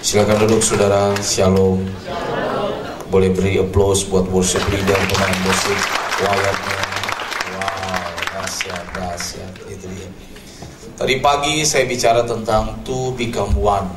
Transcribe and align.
Silakan 0.00 0.48
duduk 0.48 0.64
saudara, 0.64 1.12
shalom. 1.20 1.84
Boleh 3.12 3.28
beri 3.36 3.60
applause 3.60 4.08
buat 4.08 4.24
worship 4.32 4.64
leader, 4.72 4.96
pemain 4.96 5.38
musik, 5.44 5.76
choirnya. 6.16 6.52
Wow, 7.52 8.08
dahsyat, 8.32 8.84
dahsyat. 8.96 9.52
Itu 9.68 9.92
dia. 9.92 10.08
Tadi 10.96 11.20
pagi 11.20 11.68
saya 11.68 11.84
bicara 11.84 12.24
tentang 12.24 12.80
to 12.80 13.12
become 13.12 13.52
one. 13.60 13.92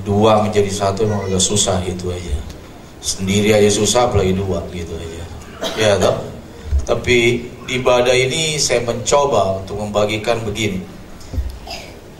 Dua 0.00 0.40
menjadi 0.40 0.72
satu 0.72 1.04
memang 1.04 1.28
agak 1.28 1.44
susah 1.44 1.84
itu 1.84 2.08
aja. 2.16 2.36
Sendiri 3.04 3.52
aja 3.52 3.68
susah, 3.68 4.08
apalagi 4.08 4.32
dua 4.32 4.64
gitu 4.72 4.96
aja. 4.96 5.24
Ya, 5.76 6.00
toh? 6.00 6.16
Tapi 6.88 7.44
di 7.68 7.76
ibadah 7.76 8.16
ini 8.16 8.56
saya 8.56 8.80
mencoba 8.88 9.60
untuk 9.60 9.84
membagikan 9.84 10.40
begini. 10.48 10.93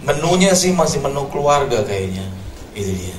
Menunya 0.04 0.52
sih 0.52 0.70
masih 0.76 1.00
menu 1.00 1.24
keluarga 1.32 1.80
kayaknya. 1.80 2.28
Itu 2.76 2.92
dia. 2.92 3.16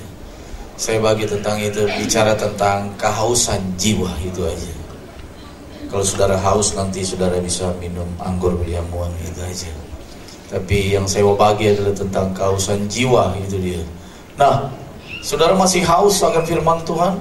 Saya 0.75 0.99
bagi 0.99 1.25
tentang 1.25 1.57
itu, 1.57 1.87
bicara 1.97 2.35
tentang 2.37 2.91
kehausan 2.99 3.63
jiwa 3.79 4.11
itu 4.21 4.43
aja. 4.45 4.73
Kalau 5.89 6.03
saudara 6.03 6.35
haus 6.35 6.75
nanti 6.75 7.01
saudara 7.01 7.39
bisa 7.39 7.71
minum 7.79 8.05
anggur 8.19 8.53
berjamuan 8.59 9.07
itu 9.23 9.39
aja. 9.39 9.71
Tapi 10.51 10.93
yang 10.93 11.07
saya 11.09 11.25
mau 11.25 11.33
bagi 11.33 11.71
adalah 11.71 11.95
tentang 11.95 12.35
kehausan 12.35 12.85
jiwa 12.91 13.33
itu 13.41 13.57
dia. 13.57 13.81
Nah, 14.35 14.67
saudara 15.23 15.55
masih 15.55 15.81
haus 15.87 16.19
akan 16.21 16.43
firman 16.43 16.83
Tuhan? 16.83 17.15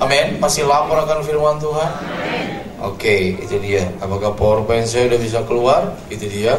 Amin. 0.00 0.40
Masih 0.40 0.64
lapar 0.64 1.04
akan 1.04 1.20
firman 1.20 1.60
Tuhan? 1.60 1.90
Oke, 2.80 3.36
itu 3.36 3.60
dia. 3.60 3.84
Apakah 4.00 4.32
PowerPoint 4.32 4.88
saya 4.88 5.12
udah 5.12 5.20
bisa 5.20 5.44
keluar? 5.44 5.92
Itu 6.08 6.24
dia. 6.24 6.56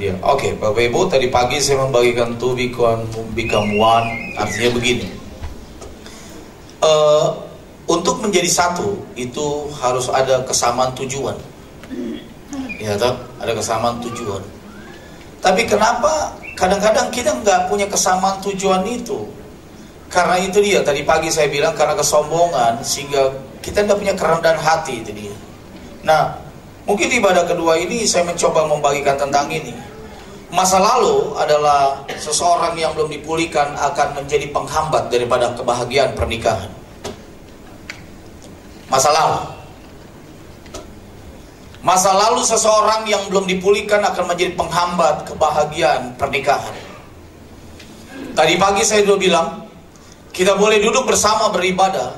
Dia. 0.00 0.16
Oke, 0.24 0.56
Bapak 0.56 0.80
Ibu, 0.80 1.12
tadi 1.12 1.28
pagi 1.28 1.60
saya 1.60 1.84
membagikan 1.84 2.32
to 2.40 2.56
become, 2.56 3.04
become 3.36 3.76
one. 3.76 4.08
Artinya 4.40 4.72
begini. 4.72 5.04
Uh, 6.80 7.36
untuk 7.84 8.24
menjadi 8.24 8.48
satu 8.48 8.96
itu 9.12 9.68
harus 9.76 10.08
ada 10.08 10.40
kesamaan 10.48 10.96
tujuan. 10.96 11.36
Ya, 12.80 12.96
toh? 12.96 13.12
ada 13.44 13.52
kesamaan 13.52 14.00
tujuan. 14.00 14.40
Tapi 15.44 15.68
kenapa 15.68 16.32
kadang-kadang 16.56 17.12
kita 17.12 17.36
nggak 17.44 17.68
punya 17.68 17.84
kesamaan 17.84 18.40
tujuan 18.40 18.80
itu? 18.88 19.28
Karena 20.08 20.40
itu 20.40 20.64
dia. 20.64 20.80
Tadi 20.80 21.04
pagi 21.04 21.28
saya 21.28 21.52
bilang 21.52 21.76
karena 21.76 21.92
kesombongan 21.92 22.80
sehingga 22.80 23.36
kita 23.60 23.84
tidak 23.84 24.00
punya 24.00 24.16
kerendahan 24.16 24.56
hati 24.56 25.04
itu 25.04 25.12
dia. 25.12 25.34
Nah, 26.08 26.40
mungkin 26.84 27.08
ibadah 27.08 27.44
kedua 27.48 27.80
ini 27.80 28.04
saya 28.04 28.28
mencoba 28.28 28.68
membagikan 28.68 29.16
tentang 29.16 29.48
ini. 29.48 29.72
Masa 30.50 30.82
lalu 30.82 31.38
adalah 31.38 32.02
seseorang 32.10 32.74
yang 32.74 32.90
belum 32.98 33.06
dipulihkan 33.14 33.70
akan 33.78 34.18
menjadi 34.18 34.50
penghambat 34.50 35.06
daripada 35.06 35.54
kebahagiaan 35.54 36.10
pernikahan. 36.18 36.70
Masa 38.90 39.14
lalu. 39.14 39.40
Masa 41.86 42.10
lalu 42.12 42.42
seseorang 42.42 43.06
yang 43.06 43.22
belum 43.30 43.46
dipulihkan 43.46 44.02
akan 44.02 44.34
menjadi 44.34 44.52
penghambat 44.58 45.30
kebahagiaan 45.30 46.18
pernikahan. 46.18 46.74
Tadi 48.34 48.54
pagi 48.58 48.82
saya 48.82 49.06
sudah 49.06 49.16
bilang, 49.22 49.48
kita 50.34 50.58
boleh 50.58 50.82
duduk 50.82 51.06
bersama 51.06 51.48
beribadah, 51.54 52.10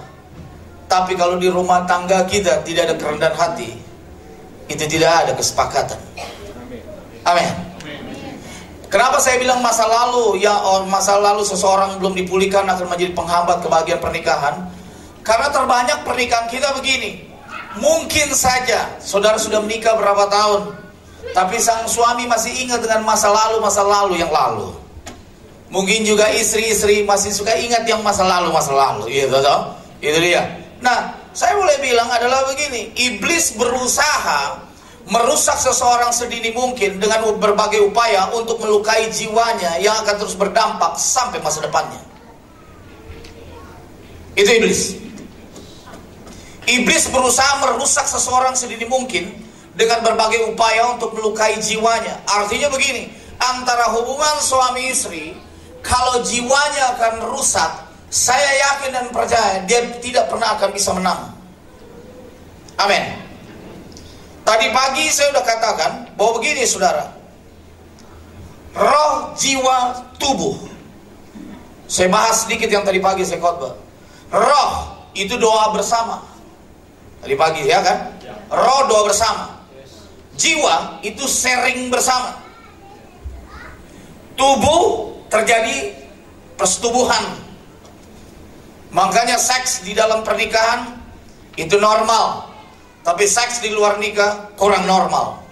tapi 0.88 1.14
kalau 1.14 1.36
di 1.36 1.52
rumah 1.52 1.84
tangga 1.84 2.24
kita 2.26 2.64
tidak 2.64 2.90
ada 2.90 2.94
kerendahan 2.96 3.36
hati, 3.36 3.70
itu 4.72 4.84
tidak 4.88 5.12
ada 5.28 5.32
kesepakatan. 5.36 6.00
Amin. 7.28 7.48
Kenapa 8.92 9.16
saya 9.24 9.40
bilang 9.40 9.64
masa 9.64 9.88
lalu 9.88 10.44
ya 10.44 10.52
masa 10.84 11.16
lalu 11.16 11.40
seseorang 11.48 11.96
belum 11.96 12.12
dipulihkan 12.12 12.68
akan 12.68 12.92
menjadi 12.92 13.16
penghambat 13.16 13.64
kebahagiaan 13.64 14.00
pernikahan? 14.04 14.54
Karena 15.24 15.48
terbanyak 15.48 16.04
pernikahan 16.04 16.44
kita 16.52 16.76
begini. 16.76 17.24
Mungkin 17.80 18.36
saja 18.36 19.00
saudara 19.00 19.40
sudah 19.40 19.64
menikah 19.64 19.96
berapa 19.96 20.28
tahun, 20.28 20.76
tapi 21.32 21.56
sang 21.56 21.88
suami 21.88 22.28
masih 22.28 22.52
ingat 22.68 22.84
dengan 22.84 23.00
masa 23.00 23.32
lalu 23.32 23.64
masa 23.64 23.80
lalu 23.80 24.20
yang 24.20 24.28
lalu. 24.28 24.76
Mungkin 25.72 26.04
juga 26.04 26.28
istri-istri 26.28 27.00
masih 27.08 27.32
suka 27.32 27.56
ingat 27.56 27.88
yang 27.88 28.04
masa 28.04 28.28
lalu 28.28 28.52
masa 28.52 28.76
lalu, 28.76 29.08
gitu 29.08 29.40
toh? 29.40 29.72
Itu 30.04 30.20
dia. 30.20 30.44
Nah, 30.84 31.16
saya 31.32 31.56
boleh 31.56 31.76
bilang 31.80 32.08
adalah 32.12 32.44
begini, 32.52 32.92
iblis 32.96 33.56
berusaha 33.56 34.72
merusak 35.08 35.58
seseorang 35.58 36.14
sedini 36.14 36.54
mungkin 36.54 37.02
dengan 37.02 37.26
berbagai 37.40 37.82
upaya 37.82 38.30
untuk 38.36 38.62
melukai 38.62 39.10
jiwanya 39.10 39.80
yang 39.82 39.98
akan 40.04 40.14
terus 40.20 40.38
berdampak 40.38 40.94
sampai 41.00 41.42
masa 41.42 41.64
depannya. 41.64 41.98
Itu 44.38 44.48
iblis. 44.48 44.96
Iblis 46.62 47.10
berusaha 47.10 47.58
merusak 47.66 48.06
seseorang 48.06 48.54
sedini 48.54 48.86
mungkin 48.86 49.34
dengan 49.74 50.04
berbagai 50.04 50.52
upaya 50.52 50.94
untuk 50.94 51.16
melukai 51.16 51.58
jiwanya. 51.58 52.22
Artinya 52.28 52.70
begini, 52.70 53.10
antara 53.40 53.90
hubungan 53.98 54.38
suami 54.38 54.88
istri, 54.92 55.34
kalau 55.82 56.22
jiwanya 56.22 56.96
akan 56.96 57.34
rusak, 57.34 57.91
saya 58.12 58.50
yakin 58.60 58.90
dan 58.92 59.06
percaya 59.08 59.64
dia 59.64 59.88
tidak 60.04 60.28
pernah 60.28 60.52
akan 60.60 60.68
bisa 60.76 60.92
menang. 60.92 61.32
Amin. 62.76 63.00
Tadi 64.44 64.68
pagi 64.68 65.08
saya 65.08 65.32
sudah 65.32 65.44
katakan 65.48 66.12
bahwa 66.12 66.36
begini 66.36 66.68
saudara. 66.68 67.08
Roh, 68.76 69.32
jiwa, 69.32 69.96
tubuh. 70.20 70.60
Saya 71.88 72.12
bahas 72.12 72.44
sedikit 72.44 72.68
yang 72.68 72.84
tadi 72.84 73.00
pagi 73.00 73.24
saya 73.24 73.40
khotbah. 73.40 73.72
Roh 74.28 74.72
itu 75.16 75.40
doa 75.40 75.72
bersama. 75.72 76.20
Tadi 77.24 77.32
pagi 77.32 77.64
ya 77.64 77.80
kan? 77.80 78.12
Roh 78.52 78.92
doa 78.92 79.08
bersama. 79.08 79.56
Jiwa 80.36 81.00
itu 81.00 81.24
sharing 81.24 81.88
bersama. 81.88 82.36
Tubuh 84.36 85.16
terjadi 85.32 85.96
persetubuhan 86.60 87.51
Makanya 88.92 89.40
seks 89.40 89.80
di 89.82 89.96
dalam 89.96 90.20
pernikahan 90.20 91.00
itu 91.56 91.80
normal. 91.80 92.52
Tapi 93.02 93.24
seks 93.26 93.64
di 93.64 93.72
luar 93.72 93.98
nikah 93.98 94.52
kurang 94.54 94.84
normal. 94.86 95.42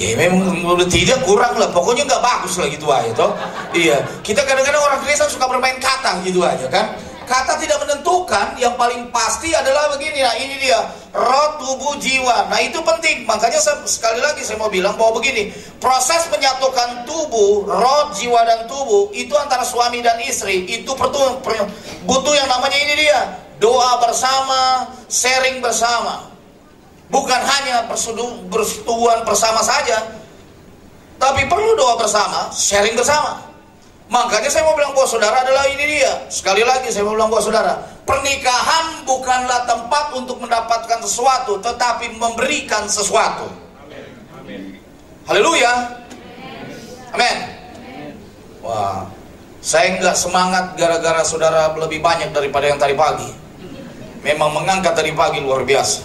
Ya 0.00 0.16
memang 0.16 0.56
tidak 0.88 1.20
kurang 1.28 1.60
lah, 1.60 1.68
pokoknya 1.76 2.08
nggak 2.08 2.24
bagus 2.24 2.56
lah 2.56 2.72
gitu 2.72 2.88
aja 2.88 3.12
toh. 3.12 3.36
Iya, 3.76 4.00
kita 4.24 4.40
kadang-kadang 4.48 4.80
orang 4.80 5.00
Kristen 5.04 5.28
suka 5.28 5.44
bermain 5.44 5.76
kata 5.76 6.24
gitu 6.24 6.40
aja 6.40 6.64
kan. 6.72 6.96
Kata 7.30 7.54
tidak 7.62 7.78
menentukan, 7.86 8.58
yang 8.58 8.74
paling 8.74 9.06
pasti 9.14 9.54
adalah 9.54 9.86
begini, 9.94 10.18
nah 10.18 10.34
ini 10.34 10.66
dia, 10.66 10.82
roh, 11.14 11.62
tubuh, 11.62 11.94
jiwa. 12.02 12.50
Nah 12.50 12.58
itu 12.58 12.82
penting, 12.82 13.22
makanya 13.22 13.62
saya, 13.62 13.78
sekali 13.86 14.18
lagi 14.18 14.42
saya 14.42 14.58
mau 14.58 14.66
bilang 14.66 14.98
bahwa 14.98 15.22
begini, 15.22 15.54
proses 15.78 16.26
menyatukan 16.26 17.06
tubuh, 17.06 17.70
roh, 17.70 18.10
jiwa, 18.18 18.42
dan 18.42 18.66
tubuh, 18.66 19.14
itu 19.14 19.30
antara 19.38 19.62
suami 19.62 20.02
dan 20.02 20.18
istri, 20.26 20.66
itu 20.66 20.90
perlu, 20.90 21.38
butuh 22.02 22.34
yang 22.34 22.50
namanya 22.50 22.78
ini 22.82 22.98
dia, 22.98 23.38
doa 23.62 24.02
bersama, 24.02 24.90
sharing 25.06 25.62
bersama. 25.62 26.26
Bukan 27.14 27.38
hanya 27.46 27.86
persetujuan 27.86 29.22
bersama 29.22 29.62
saja, 29.62 30.02
tapi 31.22 31.46
perlu 31.46 31.78
doa 31.78 31.94
bersama, 31.94 32.50
sharing 32.50 32.98
bersama. 32.98 33.49
Makanya 34.10 34.50
saya 34.50 34.66
mau 34.66 34.74
bilang 34.74 34.90
bahwa 34.90 35.06
saudara 35.06 35.38
adalah 35.46 35.70
ini 35.70 35.86
dia. 35.86 36.26
Sekali 36.26 36.66
lagi 36.66 36.90
saya 36.90 37.06
mau 37.06 37.14
bilang 37.14 37.30
bahwa 37.30 37.46
saudara, 37.46 37.78
pernikahan 38.02 39.06
bukanlah 39.06 39.70
tempat 39.70 40.10
untuk 40.18 40.42
mendapatkan 40.42 40.98
sesuatu, 41.06 41.62
tetapi 41.62 42.18
memberikan 42.18 42.90
sesuatu. 42.90 43.46
Haleluya. 45.30 46.02
Amin. 47.14 47.38
Wah, 48.66 49.06
saya 49.62 49.94
nggak 50.02 50.16
semangat 50.18 50.74
gara-gara 50.74 51.22
saudara 51.22 51.70
lebih 51.78 52.02
banyak 52.02 52.34
daripada 52.34 52.66
yang 52.66 52.82
tadi 52.82 52.98
pagi. 52.98 53.30
Memang 54.26 54.50
mengangkat 54.58 54.98
tadi 54.98 55.14
pagi 55.14 55.38
luar 55.38 55.62
biasa. 55.62 56.02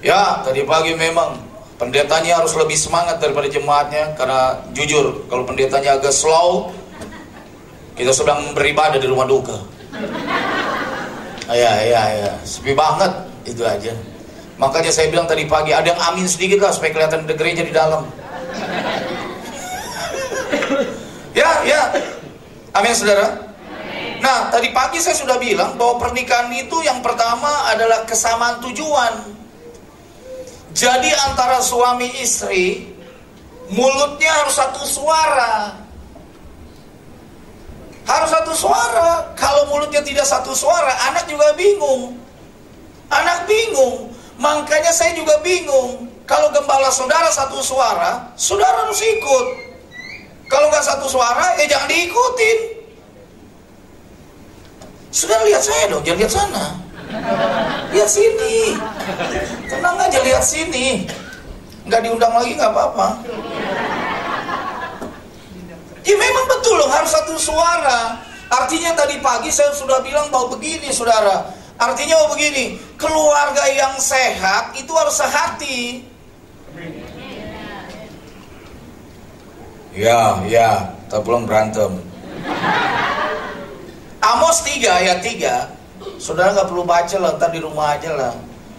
Ya, 0.00 0.40
tadi 0.42 0.64
pagi 0.64 0.96
memang 0.96 1.38
pendetanya 1.76 2.40
harus 2.40 2.56
lebih 2.56 2.74
semangat 2.74 3.20
daripada 3.20 3.52
jemaatnya 3.52 4.16
karena 4.16 4.64
jujur 4.72 5.28
kalau 5.28 5.44
pendetanya 5.44 6.00
agak 6.00 6.10
slow 6.10 6.72
kita 7.98 8.12
sedang 8.12 8.56
beribadah 8.56 8.96
di 8.96 9.08
rumah 9.08 9.28
duka. 9.28 9.58
Ya, 11.52 11.72
ya, 11.84 12.02
ya. 12.16 12.32
Sepi 12.48 12.72
banget 12.72 13.12
itu 13.44 13.60
aja. 13.60 13.92
Makanya 14.56 14.94
saya 14.94 15.10
bilang 15.12 15.28
tadi 15.28 15.44
pagi 15.44 15.74
ada 15.74 15.92
yang 15.92 16.00
amin 16.12 16.24
sedikit 16.24 16.64
lah 16.64 16.72
supaya 16.72 16.94
kelihatan 16.94 17.28
ada 17.28 17.34
gereja 17.34 17.62
di 17.66 17.74
dalam. 17.74 18.08
ya, 21.36 21.50
ya. 21.66 21.82
Amin 22.72 22.94
saudara. 22.96 23.52
Nah, 24.22 24.54
tadi 24.54 24.70
pagi 24.70 25.02
saya 25.02 25.18
sudah 25.18 25.36
bilang 25.36 25.74
bahwa 25.74 25.98
pernikahan 25.98 26.48
itu 26.54 26.78
yang 26.86 27.02
pertama 27.02 27.50
adalah 27.74 28.06
kesamaan 28.06 28.62
tujuan. 28.62 29.34
Jadi 30.72 31.10
antara 31.28 31.60
suami 31.60 32.08
istri 32.22 32.86
mulutnya 33.68 34.30
harus 34.40 34.56
satu 34.56 34.86
suara. 34.86 35.81
Harus 38.02 38.30
satu 38.30 38.52
suara. 38.54 39.30
Kalau 39.38 39.70
mulutnya 39.70 40.02
tidak 40.02 40.26
satu 40.26 40.50
suara, 40.54 40.90
anak 41.10 41.30
juga 41.30 41.54
bingung. 41.54 42.18
Anak 43.12 43.46
bingung. 43.46 44.10
Makanya 44.42 44.90
saya 44.90 45.14
juga 45.14 45.38
bingung. 45.44 46.10
Kalau 46.26 46.48
gembala 46.54 46.88
saudara 46.88 47.28
satu 47.28 47.60
suara, 47.60 48.32
saudara 48.34 48.86
harus 48.86 49.02
ikut. 49.02 49.46
Kalau 50.48 50.66
nggak 50.68 50.84
satu 50.84 51.06
suara, 51.08 51.56
ya 51.60 51.64
jangan 51.68 51.88
diikutin. 51.88 52.58
Sudah 55.12 55.38
lihat 55.44 55.60
saya 55.60 55.92
dong, 55.92 56.02
jangan 56.02 56.18
lihat 56.24 56.32
sana. 56.32 56.64
Lihat 57.92 58.08
sini. 58.08 58.76
Tenang 59.68 59.96
aja 60.00 60.18
lihat 60.24 60.44
sini. 60.44 61.04
Nggak 61.84 62.00
diundang 62.08 62.32
lagi 62.32 62.56
nggak 62.56 62.72
apa-apa. 62.72 63.08
Ya 66.02 66.14
memang 66.18 66.46
betul 66.50 66.82
loh 66.82 66.90
harus 66.90 67.10
satu 67.14 67.34
suara. 67.38 68.18
Artinya 68.50 68.92
tadi 68.98 69.22
pagi 69.22 69.48
saya 69.48 69.70
sudah 69.72 70.02
bilang 70.02 70.28
bahwa 70.28 70.58
begini 70.58 70.90
saudara. 70.90 71.46
Artinya 71.78 72.20
bahwa 72.20 72.36
begini, 72.36 72.64
keluarga 73.00 73.64
yang 73.70 73.94
sehat 73.96 74.76
itu 74.76 74.92
harus 74.92 75.16
sehati. 75.18 76.04
Ya, 79.92 80.40
ya, 80.46 80.94
tak 81.08 81.24
pulang 81.24 81.48
berantem. 81.48 82.00
Amos 84.22 84.62
3 84.62 84.86
ayat 85.02 85.18
3 85.18 86.22
Saudara 86.22 86.54
nggak 86.54 86.70
perlu 86.70 86.86
baca 86.86 87.16
lah, 87.18 87.34
ntar 87.38 87.50
di 87.50 87.58
rumah 87.58 87.98
aja 87.98 88.14
lah 88.14 88.34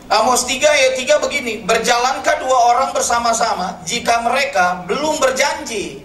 Amos 0.08 0.48
3 0.48 0.56
ayat 0.56 0.94
3 1.00 1.24
begini 1.24 1.54
Berjalankah 1.68 2.36
dua 2.40 2.58
orang 2.72 2.90
bersama-sama 2.96 3.84
Jika 3.84 4.24
mereka 4.24 4.88
belum 4.88 5.20
berjanji 5.20 6.03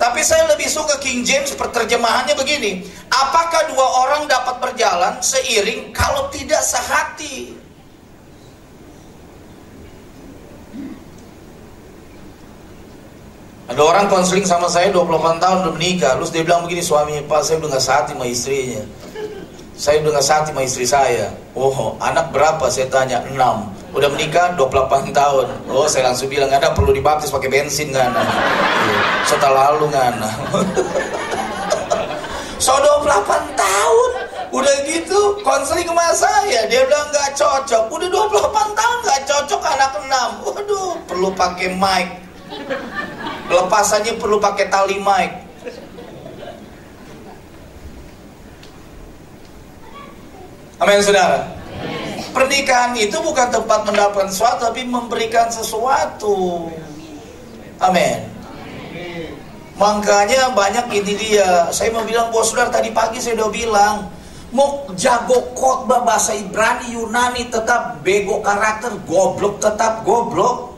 Tapi 0.00 0.24
saya 0.24 0.48
lebih 0.48 0.64
suka 0.64 0.96
King 0.96 1.28
James 1.28 1.52
Perterjemahannya 1.52 2.32
begini. 2.32 2.88
Apakah 3.12 3.68
dua 3.68 3.84
orang 4.00 4.24
dapat 4.24 4.56
berjalan 4.56 5.20
Seiring 5.20 5.92
kalau 5.92 6.32
tidak 6.32 6.64
sehati? 6.64 7.52
Ada 13.68 13.76
orang 13.76 14.08
konseling 14.08 14.48
sama 14.48 14.72
saya 14.72 14.88
28 14.88 15.36
tahun 15.36 15.68
udah 15.68 15.74
menikah. 15.76 16.16
Terus 16.16 16.32
dia 16.32 16.48
bilang 16.48 16.64
begini 16.64 16.80
suaminya 16.80 17.20
Pak 17.28 17.40
saya 17.44 17.60
udah 17.60 17.68
gak 17.76 17.84
sehati 17.84 18.10
sama 18.16 18.24
istrinya. 18.24 18.82
Saya 19.76 19.96
udah 20.00 20.10
gak 20.16 20.24
sehati 20.24 20.48
sama 20.56 20.62
istri 20.64 20.86
saya. 20.88 21.28
Oh 21.52 22.00
anak 22.00 22.32
berapa? 22.32 22.72
Saya 22.72 22.88
tanya 22.88 23.20
6 23.28 23.36
Udah 23.90 24.08
menikah 24.10 24.54
28 24.54 25.10
tahun 25.10 25.46
Oh 25.70 25.86
saya 25.90 26.10
langsung 26.10 26.30
bilang 26.30 26.50
ada 26.50 26.70
perlu 26.70 26.94
dibaptis 26.94 27.30
pakai 27.30 27.50
bensin 27.50 27.90
nah. 27.90 28.10
Setelah 29.26 29.74
lalu 29.74 29.90
nah. 29.90 30.14
So 32.64 32.76
28 32.76 33.56
tahun 33.58 34.10
Udah 34.50 34.76
gitu 34.86 35.38
konseling 35.42 35.86
sama 35.86 36.10
saya 36.14 36.66
Dia 36.70 36.86
bilang 36.86 37.10
gak 37.10 37.34
cocok 37.34 37.90
Udah 37.90 38.08
28 38.08 38.78
tahun 38.78 38.96
gak 39.06 39.20
cocok 39.26 39.60
anak 39.64 39.92
6 39.98 40.46
Waduh 40.46 40.90
perlu 41.08 41.28
pakai 41.34 41.74
mic 41.74 42.20
Lepasannya 43.50 44.14
perlu 44.14 44.38
pakai 44.38 44.66
tali 44.70 44.98
mic. 44.98 45.30
Amin 50.80 51.02
saudara. 51.04 51.44
Pernikahan 52.30 52.94
itu 52.94 53.18
bukan 53.18 53.50
tempat 53.50 53.82
mendapatkan 53.86 54.30
sesuatu 54.30 54.70
tapi 54.70 54.86
memberikan 54.86 55.50
sesuatu. 55.50 56.70
Amin. 57.82 58.30
Makanya 59.80 60.52
banyak 60.52 60.86
ini 60.92 61.12
dia. 61.16 61.72
Saya 61.72 61.90
mau 61.90 62.04
bilang 62.04 62.28
bos 62.30 62.52
saudara 62.52 62.70
tadi 62.70 62.92
pagi 62.92 63.18
saya 63.18 63.40
udah 63.40 63.50
bilang 63.50 63.96
mau 64.52 64.84
jago 64.98 65.54
khotbah 65.56 66.02
bahasa 66.04 66.36
Ibrani 66.36 66.94
Yunani 66.94 67.48
tetap 67.48 68.02
bego 68.02 68.42
karakter 68.42 68.90
goblok 69.06 69.62
tetap 69.62 70.02
goblok 70.02 70.70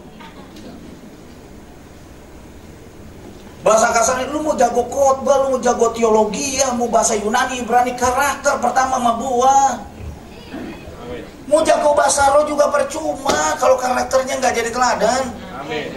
Bahasa 3.62 3.94
kasarnya 3.94 4.26
lu 4.34 4.42
mau 4.42 4.58
jago 4.58 4.82
khotbah, 4.90 5.46
lu 5.46 5.54
mau 5.54 5.60
jago 5.62 5.94
teologi 5.94 6.58
ya, 6.58 6.74
mau 6.74 6.90
bahasa 6.90 7.14
Yunani, 7.14 7.62
Ibrani 7.62 7.94
karakter 7.94 8.58
pertama 8.58 8.98
sama 8.98 9.14
buah. 9.22 9.91
Mau 11.50 11.58
jago 11.66 11.90
bahasa 11.98 12.30
roh 12.30 12.46
juga 12.46 12.70
percuma 12.70 13.58
kalau 13.58 13.74
karakternya 13.74 14.38
nggak 14.38 14.54
jadi 14.54 14.70
teladan. 14.70 15.22
Amin. 15.58 15.90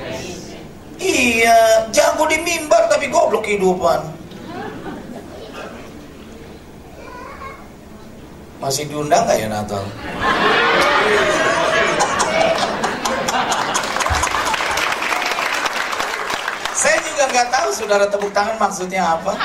Iya, 0.96 1.92
jago 1.94 2.26
di 2.26 2.40
mimbar 2.42 2.90
tapi 2.90 3.12
goblok 3.12 3.46
kehidupan. 3.46 4.02
Masih 8.58 8.90
diundang 8.90 9.28
nggak 9.30 9.38
ya 9.38 9.48
Natal? 9.52 9.84
Saya 16.74 16.98
juga 17.06 17.24
nggak 17.30 17.48
tahu 17.54 17.70
saudara 17.76 18.06
tepuk 18.10 18.32
tangan 18.34 18.58
maksudnya 18.58 19.06
apa. 19.06 19.38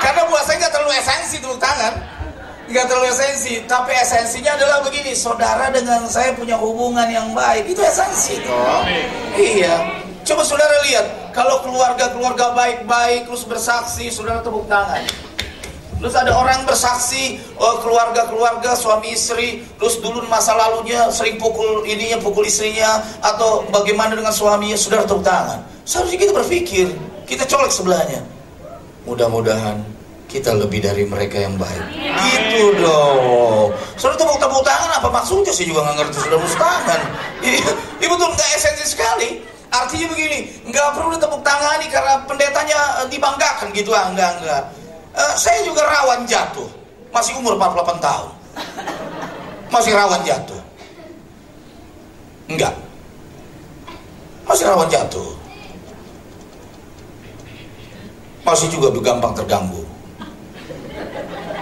Karena 0.00 0.26
buat 0.26 0.42
saya 0.42 0.58
nggak 0.58 0.72
terlalu 0.74 0.92
esensi 0.98 1.36
tepuk 1.38 1.60
tangan. 1.62 2.19
Nggak 2.70 2.86
terlalu 2.86 3.10
esensi, 3.10 3.54
tapi 3.66 3.90
esensinya 3.98 4.54
adalah 4.54 4.78
begini, 4.86 5.10
saudara 5.10 5.74
dengan 5.74 6.06
saya 6.06 6.30
punya 6.38 6.54
hubungan 6.54 7.10
yang 7.10 7.34
baik, 7.34 7.66
itu 7.66 7.82
esensi 7.82 8.38
toh. 8.46 8.86
Iya. 9.34 10.06
Coba 10.22 10.46
saudara 10.46 10.78
lihat, 10.86 11.34
kalau 11.34 11.58
keluarga-keluarga 11.66 12.54
baik-baik 12.54 13.26
terus 13.26 13.42
bersaksi, 13.42 14.06
saudara 14.14 14.38
tepuk 14.38 14.70
tangan. 14.70 15.02
Terus 15.98 16.14
ada 16.14 16.30
orang 16.30 16.62
bersaksi 16.62 17.42
oh, 17.58 17.82
keluarga-keluarga 17.82 18.78
suami 18.78 19.18
istri, 19.18 19.66
terus 19.74 19.98
dulu 19.98 20.22
masa 20.30 20.54
lalunya 20.54 21.10
sering 21.10 21.42
pukul 21.42 21.82
ininya, 21.82 22.22
pukul 22.22 22.46
istrinya 22.46 23.02
atau 23.18 23.66
bagaimana 23.74 24.14
dengan 24.14 24.30
suaminya, 24.30 24.78
sudah 24.78 25.02
tepuk 25.02 25.26
tangan. 25.26 25.58
Seharusnya 25.82 26.22
kita 26.22 26.32
berpikir, 26.38 26.86
kita 27.26 27.42
colek 27.50 27.74
sebelahnya. 27.74 28.22
Mudah-mudahan 29.10 29.99
kita 30.30 30.54
lebih 30.54 30.78
dari 30.78 31.02
mereka 31.02 31.42
yang 31.42 31.58
baik. 31.58 31.84
Gitu 31.90 32.78
dong. 32.78 33.74
Sudah 33.98 34.14
tepuk-tepuk 34.14 34.62
tangan 34.62 35.02
apa 35.02 35.08
maksudnya 35.10 35.50
sih 35.50 35.66
juga 35.66 35.82
nggak 35.82 35.96
ngerti 36.06 36.16
sudah 36.22 36.38
tepuk 36.38 36.56
tangan. 36.56 37.00
Ini 37.98 38.06
betul 38.06 38.28
nggak 38.30 38.50
esensi 38.54 38.86
sekali. 38.86 39.42
Artinya 39.70 40.06
begini, 40.10 40.38
nggak 40.66 40.98
perlu 40.98 41.14
ditepuk 41.14 41.42
tangani 41.46 41.86
karena 41.86 42.18
pendetanya 42.26 43.06
dibanggakan 43.06 43.70
gitu 43.70 43.94
ah, 43.94 44.10
enggak 44.10 44.42
enggak 44.42 44.62
uh, 45.14 45.34
saya 45.34 45.60
juga 45.66 45.82
rawan 45.86 46.26
jatuh. 46.26 46.68
Masih 47.10 47.34
umur 47.42 47.58
48 47.58 47.98
tahun. 47.98 48.30
Masih 49.70 49.92
rawan 49.94 50.22
jatuh. 50.22 50.62
Enggak. 52.50 52.74
Masih 54.46 54.66
rawan 54.66 54.86
jatuh. 54.90 55.30
Masih 58.46 58.66
juga 58.70 58.90
gampang 58.94 59.34
terganggu. 59.34 59.79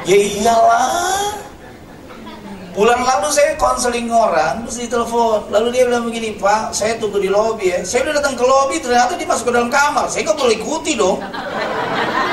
Ya 0.09 0.17
iyalah. 0.17 1.37
Bulan 2.73 3.03
lalu 3.03 3.29
saya 3.35 3.59
konseling 3.59 4.07
orang, 4.09 4.62
terus 4.65 4.87
ditelepon. 4.87 5.50
Lalu 5.50 5.75
dia 5.75 5.83
bilang 5.85 6.07
begini, 6.07 6.38
Pak, 6.38 6.71
saya 6.71 6.95
tunggu 6.97 7.19
di 7.19 7.27
lobi 7.27 7.75
ya. 7.75 7.83
Saya 7.83 8.07
udah 8.07 8.23
datang 8.23 8.38
ke 8.38 8.45
lobi, 8.47 8.79
ternyata 8.79 9.19
dia 9.19 9.27
masuk 9.27 9.50
ke 9.50 9.53
dalam 9.53 9.67
kamar. 9.67 10.07
Saya 10.07 10.31
nggak 10.31 10.38
boleh 10.38 10.55
ikuti 10.57 10.95
dong. 10.95 11.19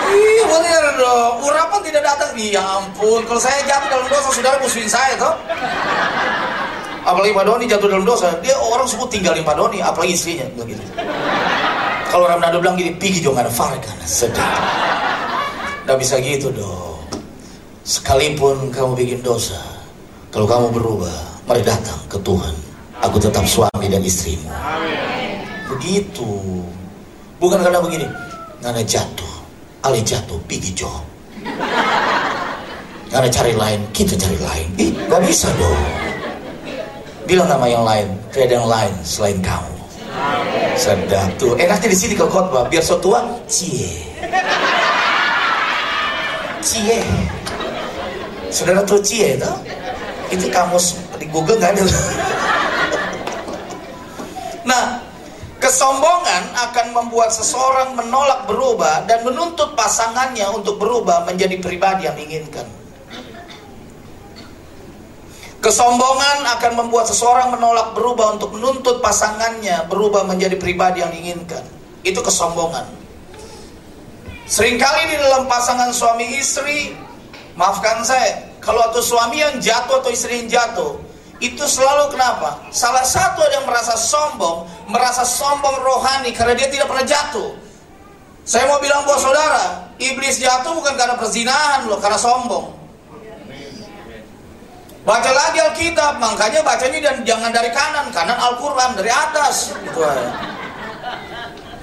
Iya 0.05 0.43
bener 0.47 0.83
dong. 1.01 1.33
Urapan 1.43 1.79
tidak 1.83 2.03
datang. 2.05 2.31
Ya 2.37 2.61
ampun. 2.61 3.25
Kalau 3.25 3.41
saya 3.41 3.59
jatuh 3.65 3.89
dalam 3.89 4.07
dosa, 4.07 4.29
saudara 4.31 4.55
musuhin 4.61 4.87
saya 4.87 5.13
toh. 5.17 5.33
Apalagi 7.03 7.33
Pak 7.35 7.43
Doni 7.43 7.65
jatuh 7.65 7.89
dalam 7.89 8.05
dosa. 8.05 8.29
Dia 8.39 8.55
orang 8.55 8.87
sebut 8.87 9.09
tinggal 9.11 9.33
di 9.35 9.41
Pak 9.41 9.55
Doni. 9.57 9.81
Apalagi 9.81 10.13
istrinya. 10.13 10.47
Begitu. 10.55 10.79
Kalau 12.13 12.29
orang 12.29 12.39
Nado 12.39 12.61
bilang 12.61 12.77
gini, 12.79 12.93
pergi 12.95 13.19
dong 13.19 13.35
ada 13.35 13.49
farkan. 13.49 13.97
Sedih. 14.05 14.45
Gak 15.89 15.97
bisa 15.99 16.21
gitu 16.21 16.53
dong. 16.53 16.94
Sekalipun 17.85 18.73
kamu 18.73 18.97
bikin 18.97 19.21
dosa. 19.21 19.61
Kalau 20.33 20.49
kamu 20.49 20.73
berubah, 20.73 21.45
mari 21.45 21.61
datang 21.61 22.01
ke 22.09 22.17
Tuhan. 22.25 22.57
Aku 23.05 23.21
tetap 23.21 23.45
suami 23.45 23.85
dan 23.85 24.01
istrimu. 24.01 24.49
Begitu. 25.69 26.33
Bukan 27.37 27.61
karena 27.61 27.77
begini. 27.77 28.09
Karena 28.65 28.81
jatuh 28.81 29.35
Ale 29.85 30.01
jatuh, 30.01 30.41
pergi 30.49 30.73
jo. 30.73 30.89
Karena 33.13 33.29
cari 33.29 33.53
lain, 33.53 33.85
kita 33.93 34.17
cari 34.17 34.37
lain. 34.41 34.67
Ih, 34.81 34.91
gak 35.05 35.21
bisa 35.21 35.45
dong. 35.61 35.77
Bilang 37.29 37.45
nama 37.45 37.69
yang 37.69 37.85
lain, 37.85 38.09
tidak 38.33 38.49
ada 38.49 38.53
yang 38.57 38.69
lain 38.69 38.93
selain 39.05 39.37
kamu. 39.45 39.77
Sedap 40.73 41.29
tuh. 41.37 41.53
Enaknya 41.53 41.93
di 41.93 41.97
sini 42.01 42.17
kalau 42.17 42.33
khotbah, 42.33 42.65
biar 42.65 42.81
so 42.81 42.97
tua, 42.97 43.21
cie. 43.45 44.09
Cie. 46.65 47.05
Saudara 48.49 48.81
tuh 48.85 49.01
cie 49.01 49.37
itu? 49.37 49.51
Itu 50.33 50.49
kamus 50.49 50.97
di 51.21 51.25
Google 51.29 51.61
nggak 51.61 51.71
ada. 51.77 51.83
nah, 54.69 55.05
Kesombongan 55.65 56.53
akan 56.53 56.87
membuat 56.93 57.33
seseorang 57.33 57.97
menolak 57.97 58.45
berubah 58.45 59.09
dan 59.09 59.25
menuntut 59.25 59.73
pasangannya 59.73 60.45
untuk 60.53 60.77
berubah 60.77 61.25
menjadi 61.25 61.57
pribadi 61.57 62.05
yang 62.05 62.13
diinginkan. 62.13 62.69
Kesombongan 65.65 66.45
akan 66.45 66.71
membuat 66.85 67.09
seseorang 67.09 67.49
menolak 67.49 67.97
berubah 67.97 68.37
untuk 68.37 68.53
menuntut 68.53 69.01
pasangannya 69.01 69.89
berubah 69.89 70.21
menjadi 70.29 70.53
pribadi 70.53 71.01
yang 71.01 71.09
diinginkan. 71.09 71.65
Itu 72.05 72.21
kesombongan. 72.21 72.85
Seringkali 74.45 75.01
di 75.09 75.17
dalam 75.17 75.49
pasangan 75.49 75.89
suami 75.89 76.37
istri, 76.37 76.93
maafkan 77.55 78.03
saya, 78.03 78.43
kalau 78.59 78.79
atau 78.91 79.01
suami 79.01 79.39
yang 79.41 79.57
jatuh 79.59 80.03
atau 80.03 80.11
istri 80.11 80.43
yang 80.45 80.49
jatuh, 80.51 80.99
itu 81.43 81.63
selalu 81.67 82.15
kenapa? 82.15 82.63
Salah 82.71 83.03
satu 83.03 83.43
ada 83.43 83.59
yang 83.59 83.67
merasa 83.67 83.99
sombong, 83.99 84.67
merasa 84.87 85.27
sombong 85.27 85.83
rohani 85.83 86.31
karena 86.31 86.55
dia 86.55 86.71
tidak 86.71 86.87
pernah 86.87 87.03
jatuh. 87.03 87.51
Saya 88.45 88.69
mau 88.69 88.77
bilang 88.79 89.03
buat 89.03 89.19
saudara, 89.19 89.89
iblis 89.97 90.37
jatuh 90.37 90.71
bukan 90.77 90.93
karena 90.95 91.17
perzinahan 91.17 91.89
loh, 91.89 91.99
karena 91.99 92.19
sombong. 92.19 92.71
Baca 95.05 95.31
lagi 95.33 95.61
Alkitab, 95.61 96.17
makanya 96.17 96.65
bacanya 96.65 96.99
dan 97.13 97.17
jangan 97.21 97.53
dari 97.53 97.69
kanan, 97.69 98.09
kanan 98.09 98.37
Al-Quran 98.41 98.97
dari 98.97 99.11
atas. 99.13 99.69
Gitu. 99.77 100.01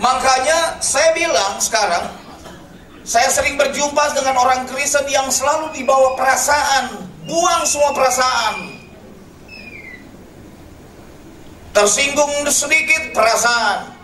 Makanya 0.03 0.83
saya 0.83 1.15
bilang 1.15 1.63
sekarang, 1.63 2.03
saya 3.03 3.29
sering 3.31 3.59
berjumpa 3.59 4.15
dengan 4.15 4.39
orang 4.39 4.67
Kristen 4.71 5.07
yang 5.11 5.27
selalu 5.29 5.75
dibawa 5.75 6.15
perasaan, 6.15 7.07
buang 7.27 7.63
semua 7.67 7.91
perasaan, 7.95 8.83
Tersinggung 11.73 12.45
sedikit 12.53 13.17
perasaan. 13.17 13.97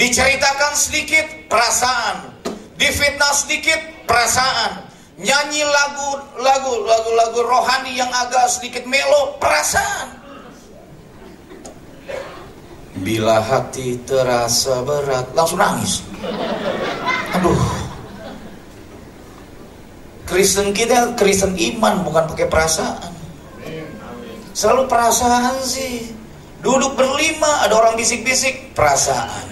Diceritakan 0.00 0.72
sedikit 0.72 1.28
perasaan. 1.52 2.32
Difitnah 2.80 3.36
sedikit 3.36 3.76
perasaan. 4.08 4.88
Nyanyi 5.20 5.60
lagu 5.68 6.16
lagu 6.40 6.72
lagu 6.80 7.10
lagu 7.12 7.40
rohani 7.44 7.92
yang 7.92 8.08
agak 8.08 8.48
sedikit 8.48 8.88
melo 8.88 9.36
perasaan. 9.36 10.16
Bila 13.04 13.44
hati 13.44 14.00
terasa 14.08 14.80
berat, 14.80 15.28
langsung 15.36 15.60
nangis. 15.60 16.00
Aduh. 17.36 17.59
Kristen 20.30 20.70
kita 20.70 21.18
Kristen 21.18 21.58
iman 21.58 22.06
bukan 22.06 22.30
pakai 22.30 22.46
perasaan. 22.46 23.10
Selalu 24.54 24.86
perasaan 24.86 25.58
sih. 25.66 26.14
Duduk 26.60 26.92
berlima, 26.94 27.64
ada 27.64 27.72
orang 27.74 27.96
bisik-bisik, 27.96 28.76
perasaan. 28.76 29.48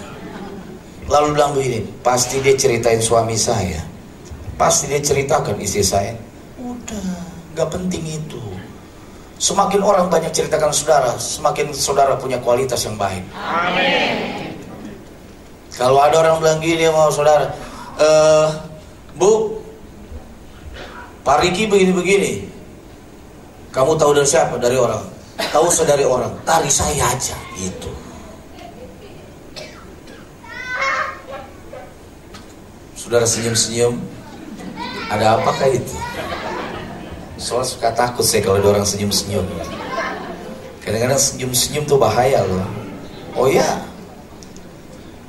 Lalu 1.09 1.27
bilang 1.33 1.51
begini, 1.57 1.81
pasti 2.05 2.37
dia 2.37 2.53
ceritain 2.53 3.01
suami 3.01 3.33
saya. 3.33 3.81
Pasti 4.55 4.85
dia 4.85 5.01
ceritakan 5.01 5.57
istri 5.57 5.81
saya. 5.81 6.13
Udah, 6.61 7.17
gak 7.57 7.73
penting 7.73 8.05
itu. 8.05 8.37
Semakin 9.41 9.81
orang 9.81 10.05
banyak 10.05 10.29
ceritakan 10.29 10.69
saudara, 10.69 11.17
semakin 11.17 11.73
saudara 11.73 12.13
punya 12.13 12.37
kualitas 12.37 12.85
yang 12.85 12.93
baik. 12.93 13.25
Amin. 13.33 14.53
Kalau 15.73 15.97
ada 16.03 16.21
orang 16.21 16.43
bilang 16.43 16.59
gini 16.61 16.85
mau 16.91 17.09
saudara, 17.09 17.49
e, 17.97 18.07
Bu, 19.17 19.58
Pak 21.29 21.45
Riki 21.45 21.69
begini-begini. 21.69 22.41
Kamu 23.69 24.01
tahu 24.01 24.17
dari 24.17 24.25
siapa? 24.25 24.57
Dari 24.57 24.73
orang. 24.73 25.05
Tahu 25.37 25.69
saudari 25.69 26.01
orang. 26.01 26.33
Tari 26.41 26.73
saya 26.73 27.05
aja. 27.05 27.37
Gitu. 27.53 27.85
Saudara 32.97 33.29
senyum-senyum. 33.29 33.93
Ada 35.13 35.37
apakah 35.37 35.69
itu 35.69 35.93
soal 37.37 37.61
suka 37.61 37.93
takut 37.93 38.25
saya 38.25 38.41
kalau 38.41 38.57
ada 38.57 38.81
orang 38.81 38.85
senyum-senyum. 38.89 39.45
Kadang-kadang 40.81 41.21
senyum-senyum 41.21 41.85
tuh 41.85 42.01
bahaya 42.01 42.41
loh. 42.41 42.65
Oh 43.37 43.45
ya 43.45 43.85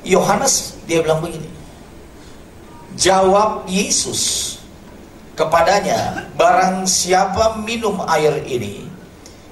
Yohanes 0.01 0.81
dia 0.89 1.05
bilang 1.05 1.21
begini. 1.21 1.45
Jawab 2.97 3.69
Yesus 3.69 4.60
kepadanya 5.37 6.31
barang 6.35 6.85
siapa 6.87 7.59
minum 7.63 8.03
air 8.07 8.43
ini 8.47 8.91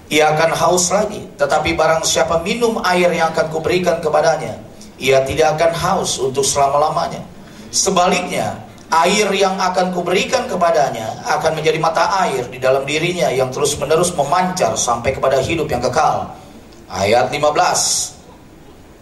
ia 0.10 0.34
akan 0.34 0.52
haus 0.58 0.90
lagi. 0.90 1.22
Tetapi 1.38 1.78
barang 1.78 2.02
siapa 2.02 2.42
minum 2.42 2.82
air 2.82 3.14
yang 3.14 3.30
akan 3.30 3.48
kuberikan 3.54 4.02
kepadanya, 4.02 4.58
ia 4.98 5.22
tidak 5.24 5.56
akan 5.56 5.72
haus 5.78 6.18
untuk 6.18 6.42
selama-lamanya. 6.42 7.22
Sebaliknya, 7.70 8.58
air 8.90 9.30
yang 9.38 9.54
akan 9.62 9.94
kuberikan 9.94 10.50
kepadanya 10.50 11.22
akan 11.30 11.62
menjadi 11.62 11.78
mata 11.78 12.10
air 12.26 12.42
di 12.50 12.58
dalam 12.58 12.82
dirinya 12.90 13.30
yang 13.30 13.54
terus-menerus 13.54 14.10
memancar 14.18 14.74
sampai 14.74 15.14
kepada 15.14 15.38
hidup 15.46 15.70
yang 15.70 15.80
kekal. 15.86 16.34
Ayat 16.90 17.30
15. 17.30 18.18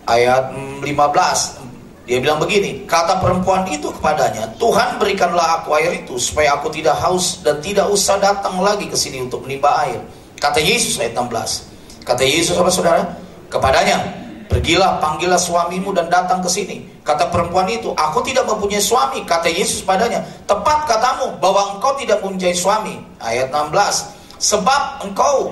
Ayat 0.07 0.51
15 0.83 1.66
dia 2.07 2.23
bilang 2.23 2.39
begini, 2.39 2.87
kata 2.87 3.19
perempuan 3.19 3.67
itu 3.67 3.91
kepadanya, 3.91 4.47
Tuhan 4.55 4.95
berikanlah 4.95 5.59
aku 5.59 5.75
air 5.75 5.91
itu 5.91 6.15
supaya 6.15 6.55
aku 6.55 6.71
tidak 6.71 6.95
haus 7.03 7.43
dan 7.43 7.59
tidak 7.59 7.91
usah 7.91 8.15
datang 8.15 8.63
lagi 8.63 8.87
ke 8.87 8.95
sini 8.95 9.27
untuk 9.27 9.43
menimba 9.43 9.75
air. 9.83 9.99
Kata 10.39 10.63
Yesus 10.63 10.95
ayat 11.03 11.19
16. 11.19 12.07
Kata 12.07 12.23
Yesus 12.23 12.55
apa 12.55 12.71
saudara? 12.71 13.03
Kepadanya, 13.51 14.07
pergilah 14.47 15.03
panggillah 15.03 15.35
suamimu 15.35 15.91
dan 15.91 16.07
datang 16.07 16.39
ke 16.39 16.47
sini. 16.47 16.87
Kata 17.03 17.27
perempuan 17.27 17.67
itu, 17.67 17.91
aku 17.91 18.23
tidak 18.23 18.47
mempunyai 18.47 18.79
suami. 18.79 19.27
Kata 19.27 19.51
Yesus 19.51 19.83
padanya, 19.83 20.23
tepat 20.47 20.87
katamu 20.87 21.35
bahwa 21.43 21.75
engkau 21.75 21.91
tidak 21.99 22.23
mempunyai 22.23 22.55
suami. 22.55 23.03
Ayat 23.19 23.51
16. 23.51 24.15
Sebab 24.39 25.03
engkau, 25.03 25.51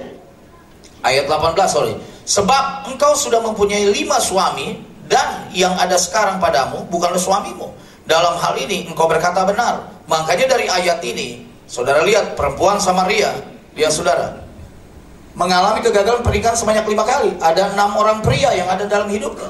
ayat 1.04 1.28
18 1.28 1.68
sorry. 1.68 2.00
Sebab 2.24 2.88
engkau 2.88 3.12
sudah 3.12 3.44
mempunyai 3.44 3.92
lima 3.92 4.24
suami 4.24 4.80
dan 5.06 5.50
yang 5.54 5.74
ada 5.78 5.96
sekarang 5.98 6.42
padamu 6.42 6.86
bukanlah 6.90 7.20
suamimu. 7.22 7.70
Dalam 8.06 8.38
hal 8.38 8.54
ini 8.62 8.86
engkau 8.86 9.10
berkata 9.10 9.46
benar. 9.46 9.82
Makanya 10.06 10.46
dari 10.46 10.70
ayat 10.70 11.02
ini, 11.02 11.42
saudara 11.66 12.06
lihat 12.06 12.38
perempuan 12.38 12.78
Samaria, 12.78 13.34
lihat 13.74 13.90
saudara, 13.90 14.38
mengalami 15.34 15.82
kegagalan 15.82 16.22
pernikahan 16.22 16.54
sebanyak 16.54 16.86
lima 16.86 17.02
kali. 17.02 17.34
Ada 17.42 17.74
enam 17.74 17.98
orang 17.98 18.22
pria 18.22 18.54
yang 18.54 18.70
ada 18.70 18.86
dalam 18.86 19.10
hidupnya. 19.10 19.50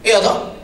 Iya 0.00 0.24
toh? 0.24 0.56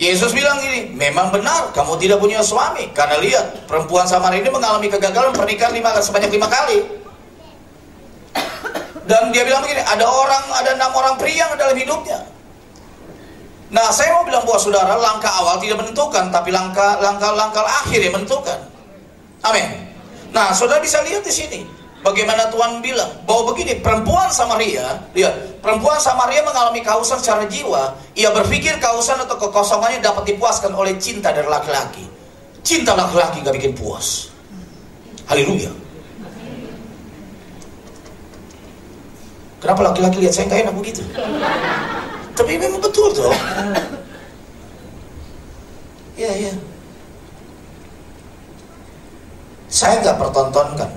Yesus 0.00 0.32
bilang 0.32 0.56
gini, 0.64 0.96
memang 0.96 1.28
benar 1.28 1.72
kamu 1.76 2.00
tidak 2.00 2.20
punya 2.20 2.40
suami. 2.40 2.88
Karena 2.96 3.20
lihat, 3.20 3.68
perempuan 3.68 4.08
Samaria 4.08 4.40
ini 4.40 4.48
mengalami 4.48 4.88
kegagalan 4.88 5.32
pernikahan 5.36 5.76
lima, 5.76 5.92
sebanyak 6.00 6.32
lima 6.32 6.48
kali. 6.48 6.78
Dan 9.04 9.28
dia 9.32 9.44
bilang 9.44 9.60
begini, 9.64 9.84
ada 9.84 10.06
orang, 10.08 10.44
ada 10.56 10.70
enam 10.76 10.92
orang 10.96 11.14
pria 11.20 11.44
yang 11.44 11.52
dalam 11.56 11.76
hidupnya. 11.76 12.39
Nah, 13.70 13.86
saya 13.94 14.18
mau 14.18 14.26
bilang 14.26 14.42
buat 14.42 14.58
saudara, 14.58 14.98
langkah 14.98 15.30
awal 15.30 15.62
tidak 15.62 15.78
menentukan, 15.78 16.26
tapi 16.34 16.50
langkah 16.50 16.98
langkah 16.98 17.30
langkah 17.30 17.62
akhir 17.62 18.02
yang 18.02 18.14
menentukan. 18.18 18.58
Amin. 19.46 19.66
Nah, 20.34 20.50
saudara 20.50 20.82
bisa 20.82 20.98
lihat 21.06 21.22
di 21.22 21.30
sini. 21.30 21.60
Bagaimana 22.00 22.48
Tuhan 22.48 22.80
bilang 22.80 23.12
bahwa 23.28 23.52
begini 23.52 23.76
perempuan 23.76 24.32
Samaria, 24.32 25.04
lihat 25.12 25.60
perempuan 25.60 26.00
Samaria 26.00 26.40
mengalami 26.40 26.80
kehausan 26.80 27.20
secara 27.20 27.44
jiwa. 27.44 27.92
Ia 28.16 28.32
berpikir 28.32 28.80
kehausan 28.80 29.20
atau 29.20 29.36
kekosongannya 29.36 30.00
dapat 30.00 30.32
dipuaskan 30.32 30.72
oleh 30.72 30.96
cinta 30.96 31.28
dari 31.28 31.44
laki-laki. 31.44 32.08
Cinta 32.64 32.96
laki-laki 32.96 33.44
gak 33.44 33.52
bikin 33.52 33.76
puas. 33.76 34.32
Haleluya. 35.28 35.68
Kenapa 39.60 39.92
laki-laki 39.92 40.16
lihat 40.24 40.32
saya 40.32 40.48
gak 40.48 40.60
enak 40.64 40.74
begitu? 40.80 41.04
Tapi 42.40 42.56
memang 42.56 42.80
betul 42.80 43.12
tuh. 43.12 43.28
Iya, 46.16 46.32
iya. 46.48 46.52
Saya 49.68 50.00
nggak 50.00 50.16
pertontonkan 50.18 50.90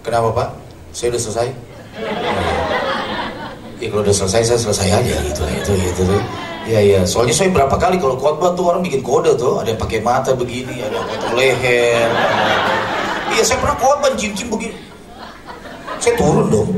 Kenapa 0.00 0.28
Pak? 0.32 0.48
Saya 0.96 1.12
udah 1.12 1.22
selesai. 1.22 1.48
Ya 3.80 3.86
kalau 3.88 4.02
udah 4.04 4.16
selesai 4.16 4.42
saya 4.52 4.60
selesai 4.60 4.88
aja 4.92 5.16
gitu 5.24 5.42
itu 5.48 5.72
gitu. 5.76 6.02
Iya 6.68 6.80
iya. 6.80 7.00
Soalnya 7.08 7.32
saya 7.36 7.48
berapa 7.52 7.72
kali 7.76 7.96
kalau 8.00 8.16
khotbah 8.20 8.52
tuh 8.56 8.68
orang 8.68 8.84
bikin 8.84 9.00
kode 9.00 9.32
tuh, 9.36 9.60
ada 9.60 9.72
yang 9.72 9.80
pakai 9.80 10.00
mata 10.04 10.36
begini, 10.36 10.84
ada 10.84 11.00
yang 11.00 11.08
potong 11.08 11.34
leher. 11.36 12.08
Iya 13.32 13.42
saya 13.44 13.58
pernah 13.60 13.76
khotbah 13.76 14.12
cium-cium 14.16 14.48
begini. 14.52 14.89
Saya 16.00 16.16
turun 16.16 16.48
dong. 16.48 16.70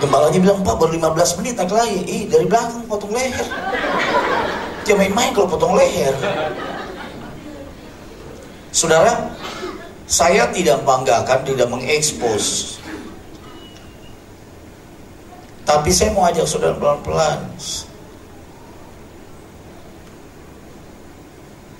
Gembalanya 0.00 0.38
bilang, 0.40 0.62
Pak 0.62 0.78
baru 0.80 0.96
15 0.96 1.38
menit 1.42 1.54
lagi. 1.60 1.98
Ih 2.06 2.22
dari 2.30 2.46
belakang 2.46 2.86
potong 2.86 3.12
leher. 3.12 3.46
Dia 4.86 4.94
main-main 4.96 5.34
kalau 5.34 5.50
potong 5.50 5.74
leher. 5.76 6.14
Saudara, 8.70 9.34
saya 10.06 10.46
tidak 10.54 10.82
banggakan, 10.86 11.42
tidak 11.42 11.66
mengekspos 11.70 12.78
Tapi 15.70 15.90
saya 15.94 16.10
mau 16.10 16.26
ajak 16.26 16.50
saudara 16.50 16.74
pelan-pelan. 16.74 17.46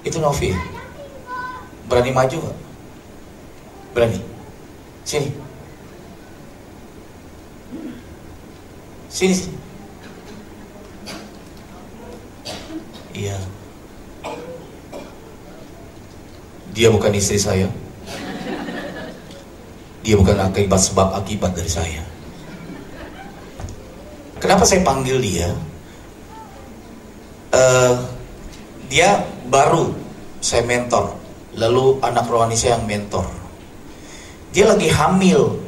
Itu 0.06 0.22
Novi. 0.22 0.54
Berani 1.90 2.14
maju 2.14 2.36
gak? 2.38 2.58
Berani. 3.90 4.22
Sini. 5.02 5.49
Sini. 9.11 9.37
Iya. 13.11 13.37
Dia 16.70 16.88
bukan 16.88 17.12
istri 17.18 17.37
saya. 17.37 17.66
Dia 20.01 20.14
bukan 20.16 20.38
akibat 20.38 20.81
sebab 20.81 21.18
akibat 21.18 21.53
dari 21.53 21.68
saya. 21.68 22.03
Kenapa 24.40 24.64
saya 24.64 24.81
panggil 24.81 25.20
dia? 25.20 25.53
Uh, 27.53 27.99
dia 28.88 29.20
baru 29.51 29.92
saya 30.40 30.64
mentor. 30.64 31.12
Lalu 31.59 31.99
anak 32.01 32.31
rohani 32.31 32.57
saya 32.57 32.79
yang 32.79 32.87
mentor. 32.87 33.27
Dia 34.55 34.70
lagi 34.70 34.88
hamil. 34.88 35.59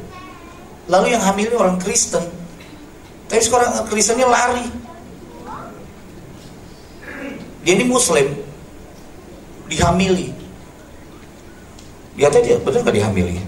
Lalu 0.87 1.13
yang 1.13 1.21
hamil 1.21 1.51
ini 1.51 1.57
orang 1.59 1.77
Kristen. 1.77 2.42
Tapi 3.33 3.41
sekarang 3.41 3.73
Kristennya 3.89 4.29
lari. 4.29 4.61
Dia 7.65 7.73
ini 7.73 7.89
Muslim. 7.89 8.29
Dihamili. 9.65 10.29
Dia 12.13 12.29
dia 12.29 12.61
betul 12.61 12.85
nggak 12.85 12.93
dihamili? 12.93 13.41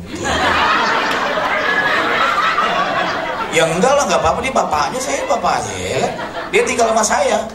ya 3.53 3.61
enggak 3.69 3.93
lah, 3.93 4.09
nggak 4.09 4.21
apa-apa. 4.25 4.41
Dia 4.41 4.53
bapaknya, 4.57 4.97
saya 4.97 5.21
bapaknya. 5.29 5.77
Ya. 5.77 6.09
Dia 6.49 6.61
tinggal 6.65 6.89
sama 6.89 7.05
saya. 7.05 7.45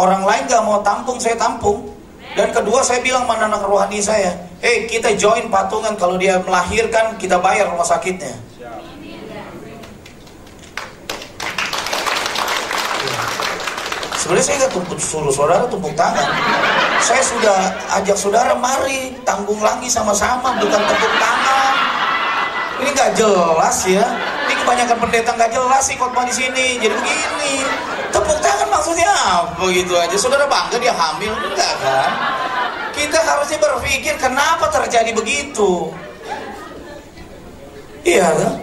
Orang 0.00 0.24
lain 0.24 0.48
nggak 0.48 0.64
mau 0.64 0.80
tampung, 0.80 1.20
saya 1.20 1.36
tampung. 1.36 1.92
Dan 2.32 2.56
kedua 2.56 2.80
saya 2.80 3.04
bilang 3.04 3.28
mana 3.28 3.52
anak 3.52 3.68
rohani 3.68 4.00
saya, 4.00 4.32
hey 4.64 4.88
kita 4.88 5.12
join 5.20 5.52
patungan 5.52 5.92
kalau 6.00 6.16
dia 6.16 6.40
melahirkan 6.40 7.20
kita 7.20 7.36
bayar 7.36 7.68
rumah 7.68 7.84
sakitnya. 7.84 8.45
Sebenarnya 14.26 14.42
saya 14.42 14.58
nggak 14.66 14.74
tumpuk 14.74 14.98
suruh 14.98 15.30
saudara 15.30 15.70
tumpuk 15.70 15.94
tangan. 15.94 16.26
Saya 16.98 17.22
sudah 17.22 17.70
ajak 17.94 18.18
saudara 18.18 18.58
mari 18.58 19.14
tanggung 19.22 19.62
lagi 19.62 19.86
sama-sama 19.86 20.50
bukan 20.58 20.82
tepuk 20.82 21.14
tangan. 21.22 21.74
Ini 22.82 22.90
nggak 22.90 23.10
jelas 23.14 23.86
ya. 23.86 24.02
Ini 24.50 24.54
kebanyakan 24.66 24.98
pendeta 24.98 25.30
nggak 25.30 25.50
jelas 25.54 25.82
sih 25.86 25.94
khotbah 25.94 26.26
di 26.26 26.34
sini. 26.34 26.74
Jadi 26.82 26.90
begini. 26.90 27.54
Tepuk 28.10 28.42
tangan 28.42 28.66
maksudnya 28.66 29.06
apa 29.14 29.62
gitu 29.70 29.94
aja. 29.94 30.16
Saudara 30.18 30.42
bangga 30.50 30.74
dia 30.82 30.90
hamil 30.90 31.30
enggak 31.30 31.72
kan? 31.86 32.10
Kita 32.98 33.22
harusnya 33.22 33.62
berpikir 33.62 34.18
kenapa 34.18 34.66
terjadi 34.74 35.14
begitu. 35.14 35.94
Iya 38.02 38.26
kan? 38.26 38.58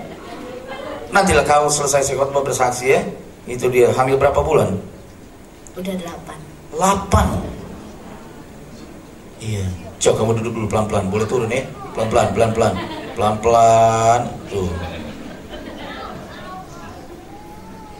Nantilah 1.16 1.48
kau 1.48 1.72
selesai 1.72 2.20
khotbah 2.20 2.44
bersaksi 2.44 3.00
ya. 3.00 3.00
Itu 3.48 3.72
dia 3.72 3.96
hamil 3.96 4.20
berapa 4.20 4.44
bulan? 4.44 4.92
Udah 5.74 5.94
delapan. 5.98 6.38
Delapan. 6.74 7.28
Iya. 9.42 9.66
Coba 9.98 10.16
kamu 10.22 10.32
duduk 10.42 10.54
dulu 10.54 10.68
pelan-pelan. 10.70 11.06
Boleh 11.10 11.28
turun 11.28 11.50
ya? 11.50 11.64
Pelan-pelan, 11.98 12.28
pelan-pelan. 12.34 12.74
Pelan-pelan. 13.18 14.22
Tuh. 14.50 14.70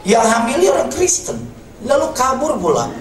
Yang 0.04 0.26
hamilnya 0.28 0.68
orang 0.68 0.90
Kristen, 0.92 1.38
lalu 1.80 2.06
kabur 2.12 2.60
pula. 2.60 2.92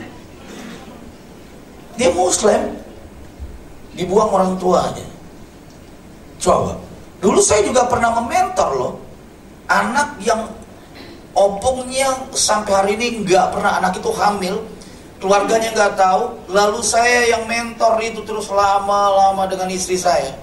Dia 2.00 2.10
Muslim, 2.16 2.80
dibuang 3.94 4.32
orang 4.32 4.56
tuanya. 4.56 5.04
Coba, 6.40 6.80
dulu 7.20 7.44
saya 7.44 7.60
juga 7.68 7.92
pernah 7.92 8.24
mementor 8.24 8.70
loh, 8.72 8.94
anak 9.68 10.16
yang 10.24 10.48
opungnya 11.34 12.30
sampai 12.34 12.72
hari 12.74 12.92
ini 12.98 13.26
nggak 13.26 13.58
pernah 13.58 13.82
anak 13.82 13.98
itu 13.98 14.10
hamil, 14.14 14.56
keluarganya 15.18 15.70
nggak 15.74 15.94
tahu, 15.98 16.24
lalu 16.50 16.80
saya 16.86 17.34
yang 17.34 17.44
mentor 17.50 17.98
itu 18.02 18.22
terus 18.26 18.50
lama-lama 18.50 19.50
dengan 19.50 19.70
istri 19.74 19.98
saya. 19.98 20.34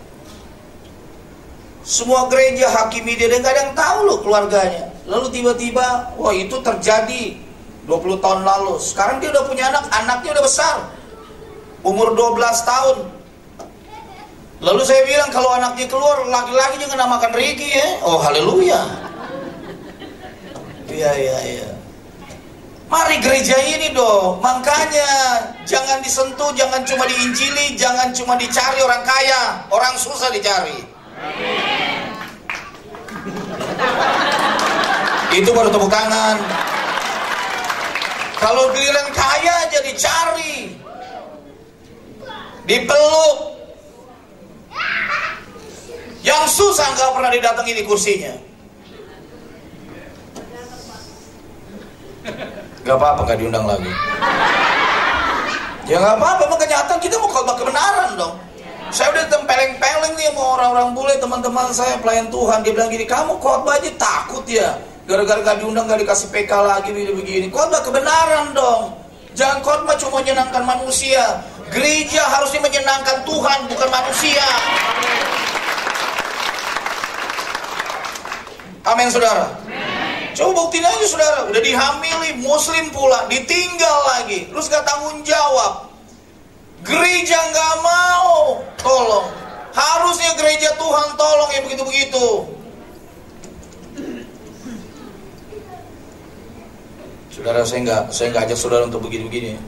Semua 1.80 2.28
gereja 2.28 2.68
hakimi 2.68 3.16
dia 3.16 3.32
dan 3.32 3.40
nggak 3.40 3.54
ada 3.56 3.62
yang 3.64 3.74
tahu 3.74 3.98
loh 4.04 4.18
keluarganya. 4.20 4.92
Lalu 5.08 5.26
tiba-tiba, 5.32 6.12
wah 6.20 6.34
itu 6.34 6.60
terjadi 6.60 7.34
20 7.88 8.22
tahun 8.22 8.46
lalu. 8.46 8.78
Sekarang 8.78 9.18
dia 9.18 9.32
udah 9.32 9.44
punya 9.48 9.72
anak, 9.72 9.88
anaknya 9.90 10.38
udah 10.38 10.44
besar. 10.44 10.76
Umur 11.82 12.12
12 12.12 12.38
tahun. 12.68 12.98
Lalu 14.60 14.82
saya 14.84 15.02
bilang 15.08 15.32
kalau 15.32 15.50
anaknya 15.56 15.88
keluar, 15.88 16.20
laki-laki 16.28 16.84
jangan 16.84 17.08
namakan 17.08 17.32
Ricky 17.32 17.72
ya. 17.72 17.88
Oh 18.04 18.20
haleluya. 18.20 19.09
Iya, 20.90 21.10
iya, 21.14 21.38
iya. 21.46 21.70
Mari 22.90 23.22
gereja 23.22 23.54
ini 23.62 23.94
dong. 23.94 24.42
Makanya 24.42 25.10
jangan 25.62 26.02
disentuh, 26.02 26.50
jangan 26.58 26.82
cuma 26.82 27.06
diinjili, 27.06 27.78
jangan 27.78 28.10
cuma 28.10 28.34
dicari 28.34 28.82
orang 28.82 29.06
kaya. 29.06 29.62
Orang 29.70 29.94
susah 29.94 30.26
dicari. 30.34 30.74
Itu 35.30 35.54
baru 35.54 35.70
tepuk 35.70 35.86
tangan. 35.86 36.36
Kalau 38.42 38.74
giliran 38.74 39.08
kaya 39.14 39.56
jadi 39.70 39.92
cari. 39.94 40.74
Dipeluk. 42.66 43.54
Yang 46.26 46.44
susah 46.58 46.90
nggak 46.98 47.10
pernah 47.14 47.30
didatangi 47.30 47.72
di 47.78 47.84
kursinya. 47.86 48.49
Gak 52.90 52.98
apa-apa 52.98 53.22
gak 53.22 53.38
diundang 53.38 53.70
lagi. 53.70 53.86
Ya 55.86 56.02
gak 56.02 56.18
apa-apa, 56.18 56.42
emang 56.42 56.58
kenyataan 56.58 56.98
kita 56.98 57.22
mau 57.22 57.30
khotbah 57.30 57.54
kebenaran 57.54 58.18
dong. 58.18 58.34
Saya 58.90 59.14
udah 59.14 59.30
tempeleng-peleng 59.30 60.18
nih 60.18 60.34
sama 60.34 60.58
orang-orang 60.58 60.98
bule 60.98 61.14
teman-teman 61.22 61.70
saya 61.70 61.94
pelayan 62.02 62.26
Tuhan. 62.34 62.66
Dia 62.66 62.74
bilang 62.74 62.90
gini, 62.90 63.06
kamu 63.06 63.38
khotbah 63.38 63.78
aja 63.78 63.94
takut 63.94 64.42
ya. 64.50 64.74
Gara-gara 65.06 65.38
gak 65.38 65.62
diundang 65.62 65.86
gak 65.86 66.02
dikasih 66.02 66.34
PK 66.34 66.50
lagi 66.50 66.90
begini-begini. 66.90 67.46
Khotbah 67.54 67.78
kebenaran 67.86 68.58
dong. 68.58 68.98
Jangan 69.38 69.62
khotbah 69.62 69.94
cuma 69.94 70.26
menyenangkan 70.26 70.62
manusia. 70.66 71.46
Gereja 71.70 72.26
harusnya 72.26 72.58
menyenangkan 72.58 73.22
Tuhan 73.22 73.58
bukan 73.70 73.86
manusia. 73.86 74.46
Amin 78.82 79.06
saudara. 79.14 79.59
Coba 80.40 80.56
buktiin 80.56 80.80
aja 80.80 81.04
saudara, 81.04 81.52
udah 81.52 81.60
dihamili, 81.60 82.40
muslim 82.40 82.88
pula, 82.96 83.28
ditinggal 83.28 83.96
lagi, 84.08 84.48
terus 84.48 84.72
gak 84.72 84.88
tanggung 84.88 85.20
jawab. 85.20 85.92
Gereja 86.80 87.36
gak 87.52 87.74
mau 87.84 88.64
tolong. 88.80 89.28
Harusnya 89.76 90.32
gereja 90.40 90.72
Tuhan 90.80 91.08
tolong 91.20 91.50
yang 91.52 91.64
begitu-begitu. 91.68 92.26
Saudara 97.30 97.60
saya 97.62 97.80
nggak 97.84 98.02
saya 98.10 98.26
nggak 98.34 98.44
ajak 98.48 98.58
saudara 98.58 98.88
untuk 98.88 99.06
begini-begini. 99.06 99.60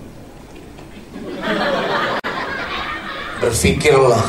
Berpikirlah 3.44 4.26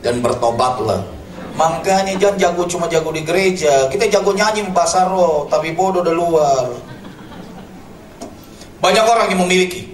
dan 0.00 0.18
bertobatlah. 0.24 1.15
Makanya 1.56 2.12
jangan 2.20 2.36
jago 2.36 2.62
cuma 2.68 2.84
jago 2.86 3.08
di 3.10 3.24
gereja. 3.24 3.88
Kita 3.88 4.04
jago 4.12 4.36
nyanyi 4.36 4.68
bahasa 4.70 5.08
roh, 5.08 5.48
tapi 5.48 5.72
bodoh 5.72 6.04
di 6.04 6.12
luar. 6.12 6.68
Banyak 8.84 9.04
orang 9.08 9.32
yang 9.32 9.40
memiliki 9.40 9.88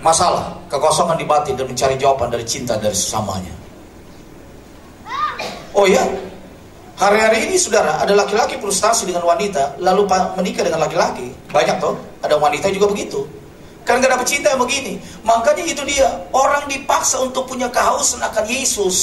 masalah, 0.00 0.56
kekosongan 0.72 1.20
di 1.20 1.28
batin 1.28 1.54
dan 1.54 1.68
mencari 1.68 2.00
jawaban 2.00 2.32
dari 2.32 2.48
cinta 2.48 2.80
dari 2.80 2.96
sesamanya. 2.96 3.52
Oh 5.76 5.84
ya, 5.84 6.00
Hari-hari 6.96 7.52
ini 7.52 7.60
saudara, 7.60 8.00
ada 8.00 8.16
laki-laki 8.16 8.56
frustasi 8.56 9.04
dengan 9.04 9.28
wanita, 9.28 9.76
lalu 9.84 10.08
menikah 10.40 10.64
dengan 10.64 10.80
laki-laki. 10.80 11.28
Banyak 11.52 11.76
toh, 11.76 11.92
ada 12.24 12.40
wanita 12.40 12.72
juga 12.72 12.88
begitu. 12.88 13.20
Kan 13.84 14.00
gak 14.00 14.16
dapet 14.16 14.24
cinta 14.24 14.56
yang 14.56 14.64
begini. 14.64 14.96
Makanya 15.20 15.60
itu 15.68 15.84
dia, 15.84 16.08
orang 16.32 16.64
dipaksa 16.64 17.20
untuk 17.20 17.44
punya 17.44 17.68
kehausan 17.68 18.24
akan 18.24 18.48
Yesus. 18.48 18.96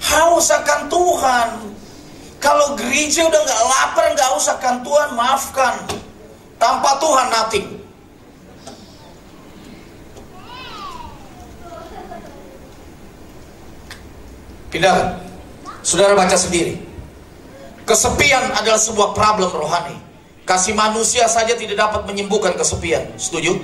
Haus 0.00 0.48
akan 0.52 0.80
Tuhan. 0.86 1.48
Kalau 2.36 2.76
gereja 2.78 3.26
udah 3.26 3.40
gak 3.42 3.62
lapar, 3.66 4.06
gak 4.14 4.28
haus 4.30 4.46
akan 4.46 4.84
Tuhan, 4.84 5.08
maafkan. 5.16 5.74
Tanpa 6.56 6.96
Tuhan 7.02 7.26
nothing. 7.32 7.66
Pindah. 14.70 15.16
Saudara 15.86 16.18
baca 16.18 16.34
sendiri. 16.34 16.82
Kesepian 17.86 18.50
adalah 18.50 18.82
sebuah 18.82 19.14
problem 19.14 19.50
rohani. 19.54 19.94
Kasih 20.42 20.74
manusia 20.74 21.30
saja 21.30 21.54
tidak 21.54 21.78
dapat 21.78 22.02
menyembuhkan 22.06 22.54
kesepian. 22.58 23.06
Setuju? 23.14 23.54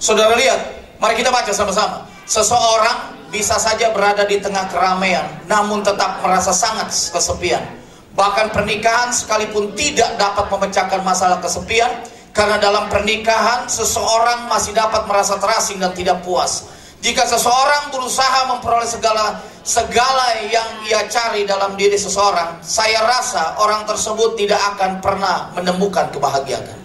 Saudara 0.00 0.36
lihat, 0.36 0.60
mari 0.96 1.16
kita 1.20 1.28
baca 1.28 1.52
sama-sama. 1.52 2.08
Seseorang 2.24 3.11
bisa 3.32 3.56
saja 3.56 3.88
berada 3.96 4.28
di 4.28 4.36
tengah 4.38 4.68
keramaian, 4.68 5.24
namun 5.48 5.80
tetap 5.80 6.20
merasa 6.20 6.52
sangat 6.52 6.92
kesepian. 6.92 7.64
Bahkan 8.12 8.52
pernikahan 8.52 9.08
sekalipun 9.08 9.72
tidak 9.72 10.20
dapat 10.20 10.52
memecahkan 10.52 11.00
masalah 11.00 11.40
kesepian, 11.40 11.88
karena 12.36 12.60
dalam 12.60 12.92
pernikahan 12.92 13.64
seseorang 13.72 14.52
masih 14.52 14.76
dapat 14.76 15.08
merasa 15.08 15.40
terasing 15.40 15.80
dan 15.80 15.96
tidak 15.96 16.20
puas. 16.20 16.68
Jika 17.02 17.26
seseorang 17.26 17.90
berusaha 17.90 18.52
memperoleh 18.52 18.86
segala 18.86 19.42
segala 19.66 20.38
yang 20.46 20.86
ia 20.86 21.02
cari 21.08 21.48
dalam 21.48 21.74
diri 21.74 21.96
seseorang, 21.98 22.62
saya 22.62 23.00
rasa 23.02 23.58
orang 23.58 23.88
tersebut 23.88 24.38
tidak 24.38 24.60
akan 24.76 25.02
pernah 25.02 25.50
menemukan 25.56 26.12
kebahagiaan. 26.14 26.78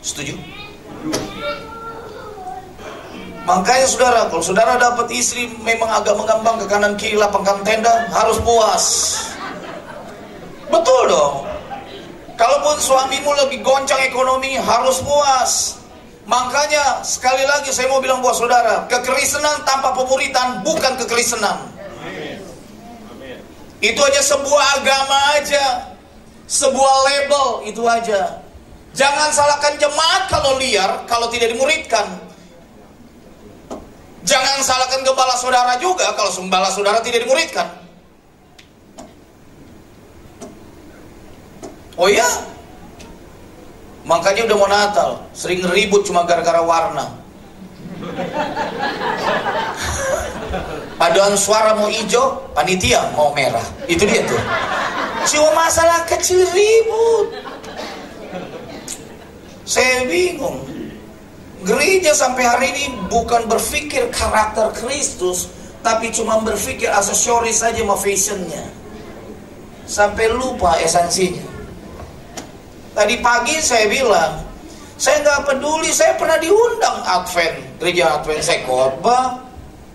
Setuju? 0.00 0.55
Makanya 3.46 3.86
saudara, 3.86 4.20
kalau 4.26 4.42
saudara 4.42 4.74
dapat 4.74 5.06
istri 5.14 5.46
memang 5.62 5.86
agak 5.86 6.18
mengambang 6.18 6.58
ke 6.58 6.66
kanan 6.66 6.98
kiri 6.98 7.14
lapangkan 7.14 7.62
tenda, 7.62 8.10
harus 8.10 8.42
puas. 8.42 8.84
Betul 10.66 11.02
dong. 11.06 11.46
Kalaupun 12.34 12.76
suamimu 12.82 13.30
lagi 13.38 13.62
goncang 13.62 14.02
ekonomi, 14.02 14.58
harus 14.58 14.98
puas. 14.98 15.78
Makanya 16.26 17.06
sekali 17.06 17.46
lagi 17.46 17.70
saya 17.70 17.86
mau 17.86 18.02
bilang 18.02 18.18
buat 18.18 18.34
saudara, 18.34 18.82
kekristenan 18.90 19.62
tanpa 19.62 19.94
pemuritan 19.94 20.66
bukan 20.66 20.98
kekristenan. 21.06 21.70
Itu 23.78 24.02
aja 24.02 24.26
sebuah 24.26 24.82
agama 24.82 25.18
aja, 25.38 25.94
sebuah 26.50 26.94
label 27.06 27.70
itu 27.70 27.82
aja. 27.86 28.42
Jangan 28.90 29.30
salahkan 29.30 29.78
jemaat 29.78 30.26
kalau 30.26 30.58
liar, 30.58 31.06
kalau 31.06 31.30
tidak 31.30 31.54
dimuridkan. 31.54 32.25
Jangan 34.26 34.58
salahkan 34.60 35.06
gembala 35.06 35.38
saudara 35.38 35.78
juga 35.78 36.10
kalau 36.18 36.34
gembala 36.34 36.68
saudara 36.74 36.98
tidak 37.00 37.22
dimuridkan. 37.22 37.70
Oh 41.96 42.12
ya, 42.12 42.26
Makanya 44.06 44.46
udah 44.46 44.56
mau 44.56 44.70
Natal, 44.70 45.10
sering 45.34 45.66
ribut 45.66 46.06
cuma 46.06 46.22
gara-gara 46.22 46.62
warna. 46.62 47.10
Paduan 50.94 51.34
suara 51.34 51.74
mau 51.74 51.90
hijau, 51.90 52.38
panitia 52.54 53.02
mau 53.18 53.34
merah. 53.34 53.66
Itu 53.90 54.06
dia 54.06 54.22
tuh. 54.22 54.38
Cuma 55.26 55.66
masalah 55.66 56.06
kecil 56.06 56.46
ribut. 56.54 57.34
Saya 59.66 60.06
bingung. 60.06 60.62
Gereja 61.66 62.14
sampai 62.14 62.46
hari 62.46 62.70
ini 62.78 63.10
bukan 63.10 63.50
berpikir 63.50 64.06
karakter 64.14 64.70
Kristus, 64.78 65.50
tapi 65.82 66.14
cuma 66.14 66.38
berpikir 66.38 66.86
aksesoris 66.86 67.58
saja 67.58 67.82
sama 67.82 67.98
fashionnya. 67.98 68.62
Sampai 69.82 70.30
lupa 70.30 70.78
esensinya. 70.78 71.42
Tadi 72.94 73.18
pagi 73.18 73.58
saya 73.58 73.90
bilang, 73.90 74.46
saya 74.94 75.26
nggak 75.26 75.42
peduli, 75.42 75.90
saya 75.90 76.14
pernah 76.14 76.38
diundang 76.38 77.02
Advent, 77.02 77.82
gereja 77.82 78.14
Advent 78.22 78.46
saya 78.46 78.62
khotbah. 78.62 79.42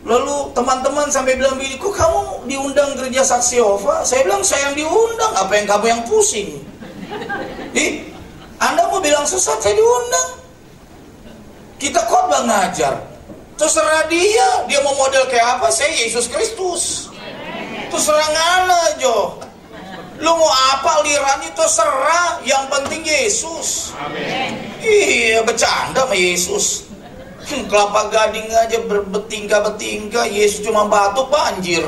Lalu 0.04 0.52
teman-teman 0.52 1.08
sampai 1.08 1.40
bilang, 1.40 1.56
Billy, 1.56 1.80
kok 1.80 1.96
kamu 1.96 2.52
diundang 2.52 3.00
gereja 3.00 3.24
Saksi 3.24 3.64
Yehova? 3.64 4.04
Saya 4.04 4.28
bilang, 4.28 4.44
saya 4.44 4.74
yang 4.74 4.84
diundang, 4.84 5.34
apa 5.40 5.54
yang 5.56 5.70
kamu 5.70 5.86
yang 5.88 6.02
pusing? 6.04 6.58
Di, 7.72 8.12
Anda 8.60 8.92
mau 8.92 9.00
bilang 9.00 9.24
sesat, 9.24 9.62
saya 9.64 9.78
diundang. 9.78 10.41
Kita 11.82 12.06
khotbah 12.06 12.46
ngajar. 12.46 12.94
Terserah 13.58 14.06
dia, 14.06 14.70
dia 14.70 14.78
mau 14.86 14.94
model 14.94 15.26
kayak 15.34 15.58
apa, 15.58 15.74
saya 15.74 15.90
Yesus 15.90 16.30
Kristus. 16.30 17.10
Terserah 17.90 18.30
ngana, 18.30 19.02
Jo. 19.02 19.42
Lu 20.22 20.30
mau 20.38 20.54
apa 20.78 21.02
liran 21.02 21.42
itu 21.42 21.66
serah, 21.66 22.38
yang 22.46 22.70
penting 22.70 23.02
Yesus. 23.02 23.98
Amin. 23.98 24.62
Iya, 24.78 25.42
bercanda 25.42 26.06
sama 26.06 26.14
Yesus. 26.14 26.86
Hmm, 27.50 27.66
kelapa 27.66 28.14
gading 28.14 28.46
aja 28.54 28.78
berbetingkah-betingkah, 28.86 30.30
Yesus 30.30 30.62
cuma 30.62 30.86
batu 30.86 31.26
banjir. 31.34 31.82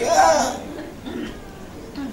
ya. 0.00 0.56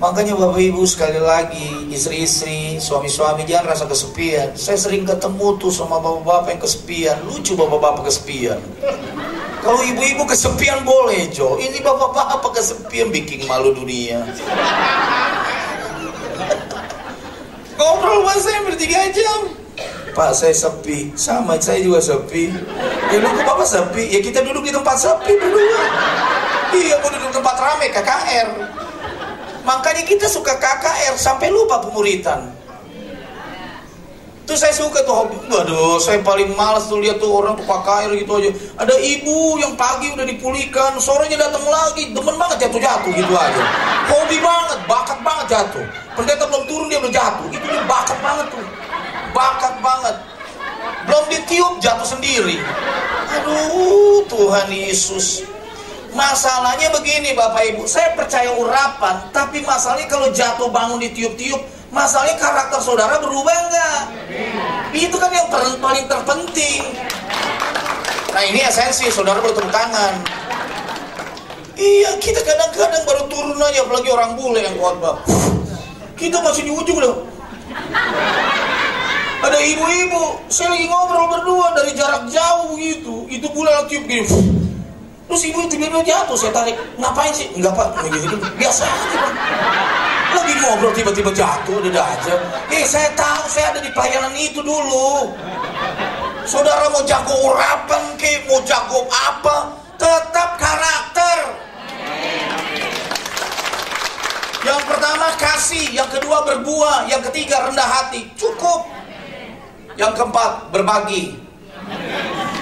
Makanya 0.01 0.33
Bapak 0.37 0.61
Ibu 0.61 0.83
sekali 0.85 1.19
lagi, 1.21 1.89
istri-istri, 1.93 2.77
suami-suami 2.81 3.45
jangan 3.45 3.73
rasa 3.73 3.85
kesepian. 3.85 4.53
Saya 4.57 4.77
sering 4.77 5.05
ketemu 5.05 5.57
tuh 5.57 5.69
sama 5.69 6.01
bapak-bapak 6.01 6.57
yang 6.57 6.61
kesepian. 6.61 7.17
Lucu 7.25 7.53
bapak-bapak 7.53 8.09
kesepian. 8.09 8.59
Kalau 9.63 9.79
ibu-ibu 9.79 10.27
kesepian 10.27 10.83
boleh, 10.83 11.31
Jo. 11.31 11.55
Ini 11.55 11.79
bapak-bapak 11.79 12.51
kesepian 12.59 13.13
bikin 13.13 13.47
malu 13.47 13.71
dunia. 13.71 14.27
Ngobrol 17.79 18.27
sama 18.27 18.35
saya 18.37 18.59
bertiga 18.67 19.01
jam. 19.15 19.39
Pak 20.13 20.29
saya 20.37 20.53
sepi, 20.53 21.09
sama 21.17 21.57
saya 21.57 21.81
juga 21.81 21.97
sepi. 21.97 22.53
Ya 23.09 23.17
lu 23.17 23.33
bapak 23.33 23.65
sepi, 23.65 24.13
ya 24.13 24.21
kita 24.21 24.45
duduk 24.45 24.61
di 24.61 24.69
tempat 24.69 24.93
sepi 24.93 25.33
dulu. 25.41 25.57
Iya 26.69 27.01
mau 27.01 27.09
duduk 27.09 27.31
tempat 27.33 27.55
rame 27.57 27.89
KKR. 27.89 28.49
Makanya 29.63 30.03
kita 30.03 30.27
suka 30.27 30.59
KKR 30.59 31.15
sampai 31.15 31.47
lupa 31.47 31.79
pemuritan. 31.79 32.51
Tuh 34.43 34.59
saya 34.59 34.75
suka 34.75 35.07
tuh 35.07 35.15
hobi. 35.15 35.39
Waduh, 35.47 36.03
saya 36.03 36.19
paling 36.19 36.51
malas 36.51 36.91
tuh 36.91 36.99
lihat 36.99 37.15
tuh 37.15 37.31
orang 37.31 37.55
tuh 37.55 37.63
KKR 37.63 38.11
gitu 38.19 38.31
aja. 38.43 38.51
Ada 38.75 38.95
ibu 38.99 39.55
yang 39.55 39.79
pagi 39.79 40.11
udah 40.11 40.27
dipulihkan, 40.27 40.99
sorenya 40.99 41.39
datang 41.39 41.63
lagi, 41.63 42.11
demen 42.11 42.35
banget 42.35 42.67
jatuh-jatuh 42.67 43.11
gitu 43.15 43.33
aja. 43.39 43.63
Hobi 44.11 44.43
banget, 44.43 44.79
bakat 44.83 45.19
banget 45.23 45.45
jatuh. 45.47 45.85
Pendeta 46.19 46.43
belum 46.51 46.67
turun 46.67 46.91
dia 46.91 46.99
udah 46.99 47.13
jatuh. 47.15 47.47
Itu 47.55 47.65
dia 47.71 47.83
bakat 47.87 48.19
banget 48.19 48.45
tuh. 48.51 48.65
Bakat 49.31 49.73
banget. 49.79 50.15
Belum 51.07 51.25
ditiup 51.31 51.73
jatuh 51.79 52.07
sendiri. 52.07 52.59
Aduh, 53.39 54.27
Tuhan 54.27 54.67
Yesus. 54.75 55.47
Masalahnya 56.13 56.93
begini 56.93 57.33
Bapak 57.33 57.73
Ibu, 57.73 57.89
saya 57.89 58.13
percaya 58.13 58.53
urapan, 58.53 59.33
tapi 59.33 59.65
masalahnya 59.65 60.05
kalau 60.05 60.29
jatuh 60.29 60.69
bangun 60.69 61.01
ditiup-tiup, 61.01 61.61
Masalahnya 61.93 62.41
karakter 62.41 62.81
saudara 62.81 63.21
berubah 63.21 63.53
enggak? 63.53 64.01
Itu 64.97 65.13
kan 65.21 65.29
yang 65.29 65.45
paling 65.77 66.09
terpenting. 66.09 66.89
Nah 68.33 68.43
ini 68.49 68.65
esensi 68.65 69.13
saudara 69.13 69.37
bertemu 69.37 69.69
tangan. 69.69 70.13
Iya 71.77 72.17
kita 72.17 72.41
kadang-kadang 72.41 73.05
baru 73.05 73.23
turun 73.29 73.61
aja 73.61 73.85
apalagi 73.85 74.09
orang 74.09 74.33
bule 74.33 74.65
yang 74.65 74.73
kuat 74.81 74.97
bang. 74.97 75.17
Kita 76.17 76.41
masih 76.41 76.65
di 76.65 76.73
ujung 76.73 76.97
loh. 76.97 77.29
Ada 79.45 79.59
ibu-ibu, 79.61 80.49
saya 80.49 80.73
lagi 80.73 80.89
ngobrol 80.89 81.29
berdua 81.29 81.77
dari 81.77 81.93
jarak 81.93 82.25
jauh 82.33 82.73
gitu. 82.73 83.29
Itu 83.29 83.53
bule 83.53 83.69
lagi 83.69 84.01
begini. 84.01 84.62
Terus 85.33 85.49
ibu 85.49 85.65
tiba-tiba 85.65 86.05
jatuh, 86.05 86.37
saya 86.37 86.53
tarik. 86.53 86.77
Ngapain 87.01 87.33
sih? 87.33 87.49
Enggak 87.57 87.73
pak, 87.73 88.05
biasa 88.53 88.85
aja 88.85 89.17
pak. 89.17 89.33
Lagi 90.37 90.53
ngobrol 90.61 90.93
tiba-tiba 90.93 91.33
jatuh, 91.33 91.81
udah 91.81 92.05
aja. 92.05 92.37
Eh, 92.69 92.85
saya 92.85 93.09
tahu 93.17 93.41
saya 93.49 93.73
ada 93.73 93.81
di 93.81 93.89
pelayanan 93.97 94.29
itu 94.37 94.61
dulu. 94.61 95.33
Saudara 96.45 96.85
mau 96.93 97.01
jago 97.09 97.33
urapan 97.49 98.13
ke, 98.13 98.45
mau 98.45 98.61
jago 98.61 99.09
apa, 99.09 99.73
tetap 99.97 100.53
karakter. 100.61 101.39
Yang 104.69 104.81
pertama 104.85 105.27
kasih, 105.41 105.97
yang 105.97 106.13
kedua 106.13 106.45
berbuah, 106.45 107.09
yang 107.09 107.25
ketiga 107.25 107.73
rendah 107.73 107.89
hati. 107.89 108.29
Cukup. 108.37 108.85
Yang 109.97 110.13
keempat 110.13 110.69
berbagi. 110.69 111.41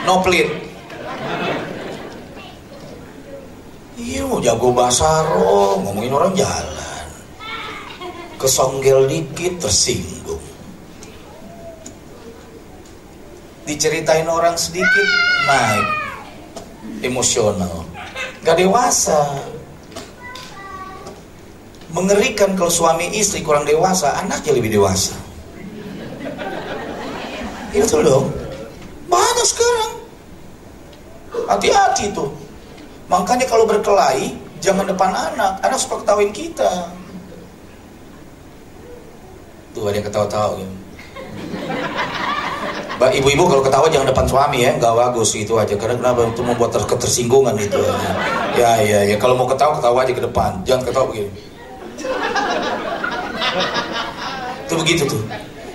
No 0.07 0.23
pelit. 0.23 0.70
Iya 4.01 4.25
mau 4.25 4.41
jago 4.41 4.73
bahasa 4.73 5.21
roh, 5.29 5.77
ngomongin 5.85 6.09
orang 6.09 6.33
jalan. 6.33 7.05
Kesonggel 8.41 9.05
dikit 9.05 9.61
tersinggung. 9.61 10.41
Diceritain 13.69 14.25
orang 14.25 14.57
sedikit 14.57 15.05
naik. 15.45 15.87
Emosional. 17.05 17.85
Gak 18.41 18.57
dewasa. 18.57 19.37
Mengerikan 21.93 22.57
kalau 22.57 22.73
suami 22.73 23.13
istri 23.13 23.45
kurang 23.45 23.69
dewasa 23.69 24.17
anaknya 24.17 24.57
lebih 24.57 24.81
dewasa. 24.81 25.13
Itu 27.69 28.01
dong. 28.01 28.33
Banyak 29.05 29.45
sekarang? 29.45 29.91
Hati-hati 31.45 32.09
tuh 32.17 32.40
Makanya 33.11 33.43
kalau 33.43 33.67
berkelahi, 33.67 34.39
jangan 34.63 34.87
depan 34.87 35.11
anak. 35.11 35.59
Anak 35.59 35.75
suka 35.75 35.99
ketawain 35.99 36.31
kita. 36.31 36.87
Tuh 39.75 39.91
ada 39.91 39.99
yang 39.99 40.07
ketawa-tawa 40.07 40.55
gitu. 40.55 40.75
Mbak 43.01 43.11
ibu-ibu 43.17 43.43
kalau 43.49 43.63
ketawa 43.65 43.87
jangan 43.89 44.13
depan 44.13 44.25
suami 44.29 44.63
ya, 44.63 44.71
nggak 44.79 44.93
bagus 44.95 45.35
itu 45.35 45.57
aja. 45.59 45.75
Karena 45.75 45.99
kenapa 45.99 46.31
itu 46.31 46.43
membuat 46.45 46.71
ter 46.71 46.83
ketersinggungan 46.87 47.57
itu. 47.59 47.81
Ya 48.55 48.79
ya 48.79 49.03
ya 49.03 49.15
kalau 49.19 49.35
mau 49.35 49.49
ketawa 49.49 49.75
ketawa 49.75 50.07
aja 50.07 50.13
ke 50.15 50.23
depan, 50.23 50.51
jangan 50.63 50.83
ketawa 50.87 51.05
begini. 51.11 51.31
Itu 54.69 54.73
begitu 54.79 55.03
tuh. 55.09 55.23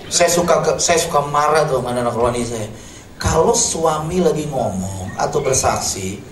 Saya 0.07 0.31
suka 0.31 0.63
ke, 0.63 0.73
saya 0.79 1.03
suka 1.03 1.21
marah 1.29 1.67
tuh 1.67 1.83
mana 1.83 2.01
anak 2.01 2.15
rohani 2.15 2.47
saya. 2.47 2.71
Kalau 3.19 3.53
suami 3.53 4.23
lagi 4.23 4.47
ngomong 4.47 5.19
atau 5.19 5.43
bersaksi, 5.43 6.23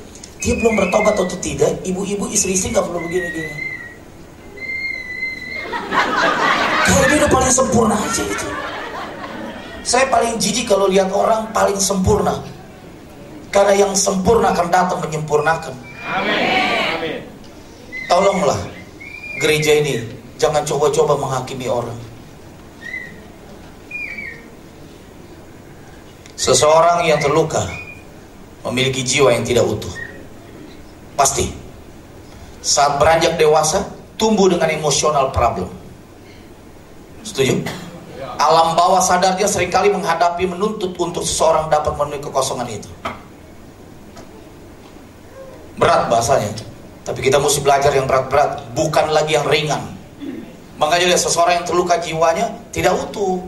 dia 0.45 0.53
belum 0.61 0.77
bertobat 0.77 1.17
atau 1.17 1.25
tidak, 1.41 1.73
ibu-ibu 1.89 2.29
istri-istri 2.29 2.69
nggak 2.69 2.85
perlu 2.85 3.01
begini-gini. 3.09 3.57
Kalau 6.85 7.05
dia 7.09 7.17
udah 7.25 7.33
paling 7.33 7.49
sempurna 7.49 7.97
aja 7.97 8.21
gitu. 8.21 8.47
Saya 9.89 10.05
paling 10.13 10.37
jijik 10.37 10.69
kalau 10.69 10.85
lihat 10.85 11.09
orang 11.17 11.49
paling 11.57 11.81
sempurna. 11.81 12.45
Karena 13.49 13.89
yang 13.89 13.93
sempurna 13.97 14.53
akan 14.53 14.69
datang 14.69 15.01
menyempurnakan. 15.01 15.73
Amin. 16.05 17.25
Tolonglah 18.05 18.61
gereja 19.41 19.81
ini 19.81 20.05
jangan 20.37 20.61
coba-coba 20.69 21.17
menghakimi 21.17 21.73
orang. 21.73 21.97
Seseorang 26.37 27.09
yang 27.09 27.17
terluka 27.17 27.65
memiliki 28.69 29.01
jiwa 29.01 29.33
yang 29.33 29.41
tidak 29.41 29.65
utuh. 29.65 30.04
Pasti. 31.15 31.51
Saat 32.65 32.97
beranjak 32.99 33.37
dewasa, 33.37 33.85
tumbuh 34.17 34.49
dengan 34.51 34.71
emosional 34.71 35.31
problem. 35.31 35.69
Setuju? 37.25 37.65
Alam 38.35 38.75
bawah 38.75 38.99
sadarnya 38.99 39.47
sering 39.47 39.71
kali 39.71 39.93
menghadapi 39.95 40.49
menuntut 40.49 40.93
untuk 40.99 41.23
seseorang 41.23 41.71
dapat 41.71 41.95
memenuhi 41.95 42.25
kekosongan 42.25 42.67
itu. 42.67 42.91
Berat 45.79 46.11
bahasanya. 46.11 46.51
Tapi 47.05 47.21
kita 47.21 47.37
mesti 47.37 47.61
belajar 47.61 47.93
yang 47.93 48.09
berat-berat, 48.09 48.65
bukan 48.73 49.13
lagi 49.13 49.37
yang 49.37 49.45
ringan. 49.45 49.83
Makanya 50.81 51.15
lihat 51.15 51.23
seseorang 51.23 51.63
yang 51.63 51.67
terluka 51.69 52.01
jiwanya 52.01 52.51
tidak 52.75 52.97
utuh. 52.97 53.39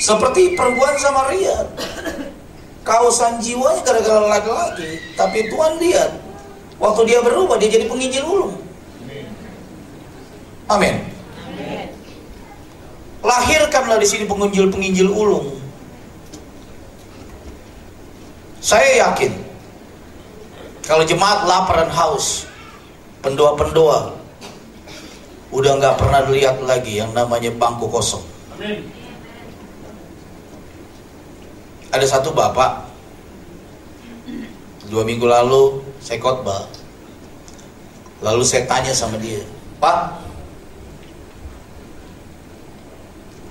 Seperti 0.00 0.56
perempuan 0.58 0.96
sama 0.98 1.28
Ria. 1.30 1.56
Kausan 2.82 3.38
jiwanya 3.38 3.82
gara-gara 3.86 4.38
laki-laki. 4.38 4.98
Tapi 5.14 5.38
Tuhan 5.50 5.78
lihat. 5.78 6.10
Waktu 6.82 7.14
dia 7.14 7.22
berubah, 7.22 7.54
dia 7.62 7.70
jadi 7.70 7.86
penginjil 7.86 8.26
ulung. 8.26 8.58
Amin. 10.66 10.98
Lahirkanlah 13.22 14.02
di 14.02 14.08
sini 14.08 14.26
penginjil-penginjil 14.26 15.06
ulung. 15.06 15.62
Saya 18.58 19.10
yakin 19.10 19.30
kalau 20.82 21.06
jemaat 21.06 21.46
lapar 21.46 21.86
dan 21.86 21.90
haus, 21.94 22.50
pendoa-pendoa 23.22 24.18
udah 25.54 25.72
nggak 25.78 25.94
pernah 26.00 26.26
lihat 26.26 26.58
lagi 26.66 26.98
yang 26.98 27.14
namanya 27.14 27.54
bangku 27.54 27.86
kosong. 27.86 28.24
Amin. 28.58 29.01
Ada 31.92 32.06
satu 32.08 32.32
bapak 32.32 32.88
dua 34.88 35.04
minggu 35.04 35.28
lalu 35.28 35.80
saya 36.00 36.20
khotbah, 36.20 36.68
lalu 38.24 38.44
saya 38.44 38.64
tanya 38.68 38.92
sama 38.92 39.16
dia, 39.20 39.40
Pak, 39.76 40.20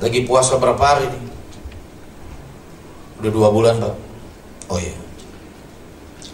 lagi 0.02 0.26
puasa 0.26 0.58
berapa 0.58 0.82
hari 0.82 1.06
nih? 1.06 1.24
Udah 3.22 3.32
dua 3.32 3.48
bulan 3.54 3.78
pak. 3.78 3.94
Oh 4.74 4.82
iya. 4.82 4.98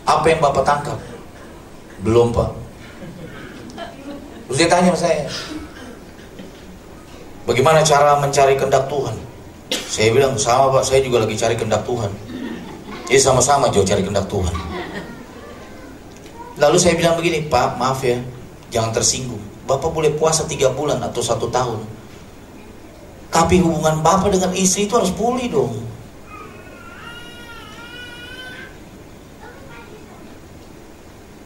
Apa 0.07 0.31
yang 0.31 0.39
bapak 0.39 0.63
tangkap? 0.63 0.99
Belum 1.99 2.31
pak. 2.31 2.55
Terus 4.47 4.57
dia 4.63 4.71
tanya 4.71 4.95
sama 4.95 4.99
saya, 5.03 5.27
bagaimana 7.43 7.83
cara 7.83 8.15
mencari 8.23 8.55
kehendak 8.55 8.87
Tuhan? 8.87 9.26
Saya 9.71 10.13
bilang 10.13 10.37
sama 10.37 10.79
pak, 10.79 10.83
saya 10.87 11.03
juga 11.03 11.25
lagi 11.25 11.35
cari 11.35 11.57
kehendak 11.57 11.83
Tuhan. 11.83 12.11
Jadi 13.07 13.19
sama-sama 13.23 13.71
jauh 13.71 13.87
cari 13.87 14.03
kehendak 14.03 14.27
Tuhan. 14.27 14.55
Lalu 16.57 16.77
saya 16.81 16.97
bilang 16.97 17.13
begini, 17.13 17.45
Pak, 17.45 17.77
maaf 17.77 18.01
ya, 18.01 18.17
jangan 18.73 18.89
tersinggung. 18.91 19.39
Bapak 19.69 19.93
boleh 19.93 20.11
puasa 20.17 20.43
tiga 20.49 20.73
bulan 20.73 20.97
atau 21.05 21.21
satu 21.21 21.47
tahun. 21.53 21.85
Tapi 23.27 23.61
hubungan 23.61 24.01
bapak 24.01 24.33
dengan 24.33 24.55
istri 24.55 24.87
itu 24.89 24.95
harus 24.97 25.13
pulih 25.13 25.45
dong. 25.51 25.75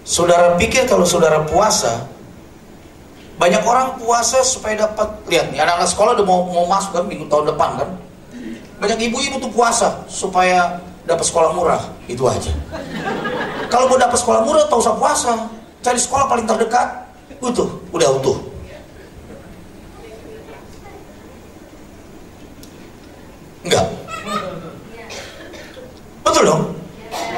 Saudara 0.06 0.56
pikir 0.60 0.86
kalau 0.86 1.08
saudara 1.08 1.42
puasa, 1.48 2.06
banyak 3.40 3.64
orang 3.66 3.98
puasa 3.98 4.44
supaya 4.46 4.86
dapat 4.86 5.08
lihat 5.32 5.50
nih 5.50 5.64
anak-anak 5.64 5.90
sekolah 5.90 6.12
udah 6.20 6.26
mau 6.28 6.46
mau 6.46 6.68
masuk 6.70 6.94
kan 6.94 7.08
minggu 7.10 7.26
tahun 7.26 7.56
depan 7.56 7.70
kan. 7.80 7.90
Banyak 8.82 8.98
ibu-ibu 8.98 9.38
tuh 9.38 9.54
puasa 9.54 10.02
supaya 10.10 10.82
dapat 11.06 11.22
sekolah 11.22 11.54
murah, 11.54 11.86
itu 12.10 12.26
aja. 12.26 12.50
Kalau 13.70 13.86
mau 13.86 14.02
dapat 14.02 14.18
sekolah 14.18 14.42
murah, 14.42 14.66
tak 14.66 14.82
usah 14.82 14.98
puasa, 14.98 15.32
cari 15.86 16.02
sekolah 16.02 16.26
paling 16.26 16.50
terdekat, 16.50 16.90
utuh, 17.38 17.70
udah 17.94 18.10
utuh. 18.18 18.38
Enggak. 23.62 23.86
Betul 26.26 26.44
dong? 26.50 26.64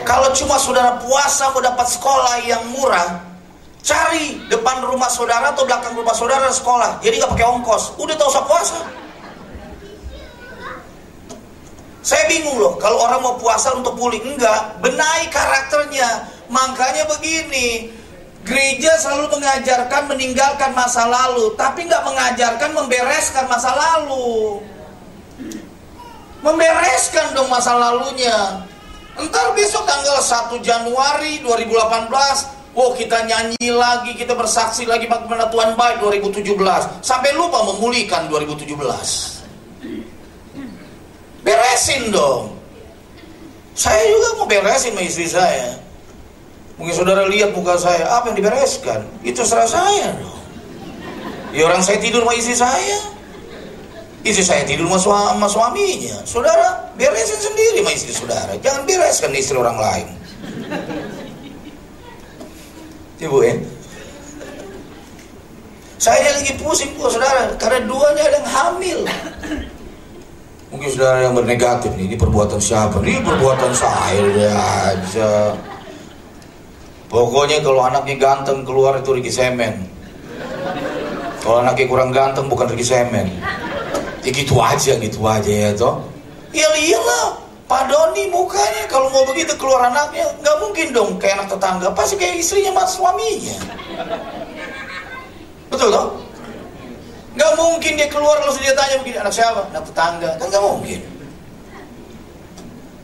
Kalau 0.08 0.32
cuma 0.32 0.56
saudara 0.56 0.96
puasa 1.04 1.52
mau 1.52 1.60
dapat 1.60 1.88
sekolah 1.91 2.39
yang 2.48 2.64
murah, 2.72 3.20
cari 3.84 4.39
depan 4.48 4.80
rumah 4.88 5.12
saudara 5.12 5.52
atau 5.52 5.68
belakang 5.68 5.91
rumah 5.91 6.16
saudara 6.16 6.48
sekolah. 6.48 7.04
Jadi 7.04 7.20
nggak 7.20 7.36
pakai 7.36 7.48
ongkos. 7.52 8.00
Udah 8.00 8.16
tahu 8.16 8.32
usah 8.32 8.48
puasa. 8.48 9.03
Saya 12.04 12.28
bingung 12.28 12.60
loh, 12.60 12.76
kalau 12.76 12.99
orang 12.99 13.24
mau 13.24 13.39
puasa 13.39 13.72
untuk 13.72 13.95
pulih 13.95 14.20
enggak, 14.20 14.76
benahi 14.84 15.32
karakternya. 15.32 16.28
Makanya 16.51 17.08
begini, 17.08 17.88
gereja 18.43 18.91
selalu 18.99 19.39
mengajarkan 19.39 20.12
meninggalkan 20.12 20.76
masa 20.76 21.08
lalu, 21.08 21.56
tapi 21.56 21.88
nggak 21.88 22.04
mengajarkan 22.04 22.76
membereskan 22.76 23.47
masa 23.47 23.72
lalu. 23.72 24.60
Membereskan 26.43 27.32
dong 27.32 27.47
masa 27.47 27.72
lalunya. 27.72 28.68
Entar 29.16 29.56
besok 29.56 29.88
tanggal 29.88 30.20
1 30.20 30.60
Januari 30.60 31.39
2018 31.45 32.10
Wow 32.74 32.97
kita 32.97 33.22
nyanyi 33.30 33.70
lagi, 33.70 34.18
kita 34.18 34.34
bersaksi 34.34 34.89
lagi 34.89 35.06
bagaimana 35.06 35.45
Tuhan 35.54 35.78
baik 35.78 36.01
2017 36.01 36.58
Sampai 37.06 37.30
lupa 37.38 37.62
memulihkan 37.62 38.26
2017 38.26 39.43
Beresin 41.44 42.10
dong 42.10 42.56
Saya 43.76 44.04
juga 44.08 44.28
mau 44.39 44.48
beresin 44.48 44.96
sama 44.96 45.04
istri 45.04 45.28
saya 45.28 45.80
Mungkin 46.80 46.96
saudara 46.98 47.30
lihat 47.30 47.54
muka 47.54 47.78
saya, 47.78 48.10
apa 48.10 48.34
yang 48.34 48.38
dibereskan? 48.41 49.06
Itu 49.22 49.46
serah 49.46 49.70
saya 49.70 50.16
dong 50.18 50.41
Ya 51.54 51.70
orang 51.70 51.86
saya 51.86 52.02
tidur 52.02 52.26
sama 52.26 52.34
istri 52.34 52.56
saya 52.58 52.98
Istri 54.24 54.44
saya 54.48 54.64
tidur 54.64 54.88
sama, 54.96 55.36
sama 55.36 55.48
suaminya. 55.52 56.16
Saudara, 56.24 56.80
beresin 56.96 57.44
sendiri 57.44 57.84
sama 57.84 57.91
istri 57.91 58.14
saudara. 58.16 58.56
Jangan 58.64 58.88
bereskan 58.88 59.36
istri 59.36 59.60
orang 59.60 59.76
lain. 59.76 60.08
Ibu 63.20 63.38
ya. 63.44 63.56
Saya 66.00 66.39
lagi 66.39 66.56
pusing 66.56 66.96
kok 66.96 67.12
saudara, 67.12 67.52
karena 67.60 67.84
duanya 67.84 68.24
ada 68.32 68.39
yang 68.39 68.48
hamil. 68.48 69.00
Mungkin 70.74 70.89
saudara 70.89 71.21
yang 71.21 71.38
bernegatif 71.38 71.93
nih, 71.93 72.09
ini 72.09 72.17
perbuatan 72.17 72.57
siapa? 72.57 72.97
Ini 73.05 73.21
perbuatan 73.21 73.71
saya 73.78 74.49
aja. 74.89 75.53
Pokoknya 77.07 77.61
kalau 77.61 77.86
anaknya 77.86 78.17
ganteng 78.17 78.65
keluar 78.65 78.97
itu 78.97 79.13
Ricky 79.13 79.30
Semen. 79.30 79.86
Kalau 81.45 81.61
anaknya 81.61 81.86
kurang 81.86 82.09
ganteng 82.09 82.49
bukan 82.49 82.74
Ricky 82.74 82.82
Semen 82.82 83.30
ya 84.24 84.32
gitu 84.32 84.55
aja 84.57 84.93
gitu 84.95 85.19
aja 85.28 85.51
ya 85.51 85.69
toh 85.76 85.99
ya 86.55 86.67
iyalah 86.80 87.36
Pak 87.67 87.91
Doni 87.91 88.28
mukanya 88.32 88.88
kalau 88.88 89.11
mau 89.11 89.24
begitu 89.28 89.51
keluar 89.59 89.91
anaknya 89.91 90.24
nggak 90.39 90.57
mungkin 90.63 90.88
dong 90.95 91.11
kayak 91.19 91.43
anak 91.43 91.47
tetangga 91.51 91.88
pasti 91.91 92.15
kayak 92.15 92.39
istrinya 92.39 92.71
mas 92.71 92.95
suaminya 92.95 93.57
betul 95.67 95.91
toh 95.91 96.07
nggak 97.34 97.52
mungkin 97.58 97.92
dia 97.98 98.08
keluar 98.10 98.38
lalu 98.42 98.62
dia 98.62 98.74
tanya 98.78 99.02
begini 99.02 99.18
anak 99.18 99.34
siapa 99.34 99.66
anak 99.74 99.84
tetangga 99.90 100.30
kan 100.38 100.48
nggak 100.50 100.64
mungkin 100.64 101.02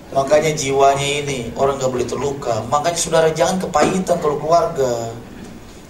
Makanya 0.09 0.57
jiwanya 0.57 1.05
ini 1.21 1.53
orang 1.53 1.77
nggak 1.77 1.91
boleh 1.93 2.07
terluka. 2.09 2.65
Makanya 2.65 2.97
saudara 2.97 3.29
jangan 3.29 3.61
kepahitan 3.61 4.17
kalau 4.17 4.41
keluarga. 4.41 5.13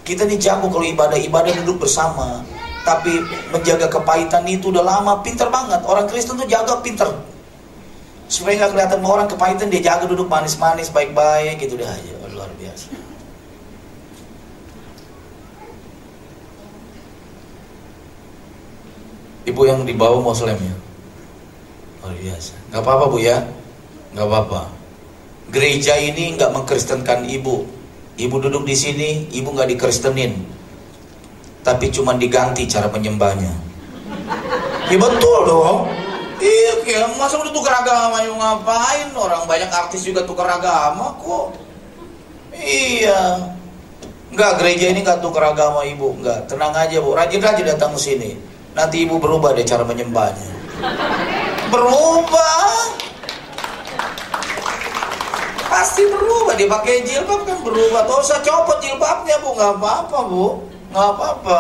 Kita 0.04 0.28
nih 0.28 0.36
jago 0.36 0.68
kalau 0.68 0.84
ibadah-ibadah 0.84 1.64
duduk 1.64 1.88
bersama. 1.88 2.44
Tapi 2.84 3.16
menjaga 3.54 3.88
kepahitan 3.88 4.44
itu 4.50 4.76
udah 4.76 4.84
lama, 4.84 5.24
pinter 5.24 5.48
banget. 5.48 5.80
Orang 5.88 6.10
Kristen 6.12 6.36
tuh 6.36 6.50
jaga 6.52 6.84
pinter. 6.84 7.08
Supaya 8.28 8.60
nggak 8.60 8.72
kelihatan 8.76 9.00
orang 9.08 9.28
kepahitan, 9.32 9.72
dia 9.72 9.82
jaga 9.88 10.04
duduk 10.04 10.28
manis-manis, 10.28 10.92
baik-baik 10.92 11.64
gitu 11.64 11.80
deh 11.80 11.88
aja. 11.88 12.14
Luar 12.36 12.52
biasa. 12.60 12.92
Ibu 19.50 19.62
yang 19.66 19.80
dibawa 19.84 20.22
mausolemnya. 20.22 20.76
Luar 22.06 22.16
biasa. 22.16 22.54
Gak 22.70 22.82
apa-apa 22.86 23.06
bu 23.10 23.18
ya. 23.18 23.42
Gak 24.14 24.26
apa-apa. 24.26 24.70
Gereja 25.50 25.98
ini 25.98 26.38
nggak 26.38 26.54
mengkristenkan 26.54 27.26
ibu. 27.26 27.66
Ibu 28.20 28.36
duduk 28.38 28.70
di 28.70 28.76
sini, 28.78 29.26
ibu 29.34 29.50
nggak 29.50 29.74
dikristenin. 29.74 30.38
Tapi 31.66 31.90
cuma 31.90 32.14
diganti 32.14 32.70
cara 32.70 32.86
menyembahnya. 32.94 33.54
Ya 34.90 34.98
betul 34.98 35.40
dong. 35.50 35.90
Iya, 36.40 36.74
ya, 36.88 37.02
masa 37.20 37.36
udah 37.36 37.52
tukar 37.52 37.84
agama 37.84 38.24
yuk 38.24 38.40
ngapain? 38.40 39.12
Orang 39.12 39.44
banyak 39.44 39.68
artis 39.68 40.08
juga 40.08 40.24
tukar 40.24 40.48
agama 40.48 41.18
kok. 41.20 41.52
Iya. 42.56 43.44
Enggak, 44.30 44.62
gereja 44.62 44.86
ini 44.94 45.02
nggak 45.04 45.20
tukar 45.20 45.52
agama 45.52 45.84
ibu, 45.84 46.16
enggak. 46.16 46.48
Tenang 46.48 46.72
aja 46.72 47.02
bu, 47.02 47.18
rajin-rajin 47.18 47.66
datang 47.66 47.92
ke 47.98 48.00
sini. 48.00 48.32
Nanti 48.80 49.04
ibu 49.04 49.20
berubah 49.20 49.52
deh 49.52 49.68
cara 49.68 49.84
menyembahnya. 49.84 50.48
Berubah. 51.68 52.96
Pasti 55.68 56.08
berubah, 56.08 56.56
dia 56.56 56.72
pakai 56.72 57.04
jilbab 57.04 57.44
kan 57.44 57.60
berubah. 57.60 58.08
Tuh 58.08 58.24
usah 58.24 58.40
copot 58.40 58.80
jilbabnya 58.80 59.36
bu, 59.44 59.52
nggak 59.52 59.84
apa-apa 59.84 60.18
bu, 60.32 60.64
nggak 60.96 61.08
apa-apa. 61.12 61.60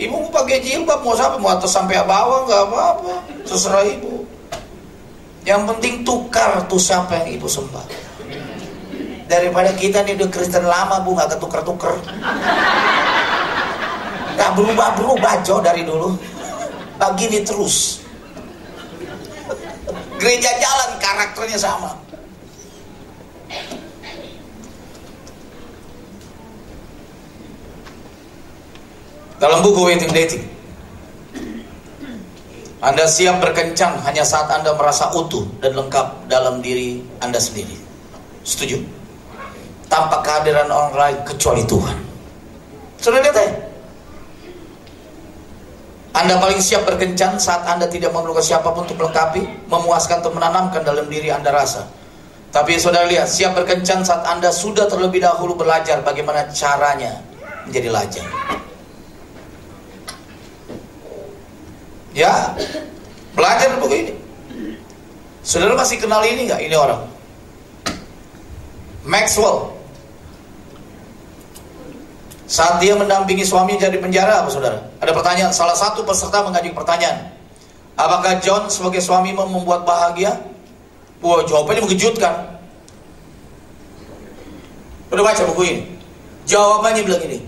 Ibu 0.00 0.16
mau 0.16 0.32
pakai 0.32 0.64
jilbab 0.64 1.04
mau 1.04 1.12
siapa 1.12 1.36
mau 1.36 1.52
atas 1.52 1.76
sampai 1.76 2.00
bawah 2.08 2.48
nggak 2.48 2.62
apa-apa, 2.72 3.14
terserah 3.44 3.84
ibu. 3.84 4.24
Yang 5.44 5.62
penting 5.76 5.94
tukar 6.08 6.64
tuh 6.72 6.80
siapa 6.80 7.20
yang 7.20 7.36
ibu 7.36 7.44
sembah. 7.44 7.84
Daripada 9.28 9.76
kita 9.76 10.08
nih 10.08 10.16
udah 10.16 10.28
Kristen 10.32 10.64
lama 10.64 11.04
bu 11.04 11.12
nggak 11.12 11.36
ketuker-tuker. 11.36 12.00
Gak 14.40 14.56
berubah-berubah 14.56 15.44
Jo 15.44 15.60
dari 15.60 15.84
dulu. 15.84 16.16
Begini 17.00 17.40
terus. 17.40 18.04
Gereja 20.20 20.52
jalan 20.60 20.90
karakternya 21.00 21.56
sama. 21.56 21.96
Dalam 29.40 29.64
buku 29.64 29.88
Waiting 29.88 30.12
Dating 30.12 30.44
Anda 32.84 33.08
siap 33.08 33.40
berkencang 33.40 33.96
hanya 34.04 34.20
saat 34.20 34.52
Anda 34.52 34.76
merasa 34.76 35.08
utuh 35.16 35.48
dan 35.64 35.72
lengkap 35.80 36.28
dalam 36.28 36.60
diri 36.60 37.00
Anda 37.24 37.40
sendiri 37.40 37.72
Setuju? 38.44 38.84
Tanpa 39.88 40.20
kehadiran 40.20 40.68
orang 40.68 40.92
lain 40.92 41.18
kecuali 41.24 41.64
Tuhan 41.64 41.96
Sudah 43.00 43.24
lihat 43.24 43.32
ya? 43.32 43.69
Anda 46.10 46.42
paling 46.42 46.58
siap 46.58 46.90
berkencan 46.90 47.38
saat 47.38 47.62
Anda 47.70 47.86
tidak 47.86 48.10
memerlukan 48.10 48.42
siapa 48.42 48.66
pun 48.74 48.82
untuk 48.82 48.98
melengkapi, 48.98 49.70
memuaskan 49.70 50.18
atau 50.18 50.34
menanamkan 50.34 50.82
dalam 50.82 51.06
diri 51.06 51.30
Anda 51.30 51.54
rasa. 51.54 51.86
Tapi 52.50 52.74
saudara 52.82 53.06
lihat, 53.06 53.30
siap 53.30 53.54
berkencan 53.54 54.02
saat 54.02 54.26
Anda 54.26 54.50
sudah 54.50 54.90
terlebih 54.90 55.22
dahulu 55.22 55.54
belajar 55.54 56.02
bagaimana 56.02 56.50
caranya 56.50 57.22
menjadi 57.62 57.88
lajang. 57.94 58.28
Ya, 62.10 62.58
belajar 63.38 63.78
ini. 63.78 64.18
Saudara 65.46 65.78
masih 65.78 66.02
kenal 66.02 66.26
ini 66.26 66.50
nggak? 66.50 66.58
Ini 66.58 66.74
orang. 66.74 67.06
Maxwell. 69.06 69.79
Saat 72.50 72.82
dia 72.82 72.98
mendampingi 72.98 73.46
suaminya 73.46 73.86
jadi 73.86 74.02
penjara 74.02 74.42
apa 74.42 74.50
saudara? 74.50 74.82
Ada 74.98 75.14
pertanyaan, 75.14 75.54
salah 75.54 75.78
satu 75.78 76.02
peserta 76.02 76.42
mengajukan 76.42 76.82
pertanyaan. 76.82 77.30
Apakah 77.94 78.42
John 78.42 78.66
sebagai 78.66 78.98
suami 78.98 79.30
membuat 79.30 79.86
bahagia? 79.86 80.34
Wah 81.22 81.46
jawabannya 81.46 81.86
mengejutkan. 81.86 82.58
Udah 85.14 85.22
baca 85.22 85.42
buku 85.46 85.62
ini? 85.62 85.82
Jawabannya 86.50 87.02
bilang 87.06 87.22
ini. 87.30 87.38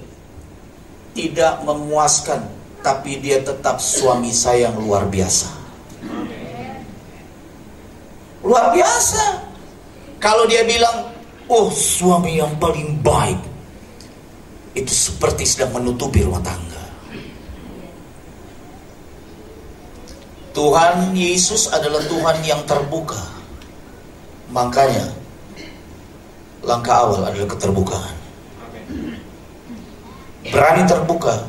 Tidak 1.19 1.67
memuaskan, 1.67 2.47
tapi 2.87 3.19
dia 3.19 3.43
tetap 3.43 3.83
suami 3.83 4.31
saya 4.31 4.71
yang 4.71 4.79
luar 4.79 5.11
biasa. 5.11 5.51
Luar 8.47 8.71
biasa. 8.71 9.51
Kalau 10.23 10.47
dia 10.47 10.63
bilang, 10.63 11.11
oh 11.51 11.75
suami 11.75 12.39
yang 12.39 12.55
paling 12.63 13.03
baik, 13.03 13.52
itu 14.73 14.93
seperti 14.93 15.45
sedang 15.45 15.77
menutupi 15.77 16.25
rumah 16.25 16.41
tangga. 16.41 16.85
Tuhan 20.53 21.17
Yesus 21.17 21.73
adalah 21.73 22.05
Tuhan 22.05 22.45
yang 22.45 22.61
terbuka. 22.69 23.21
Makanya 24.53 25.09
langkah 26.61 27.09
awal 27.09 27.25
adalah 27.25 27.49
keterbukaan. 27.49 28.17
Berani 30.53 30.85
terbuka. 30.85 31.41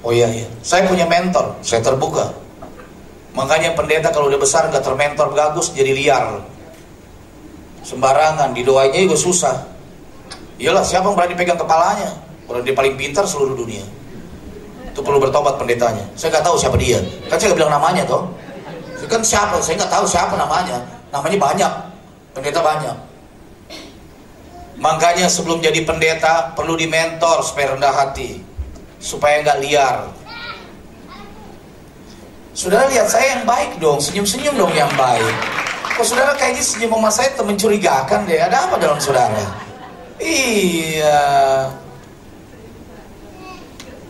Oh 0.00 0.10
iya 0.10 0.26
iya, 0.32 0.48
saya 0.64 0.88
punya 0.88 1.04
mentor, 1.04 1.60
saya 1.60 1.84
terbuka. 1.84 2.32
Makanya 3.36 3.78
pendeta 3.78 4.10
kalau 4.10 4.26
udah 4.26 4.40
besar 4.42 4.66
nggak 4.72 4.82
termentor 4.82 5.30
bagus 5.30 5.70
jadi 5.70 5.92
liar. 5.94 6.42
Sembarangan, 7.86 8.50
didoainya 8.56 9.06
juga 9.06 9.18
susah. 9.18 9.69
Iyalah, 10.60 10.84
siapa 10.84 11.08
yang 11.08 11.16
berani 11.16 11.32
pegang 11.32 11.56
kepalanya? 11.56 12.12
Orang 12.44 12.60
dia 12.60 12.76
paling 12.76 12.92
pintar 13.00 13.24
seluruh 13.24 13.56
dunia. 13.56 13.80
Itu 14.92 15.00
perlu 15.00 15.16
bertobat 15.16 15.56
pendetanya. 15.56 16.04
Saya 16.20 16.36
nggak 16.36 16.44
tahu 16.44 16.56
siapa 16.60 16.76
dia. 16.76 17.00
Kan 17.32 17.40
saya 17.40 17.48
nggak 17.50 17.58
bilang 17.64 17.72
namanya 17.80 18.04
toh. 18.04 18.28
Kan 19.08 19.24
siapa? 19.24 19.56
Saya 19.64 19.80
nggak 19.80 19.88
tahu 19.88 20.04
siapa 20.04 20.36
namanya. 20.36 20.84
Namanya 21.08 21.38
banyak. 21.40 21.72
Pendeta 22.36 22.60
banyak. 22.60 22.96
Makanya 24.80 25.32
sebelum 25.32 25.64
jadi 25.64 25.80
pendeta 25.84 26.52
perlu 26.56 26.76
dimentor 26.76 27.44
supaya 27.44 27.76
rendah 27.76 27.92
hati, 27.92 28.40
supaya 28.96 29.44
nggak 29.44 29.60
liar. 29.60 29.96
Saudara 32.56 32.88
lihat 32.88 33.08
saya 33.08 33.36
yang 33.36 33.44
baik 33.44 33.76
dong, 33.76 34.00
senyum-senyum 34.00 34.56
dong 34.56 34.72
yang 34.72 34.88
baik. 34.96 35.36
Kok 35.96 36.04
saudara 36.04 36.32
kayaknya 36.32 36.64
senyum 36.64 36.96
sama 36.96 37.12
saya 37.12 37.28
mencurigakan 37.40 38.24
deh. 38.24 38.40
Ada 38.40 38.68
apa 38.68 38.76
dalam 38.80 38.96
saudara? 38.96 39.69
Iya. 40.20 41.24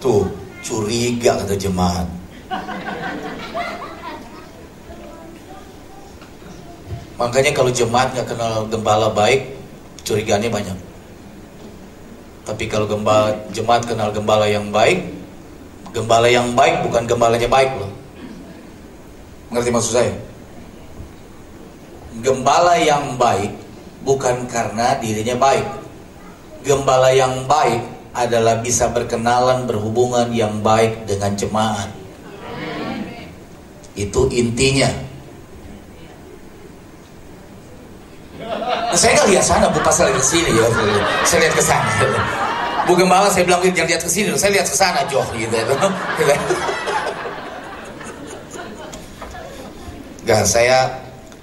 Tuh, 0.03 0.27
curiga 0.67 1.39
kata 1.39 1.55
jemaat. 1.55 2.09
Makanya 7.21 7.53
kalau 7.53 7.71
jemaat 7.71 8.17
nggak 8.17 8.33
kenal 8.33 8.65
gembala 8.67 9.13
baik, 9.13 9.55
curiganya 10.03 10.49
banyak. 10.49 10.75
Tapi 12.49 12.65
kalau 12.67 12.89
gembala, 12.89 13.37
jemaat 13.53 13.85
kenal 13.85 14.11
gembala 14.11 14.49
yang 14.49 14.73
baik, 14.73 15.05
gembala 15.93 16.27
yang 16.27 16.57
baik 16.57 16.83
bukan 16.83 17.05
gembalanya 17.05 17.47
baik 17.47 17.71
loh. 17.77 17.93
Mengerti 19.53 19.71
maksud 19.71 19.93
saya? 19.95 20.13
Gembala 22.25 22.75
yang 22.81 23.15
baik 23.21 23.53
bukan 24.03 24.49
karena 24.49 24.97
dirinya 24.99 25.37
baik. 25.37 25.80
Gembala 26.61 27.09
yang 27.17 27.49
baik 27.49 27.81
adalah 28.13 28.61
bisa 28.61 28.91
berkenalan 28.93 29.65
berhubungan 29.65 30.29
yang 30.35 30.61
baik 30.61 31.09
dengan 31.09 31.33
jemaat. 31.39 31.89
Itu 33.97 34.29
intinya. 34.29 34.91
Nah, 38.41 38.99
saya 38.99 39.15
nggak 39.15 39.29
lihat 39.31 39.45
sana, 39.47 39.71
bu 39.71 39.79
pas 39.81 39.95
saya 39.95 40.11
lihat 40.11 40.19
ke 40.19 40.27
sini 40.27 40.51
ya. 40.51 40.67
Saya 41.23 41.39
lihat 41.47 41.55
ke 41.55 41.63
sana. 41.63 41.91
Bu 42.89 42.99
Gembala 42.99 43.31
saya 43.31 43.47
bilang 43.47 43.63
jangan 43.63 43.87
lihat 43.87 44.03
ke 44.03 44.11
sini, 44.11 44.35
saya 44.35 44.51
lihat 44.59 44.67
ke 44.67 44.75
sana, 44.75 45.07
Joh 45.07 45.23
gitu. 45.39 45.55
Gak, 50.27 50.43
saya 50.45 50.91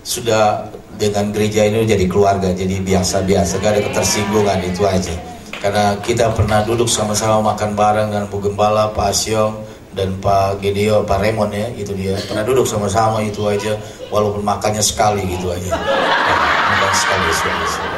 sudah 0.04 0.68
dengan 0.98 1.30
gereja 1.30 1.70
ini 1.70 1.86
jadi 1.86 2.06
keluarga, 2.10 2.50
jadi 2.52 2.82
biasa-biasa, 2.82 3.62
gak 3.62 3.72
ada 3.78 3.82
ketersinggungan 3.86 4.60
itu 4.66 4.84
aja. 4.84 5.14
Karena 5.58 5.98
kita 6.02 6.34
pernah 6.34 6.62
duduk 6.66 6.90
sama-sama 6.90 7.54
makan 7.54 7.78
bareng 7.78 8.14
dengan 8.14 8.26
Bu 8.30 8.42
Gembala, 8.42 8.94
Pak 8.94 9.14
Asyong, 9.14 9.54
dan 9.94 10.14
Pak 10.22 10.62
Gedio, 10.62 11.02
Pak 11.06 11.18
Raymond 11.22 11.54
ya, 11.54 11.70
itu 11.74 11.94
dia 11.98 12.14
pernah 12.26 12.46
duduk 12.46 12.66
sama-sama 12.66 13.22
itu 13.22 13.46
aja, 13.46 13.74
walaupun 14.14 14.46
makannya 14.46 14.82
sekali 14.82 15.26
gitu 15.26 15.50
aja, 15.50 15.74
makan 15.74 16.94
sekali, 16.94 17.30
sekali, 17.34 17.66
sekali. 17.70 17.98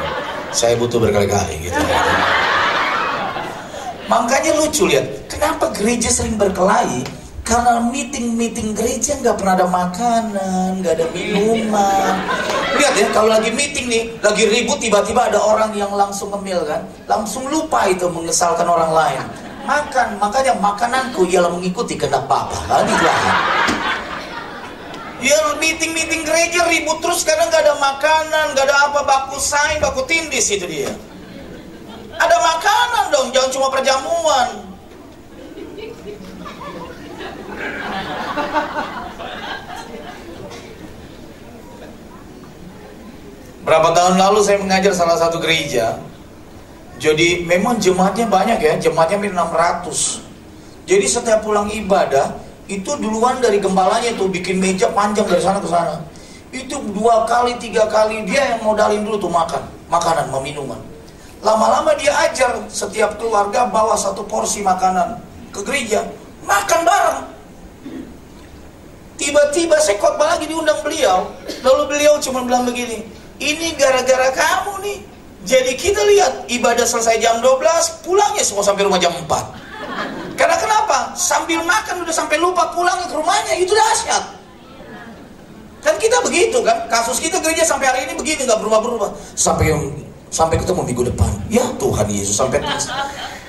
Saya 0.50 0.74
butuh 0.76 0.98
berkali-kali 1.00 1.68
gitu. 1.68 1.76
Ya. 1.76 2.00
Makanya 4.10 4.50
lucu 4.58 4.90
lihat, 4.90 5.06
kenapa 5.30 5.70
gereja 5.70 6.10
sering 6.10 6.34
berkelahi? 6.34 7.06
Karena 7.50 7.82
meeting-meeting 7.82 8.78
gereja 8.78 9.18
nggak 9.18 9.42
pernah 9.42 9.58
ada 9.58 9.66
makanan, 9.66 10.78
nggak 10.78 10.94
ada 11.02 11.06
minuman. 11.10 12.14
Lihat 12.78 12.94
ya, 12.94 13.06
kalau 13.10 13.26
lagi 13.26 13.50
meeting 13.50 13.90
nih, 13.90 14.06
lagi 14.22 14.46
ribut 14.46 14.78
tiba-tiba 14.78 15.26
ada 15.26 15.42
orang 15.42 15.74
yang 15.74 15.90
langsung 15.90 16.30
ngemil 16.30 16.62
kan, 16.62 16.86
langsung 17.10 17.50
lupa 17.50 17.90
itu 17.90 18.06
mengesalkan 18.06 18.70
orang 18.70 18.94
lain 18.94 19.50
makan 19.70 20.18
makanya 20.18 20.52
makananku 20.58 21.28
ialah 21.28 21.52
mengikuti 21.52 21.94
kehendak 21.94 22.24
Bapa 22.26 22.58
kan 22.66 22.84
itu 22.88 23.06
Ya 25.20 25.36
meeting 25.60 25.92
meeting 25.92 26.24
gereja 26.24 26.64
ribut 26.64 27.04
terus 27.04 27.28
karena 27.28 27.44
nggak 27.52 27.60
ada 27.60 27.76
makanan, 27.76 28.56
nggak 28.56 28.64
ada 28.64 28.76
apa 28.88 29.00
baku 29.04 29.36
sain, 29.36 29.76
baku 29.76 30.00
tindis 30.08 30.48
itu 30.48 30.64
dia. 30.64 30.96
Ada 32.16 32.36
makanan 32.40 33.04
dong, 33.12 33.28
jangan 33.28 33.52
cuma 33.52 33.68
perjamuan. 33.68 34.69
Berapa 43.60 43.88
tahun 43.94 44.18
lalu 44.18 44.38
saya 44.42 44.58
mengajar 44.58 44.90
salah 44.96 45.14
satu 45.14 45.38
gereja, 45.38 46.00
jadi 47.00 47.46
memang 47.48 47.78
jemaatnya 47.80 48.26
banyak 48.26 48.58
ya, 48.60 48.74
jemaatnya 48.76 49.16
hampir 49.16 49.32
600. 49.32 50.20
Jadi 50.90 51.06
setiap 51.06 51.40
pulang 51.46 51.70
ibadah, 51.70 52.34
itu 52.66 52.92
duluan 52.98 53.38
dari 53.38 53.56
gembalanya 53.62 54.12
tuh 54.18 54.26
bikin 54.26 54.58
meja 54.58 54.90
panjang 54.90 55.24
dari 55.24 55.40
sana 55.40 55.62
ke 55.62 55.68
sana. 55.70 56.02
Itu 56.50 56.82
dua 56.90 57.24
kali, 57.30 57.56
tiga 57.62 57.86
kali 57.86 58.26
dia 58.26 58.52
yang 58.52 58.66
modalin 58.66 59.06
dulu 59.06 59.16
tuh 59.22 59.32
makan, 59.32 59.62
makanan, 59.86 60.28
minuman. 60.42 60.82
Lama-lama 61.40 61.96
dia 61.96 62.12
ajar 62.26 62.60
setiap 62.68 63.16
keluarga 63.16 63.64
bawa 63.70 63.96
satu 63.96 64.26
porsi 64.26 64.60
makanan 64.60 65.16
ke 65.56 65.64
gereja, 65.64 66.04
makan 66.44 66.80
bareng. 66.84 67.20
Tiba-tiba 69.20 69.76
saya 69.76 70.00
khotbah 70.00 70.32
lagi 70.32 70.48
diundang 70.48 70.80
beliau, 70.80 71.28
lalu 71.60 71.92
beliau 71.92 72.16
cuma 72.24 72.40
bilang 72.40 72.64
begini, 72.64 73.04
ini 73.36 73.76
gara-gara 73.76 74.32
kamu 74.32 74.80
nih, 74.80 74.98
jadi 75.44 75.76
kita 75.76 76.00
lihat 76.00 76.32
ibadah 76.48 76.88
selesai 76.88 77.20
jam 77.20 77.44
12, 77.44 78.00
pulangnya 78.00 78.40
semua 78.40 78.64
sampai 78.64 78.88
rumah 78.88 78.96
jam 78.96 79.12
4. 79.12 79.28
Karena 80.40 80.56
kenapa? 80.56 81.12
Sambil 81.12 81.60
makan 81.60 82.00
udah 82.00 82.14
sampai 82.16 82.40
lupa 82.40 82.72
pulang 82.72 82.96
ke 83.04 83.12
rumahnya, 83.12 83.60
itu 83.60 83.76
dahsyat. 83.76 84.24
Kan 85.84 86.00
kita 86.00 86.24
begitu 86.24 86.64
kan, 86.64 86.88
kasus 86.88 87.20
kita 87.20 87.44
gereja 87.44 87.64
sampai 87.68 87.92
hari 87.92 88.00
ini 88.08 88.16
begini 88.16 88.48
nggak 88.48 88.56
berubah-berubah. 88.56 89.36
Sampai 89.36 89.68
sampai 90.32 90.56
ketemu 90.56 90.80
minggu 90.80 91.02
depan. 91.12 91.28
Ya 91.52 91.68
Tuhan 91.76 92.08
Yesus 92.08 92.40
sampai 92.40 92.64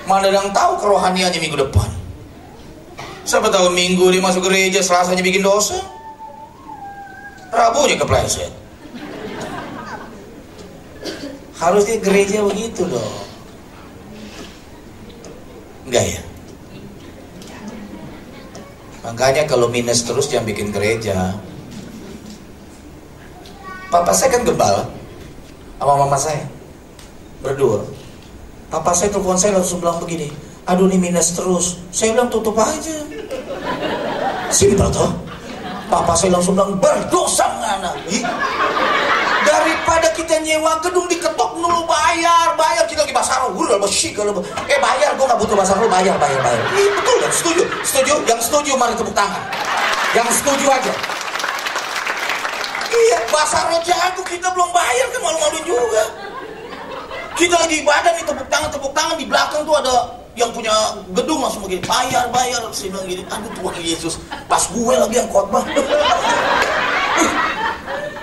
mana 0.04 0.28
yang 0.28 0.52
tahu 0.52 0.76
kerohaniannya 0.84 1.40
minggu 1.40 1.56
depan. 1.56 2.01
Siapa 3.22 3.48
tahu 3.48 3.70
minggu 3.70 4.10
dia 4.10 4.22
masuk 4.22 4.50
gereja, 4.50 4.82
selasanya 4.82 5.22
bikin 5.22 5.46
dosa. 5.46 5.78
Rabunya 7.52 8.00
kepleset. 8.00 8.50
Harusnya 11.62 11.96
gereja 12.02 12.42
begitu 12.42 12.82
dong. 12.90 13.14
Enggak 15.86 16.04
ya? 16.18 16.22
Makanya 19.06 19.46
kalau 19.46 19.70
minus 19.70 20.02
terus 20.02 20.26
jangan 20.26 20.48
bikin 20.50 20.74
gereja. 20.74 21.38
Papa 23.92 24.10
saya 24.16 24.32
kan 24.34 24.42
gebal 24.42 24.88
sama 25.78 25.94
mama 26.00 26.18
saya. 26.18 26.48
Berdua. 27.44 27.84
Papa 28.72 28.96
saya 28.96 29.12
telepon 29.12 29.36
saya 29.36 29.60
langsung 29.60 29.84
bilang 29.84 30.00
begini. 30.00 30.32
Aduh 30.64 30.88
ini 30.88 31.10
minus 31.10 31.36
terus. 31.36 31.76
Saya 31.92 32.16
bilang 32.16 32.32
tutup 32.32 32.56
aja. 32.56 33.11
Simpel 34.52 34.92
toh. 34.92 35.08
Papa 35.88 36.12
saya 36.16 36.36
langsung 36.36 36.56
bilang 36.56 36.76
berdosa 36.80 37.44
ngana 37.60 37.92
daripada 39.44 40.08
kita 40.16 40.40
nyewa 40.40 40.80
gedung 40.80 41.04
diketok 41.04 41.56
dulu 41.60 41.84
bayar 41.84 42.56
bayar. 42.56 42.84
Kita 42.88 43.04
lagi 43.04 43.12
basar 43.12 43.44
udah 43.52 43.76
kalau 44.16 44.40
eh 44.68 44.78
bayar 44.80 45.12
gue 45.16 45.24
nggak 45.24 45.40
butuh 45.40 45.56
basar 45.56 45.76
lu 45.76 45.88
bayar 45.88 46.16
bayar 46.16 46.40
bayar. 46.40 46.64
Ini 46.72 46.88
betul 46.96 47.16
kan 47.20 47.32
setuju. 47.32 47.62
Setuju? 47.84 48.14
Yang 48.24 48.40
setuju 48.48 48.72
mari 48.80 48.96
tepuk 48.96 49.12
tangan. 49.12 49.42
Yang 50.16 50.28
setuju 50.40 50.66
aja. 50.68 50.92
Iya 52.92 53.18
basar 53.28 53.68
jago. 53.84 54.22
Kita 54.24 54.48
belum 54.52 54.70
bayar 54.72 55.06
kan 55.12 55.20
malu-malu 55.20 55.60
juga. 55.64 56.04
Kita 57.36 57.56
lagi 57.56 57.84
ibadah 57.84 58.12
nih 58.16 58.24
tepuk 58.24 58.48
tangan 58.48 58.68
tepuk 58.72 58.92
tangan. 58.96 59.16
Di 59.20 59.26
belakang 59.28 59.64
tuh 59.68 59.76
ada 59.76 60.21
yang 60.32 60.48
punya 60.52 60.72
gedung 61.12 61.44
langsung 61.44 61.68
begini 61.68 61.84
bayar 61.84 62.24
bayar 62.32 62.60
saya 62.72 62.88
bilang 62.94 63.08
gini 63.08 63.22
aduh 63.28 63.52
Tuhan 63.52 63.74
Yesus 63.84 64.16
pas 64.48 64.64
gue 64.64 64.94
lagi 64.96 65.16
yang 65.20 65.28
khotbah 65.28 65.60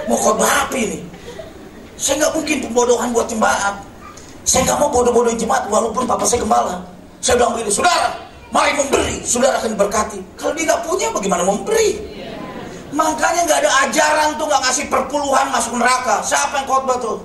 mau 0.10 0.18
khotbah 0.18 0.66
apa 0.66 0.74
ini 0.74 1.10
saya 2.00 2.16
nggak 2.16 2.32
mungkin 2.32 2.58
pembodohan 2.64 3.12
buat 3.12 3.28
jemaat. 3.28 3.76
Saya 4.48 4.72
nggak 4.72 4.80
mau 4.80 4.88
bodoh-bodohin 4.88 5.36
jemaat 5.36 5.68
walaupun 5.68 6.08
papa 6.08 6.24
saya 6.24 6.40
gembala. 6.40 6.80
Saya 7.20 7.36
bilang 7.36 7.60
begini, 7.60 7.76
saudara, 7.76 8.16
mari 8.56 8.72
memberi, 8.80 9.20
saudara 9.28 9.60
akan 9.60 9.76
berkati. 9.76 10.24
Kalau 10.40 10.56
dia 10.56 10.72
nggak 10.72 10.82
punya, 10.88 11.12
bagaimana 11.12 11.44
memberi? 11.44 12.00
Makanya 12.96 13.46
nggak 13.46 13.60
ada 13.68 13.72
ajaran 13.86 14.30
tuh 14.40 14.48
nggak 14.48 14.62
ngasih 14.64 14.86
perpuluhan 14.88 15.46
masuk 15.52 15.76
neraka. 15.76 16.24
Siapa 16.24 16.64
yang 16.64 16.68
khotbah 16.72 16.98
tuh? 17.04 17.20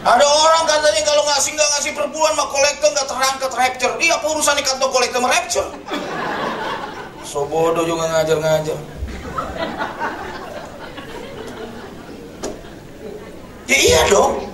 Ada 0.00 0.24
orang 0.24 0.64
katanya 0.64 1.02
kalau 1.04 1.22
ngasih 1.28 1.50
nggak 1.52 1.70
ngasih 1.76 1.92
perpuluhan 1.92 2.32
mah 2.32 2.48
kolektor 2.48 2.88
nggak 2.88 3.08
terangkat 3.08 3.50
rapture. 3.52 3.94
Dia 4.00 4.16
apa 4.16 4.26
urusan 4.32 4.56
di 4.56 4.64
kantong 4.64 4.92
kolektor 4.92 5.20
rapture? 5.20 5.68
So 7.20 7.44
bodoh 7.44 7.84
juga 7.84 8.08
ngajar-ngajar. 8.08 8.78
Ya 13.68 13.78
iya 13.78 14.00
dong. 14.08 14.48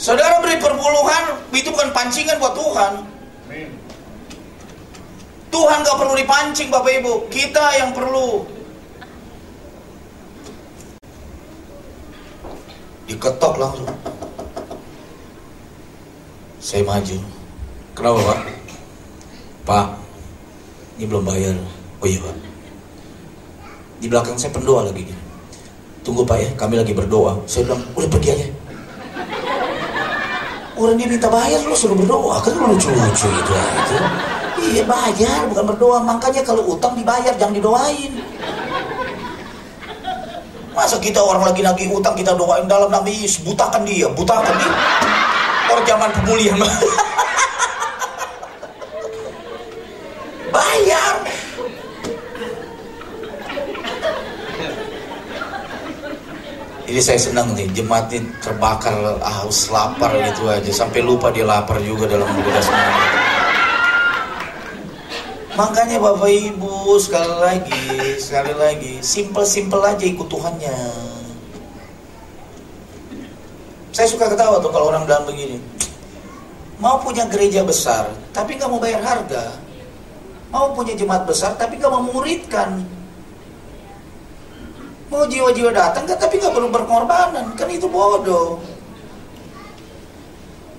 Saudara 0.00 0.40
beri 0.42 0.58
perpuluhan, 0.58 1.36
itu 1.54 1.68
bukan 1.70 1.94
pancingan 1.94 2.40
buat 2.42 2.56
Tuhan. 2.58 2.92
Tuhan 5.52 5.78
gak 5.84 5.98
perlu 6.00 6.14
dipancing 6.16 6.72
Bapak 6.72 6.96
Ibu. 6.96 7.28
Kita 7.28 7.76
yang 7.76 7.92
perlu. 7.92 8.48
Diketok 13.04 13.54
langsung. 13.60 14.11
Saya 16.62 16.86
maju. 16.86 17.18
Kenapa 17.98 18.18
Pak? 18.22 18.40
Pak, 19.66 19.86
ini 20.96 21.04
belum 21.10 21.26
bayar. 21.26 21.58
Oh 21.98 22.06
iya 22.06 22.22
Pak. 22.22 22.36
Di 23.98 24.06
belakang 24.06 24.38
saya 24.38 24.54
pendoa 24.54 24.86
lagi 24.86 25.02
gini 25.10 25.22
tunggu 26.02 26.26
pak 26.26 26.38
ya. 26.38 26.50
Kami 26.58 26.74
lagi 26.78 26.92
berdoa. 26.92 27.38
Saya 27.46 27.66
bilang 27.70 27.82
udah 27.94 28.10
pergi 28.10 28.28
aja. 28.34 28.46
Orang 30.74 30.98
dia 30.98 31.06
minta 31.06 31.30
bayar 31.30 31.62
lo 31.62 31.74
suruh 31.78 31.94
berdoa. 31.94 32.42
Kan 32.42 32.58
lu 32.58 32.74
lucu-lucu 32.74 33.28
itu 33.30 33.52
aja. 33.54 33.98
Iya 34.62 34.82
bayar 34.86 35.46
bukan 35.50 35.64
berdoa. 35.74 35.98
Makanya 36.02 36.42
kalau 36.42 36.66
utang 36.74 36.98
dibayar 36.98 37.34
jangan 37.38 37.54
didoain. 37.54 38.12
Masa 40.74 40.98
kita 40.98 41.20
orang 41.22 41.46
lagi 41.46 41.62
lagi 41.62 41.84
utang 41.86 42.16
kita 42.16 42.34
doain 42.34 42.64
dalam 42.66 42.88
nama 42.88 43.04
butakan 43.44 43.84
dia 43.84 44.08
butakan 44.08 44.56
dia 44.56 44.72
orang 45.72 45.86
zaman 45.88 46.10
pemulihan 46.20 46.58
bayar. 50.52 51.16
Jadi 56.92 57.00
saya 57.00 57.16
senang 57.16 57.56
nih 57.56 57.72
jemaat 57.72 58.12
ini 58.12 58.28
terbakar 58.44 58.92
haus 59.24 59.72
lapar 59.72 60.12
gitu 60.12 60.44
aja. 60.52 60.68
Sampai 60.68 61.00
lupa 61.00 61.32
dia 61.32 61.48
lapar 61.48 61.80
juga 61.80 62.04
dalam 62.04 62.28
tugas 62.36 62.68
Makanya 65.52 66.00
Bapak 66.00 66.32
Ibu 66.32 66.96
sekali 66.96 67.36
lagi, 67.36 67.84
sekali 68.16 68.56
lagi, 68.56 68.92
simple-simple 69.04 69.84
aja 69.84 70.04
ikut 70.04 70.24
Tuhannya. 70.24 70.80
Saya 73.92 74.08
suka 74.08 74.32
ketawa 74.32 74.58
tuh 74.58 74.72
kalau 74.72 74.88
orang 74.88 75.04
bilang 75.04 75.28
begini. 75.28 75.60
Mau 76.80 76.98
punya 76.98 77.28
gereja 77.30 77.62
besar, 77.62 78.10
tapi 78.34 78.58
nggak 78.58 78.66
mau 78.66 78.82
bayar 78.82 79.04
harga. 79.04 79.54
Mau 80.50 80.74
punya 80.74 80.96
jemaat 80.98 81.28
besar, 81.28 81.54
tapi 81.54 81.78
nggak 81.78 81.92
mau 81.92 82.02
muridkan 82.10 82.82
mau 85.12 85.28
jiwa-jiwa 85.28 85.76
datang 85.76 86.08
kan 86.08 86.16
tapi 86.16 86.40
nggak 86.40 86.56
perlu 86.56 86.72
berkorbanan 86.72 87.52
kan 87.52 87.68
itu 87.68 87.84
bodoh 87.84 88.56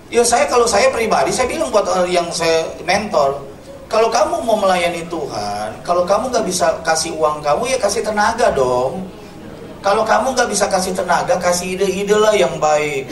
ya 0.10 0.26
saya 0.26 0.50
kalau 0.50 0.66
saya 0.66 0.90
pribadi 0.90 1.30
saya 1.30 1.46
bilang 1.46 1.70
buat 1.70 1.86
yang 2.10 2.26
saya 2.34 2.66
mentor 2.82 3.54
Kalau 3.94 4.10
kamu 4.10 4.42
mau 4.42 4.58
melayani 4.58 5.06
Tuhan, 5.06 5.86
kalau 5.86 6.02
kamu 6.02 6.34
nggak 6.34 6.50
bisa 6.50 6.82
kasih 6.82 7.14
uang 7.14 7.46
kamu, 7.46 7.70
ya 7.70 7.78
kasih 7.78 8.02
tenaga 8.02 8.50
dong. 8.50 9.06
Kalau 9.84 10.08
kamu 10.08 10.32
nggak 10.32 10.48
bisa 10.48 10.72
kasih 10.72 10.96
tenaga, 10.96 11.36
kasih 11.44 11.76
ide-ide 11.76 12.16
lah 12.16 12.32
yang 12.32 12.56
baik. 12.56 13.04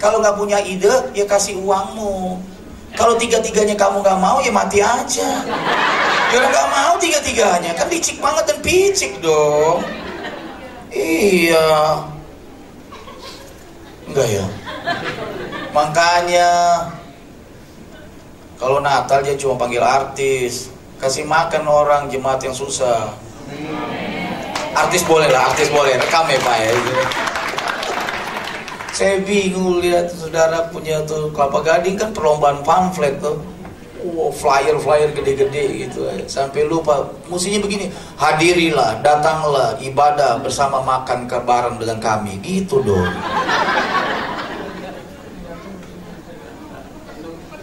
Kalau 0.00 0.24
nggak 0.24 0.40
punya 0.40 0.56
ide, 0.64 1.12
ya 1.12 1.28
kasih 1.28 1.60
uangmu. 1.60 2.40
Kalau 2.96 3.12
tiga-tiganya 3.20 3.76
kamu 3.76 4.00
nggak 4.00 4.16
mau, 4.16 4.40
ya 4.40 4.48
mati 4.48 4.80
aja. 4.80 5.30
Ya 6.32 6.40
nggak 6.48 6.68
mau 6.72 6.96
tiga-tiganya, 6.96 7.76
kan 7.76 7.92
licik 7.92 8.16
banget 8.24 8.44
dan 8.48 8.58
picik 8.64 9.12
dong. 9.20 9.84
Iya. 10.88 12.00
Enggak 14.08 14.28
ya. 14.32 14.46
Makanya 15.76 16.48
kalau 18.56 18.80
Natal 18.80 19.20
dia 19.20 19.36
cuma 19.36 19.60
panggil 19.60 19.84
artis, 19.84 20.72
kasih 20.96 21.28
makan 21.28 21.68
orang 21.68 22.02
jemaat 22.08 22.40
yang 22.40 22.56
susah. 22.56 23.12
Artis 24.82 25.02
boleh 25.06 25.28
lah, 25.30 25.48
artis 25.48 25.68
boleh, 25.70 25.94
rekam 25.94 26.26
ya 26.26 26.38
Pak 26.42 26.56
ya. 26.58 26.70
Saya 28.92 29.14
bingung 29.24 29.80
lihat 29.80 30.12
saudara 30.12 30.68
punya 30.68 31.00
tuh 31.08 31.32
kelapa 31.32 31.64
gading 31.64 31.96
kan 31.96 32.10
perlombaan 32.12 32.60
pamflet 32.66 33.16
tuh. 33.22 33.38
Wow, 34.02 34.34
flyer-flyer 34.34 35.14
gede-gede 35.14 35.86
gitu 35.86 36.10
Sampai 36.26 36.66
lupa 36.66 37.06
Musinya 37.30 37.62
begini 37.62 37.86
Hadirilah, 38.18 38.98
datanglah 38.98 39.78
ibadah 39.78 40.42
bersama 40.42 40.82
makan 40.82 41.30
ke 41.30 41.38
bareng 41.38 41.78
dengan 41.78 42.02
kami 42.02 42.34
Gitu 42.42 42.82
dong 42.82 43.14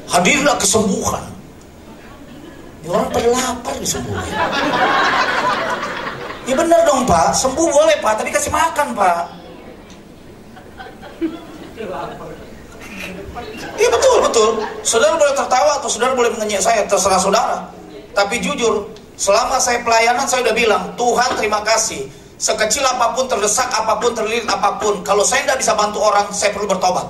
hadirlah 0.09 0.57
kesembuhan. 0.57 1.23
Ini 2.81 2.87
orang 2.89 3.09
pada 3.13 3.27
lapar 3.29 3.75
disembuhin. 3.77 4.35
Ya 6.49 6.57
benar 6.57 6.81
dong 6.81 7.05
Pak, 7.05 7.37
sembuh 7.37 7.69
boleh 7.69 8.01
Pak, 8.01 8.25
tapi 8.25 8.33
kasih 8.33 8.49
makan 8.49 8.97
Pak. 8.97 9.21
Iya 13.77 13.89
betul 13.93 14.17
betul. 14.25 14.49
Saudara 14.81 15.13
boleh 15.13 15.37
tertawa 15.37 15.77
atau 15.77 15.85
saudara 15.85 16.17
boleh 16.17 16.33
mengenyek 16.33 16.57
saya, 16.57 16.89
terserah 16.89 17.21
saudara. 17.21 17.69
Tapi 18.17 18.41
jujur, 18.41 18.89
selama 19.13 19.61
saya 19.61 19.85
pelayanan 19.85 20.25
saya 20.25 20.41
udah 20.49 20.55
bilang, 20.57 20.83
Tuhan 20.97 21.37
terima 21.37 21.61
kasih. 21.61 22.09
Sekecil 22.41 22.81
apa 22.81 23.13
pun, 23.13 23.29
terdesak 23.29 23.69
apa 23.69 24.01
pun, 24.01 24.09
terlilit 24.17 24.49
apa 24.49 24.81
pun, 24.81 25.05
kalau 25.05 25.21
saya 25.21 25.45
tidak 25.45 25.61
bisa 25.61 25.77
bantu 25.77 26.01
orang, 26.01 26.25
saya 26.33 26.49
perlu 26.49 26.65
bertobat. 26.65 27.05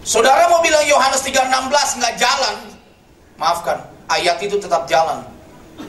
Saudara 0.00 0.48
mau 0.48 0.64
bilang 0.64 0.82
Yohanes 0.88 1.20
3:16 1.20 2.00
nggak 2.00 2.14
jalan, 2.18 2.56
maafkan, 3.38 3.78
ayat 4.10 4.38
itu 4.42 4.58
tetap 4.58 4.88
jalan. 4.90 5.22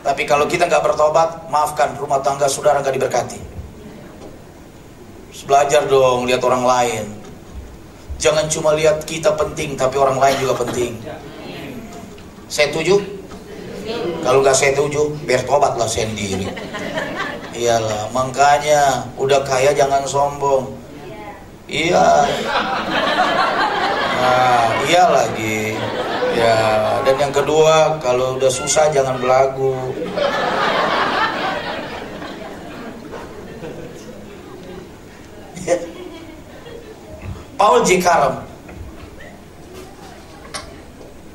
Tapi 0.01 0.23
kalau 0.25 0.49
kita 0.49 0.65
nggak 0.65 0.83
bertobat, 0.83 1.47
maafkan, 1.47 1.93
rumah 1.95 2.19
tangga 2.19 2.49
saudara 2.49 2.81
nggak 2.81 2.95
diberkati. 2.97 3.39
Belajar 5.43 5.83
dong, 5.91 6.23
lihat 6.23 6.39
orang 6.45 6.63
lain. 6.63 7.05
Jangan 8.15 8.47
cuma 8.47 8.71
lihat 8.79 9.03
kita 9.03 9.35
penting, 9.35 9.75
tapi 9.75 9.99
orang 9.99 10.15
lain 10.15 10.39
juga 10.39 10.63
penting. 10.63 10.95
Saya 12.47 12.71
tuju? 12.71 12.95
Kalau 14.23 14.39
nggak 14.39 14.55
saya 14.55 14.71
tuju, 14.71 15.19
biar 15.27 15.43
tobatlah 15.43 15.89
sendiri. 15.89 16.47
Iyalah, 17.51 18.07
makanya 18.15 19.03
udah 19.19 19.43
kaya 19.43 19.75
jangan 19.75 20.07
sombong. 20.07 20.71
Iya. 21.67 22.07
Nah, 24.23 24.67
iya 24.87 25.03
lagi. 25.11 25.52
Ya, 26.33 26.57
dan 27.05 27.15
yang 27.21 27.33
kedua, 27.33 28.01
kalau 28.01 28.41
udah 28.41 28.49
susah 28.49 28.89
jangan 28.89 29.21
belagu. 29.21 29.77
Paul 37.63 37.79
J. 37.87 38.03
Karam 38.03 38.43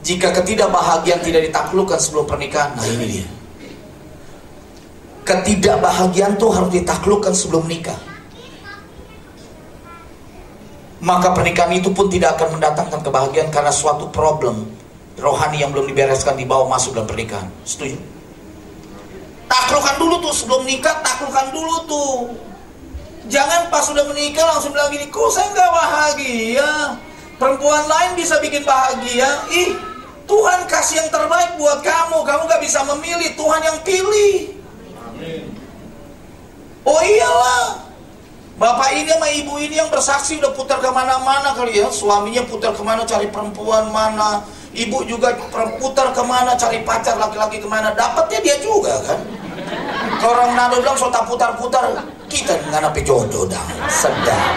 Jika 0.04 0.28
ketidakbahagiaan 0.28 1.24
tidak 1.24 1.48
ditaklukkan 1.48 1.96
sebelum 1.96 2.28
pernikahan 2.28 2.76
Nah 2.76 2.84
ini 2.84 3.06
dia 3.08 3.28
Ketidakbahagiaan 5.24 6.36
tuh 6.36 6.52
harus 6.52 6.68
ditaklukkan 6.68 7.32
sebelum 7.32 7.64
nikah 7.64 7.96
maka 10.98 11.30
pernikahan 11.30 11.78
itu 11.78 11.94
pun 11.94 12.10
tidak 12.10 12.34
akan 12.34 12.58
mendatangkan 12.58 13.00
kebahagiaan 13.06 13.54
karena 13.54 13.70
suatu 13.70 14.10
problem 14.10 14.66
rohani 15.18 15.62
yang 15.62 15.70
belum 15.74 15.90
dibereskan 15.90 16.38
dibawa 16.38 16.66
masuk 16.70 16.94
dalam 16.94 17.10
pernikahan. 17.10 17.50
Setuju? 17.66 17.98
Taklukkan 19.48 19.96
dulu 19.98 20.16
tuh 20.22 20.34
sebelum 20.34 20.62
nikah, 20.64 21.02
taklukkan 21.02 21.50
dulu 21.50 21.76
tuh. 21.88 22.14
Jangan 23.28 23.68
pas 23.68 23.84
sudah 23.84 24.08
menikah 24.08 24.46
langsung 24.48 24.72
bilang 24.72 24.88
gini, 24.88 25.10
kok 25.12 25.28
saya 25.34 25.52
nggak 25.52 25.70
bahagia? 25.72 26.70
Perempuan 27.36 27.84
lain 27.84 28.10
bisa 28.16 28.40
bikin 28.40 28.64
bahagia. 28.64 29.28
Ih, 29.52 29.76
Tuhan 30.24 30.64
kasih 30.64 31.04
yang 31.04 31.10
terbaik 31.12 31.54
buat 31.60 31.84
kamu. 31.84 32.24
Kamu 32.24 32.42
gak 32.50 32.62
bisa 32.64 32.82
memilih, 32.82 33.30
Tuhan 33.38 33.60
yang 33.62 33.78
pilih. 33.86 34.58
Amin. 35.06 35.44
Oh 36.82 36.98
iyalah, 37.04 37.88
Bapak 38.58 38.90
ini 38.90 39.06
sama 39.06 39.30
ibu 39.30 39.54
ini 39.62 39.78
yang 39.78 39.86
bersaksi 39.86 40.42
udah 40.42 40.50
putar 40.50 40.82
ke 40.82 40.90
mana-mana 40.90 41.54
kali 41.54 41.78
ya 41.78 41.86
Suaminya 41.94 42.42
putar 42.42 42.74
ke 42.74 42.82
mana 42.82 43.06
cari 43.06 43.30
perempuan 43.30 43.86
mana 43.94 44.42
Ibu 44.78 44.98
juga 45.10 45.34
putar 45.82 46.14
ke 46.14 46.22
mana 46.22 46.54
cari 46.54 46.86
pacar 46.86 47.18
laki-laki 47.18 47.58
ke 47.58 47.66
mana 47.66 47.90
Dapatnya 47.98 48.38
dia 48.38 48.56
juga 48.62 48.94
kan 49.02 49.18
Kalau 50.22 50.38
orang 50.38 50.54
nado 50.54 50.78
bilang 50.78 50.94
sota 50.94 51.26
putar-putar 51.26 51.98
Kita 52.30 52.54
nggak 52.70 52.80
nape 52.86 53.02
jodoh 53.02 53.42
dah 53.50 53.64
Sedap 53.90 54.54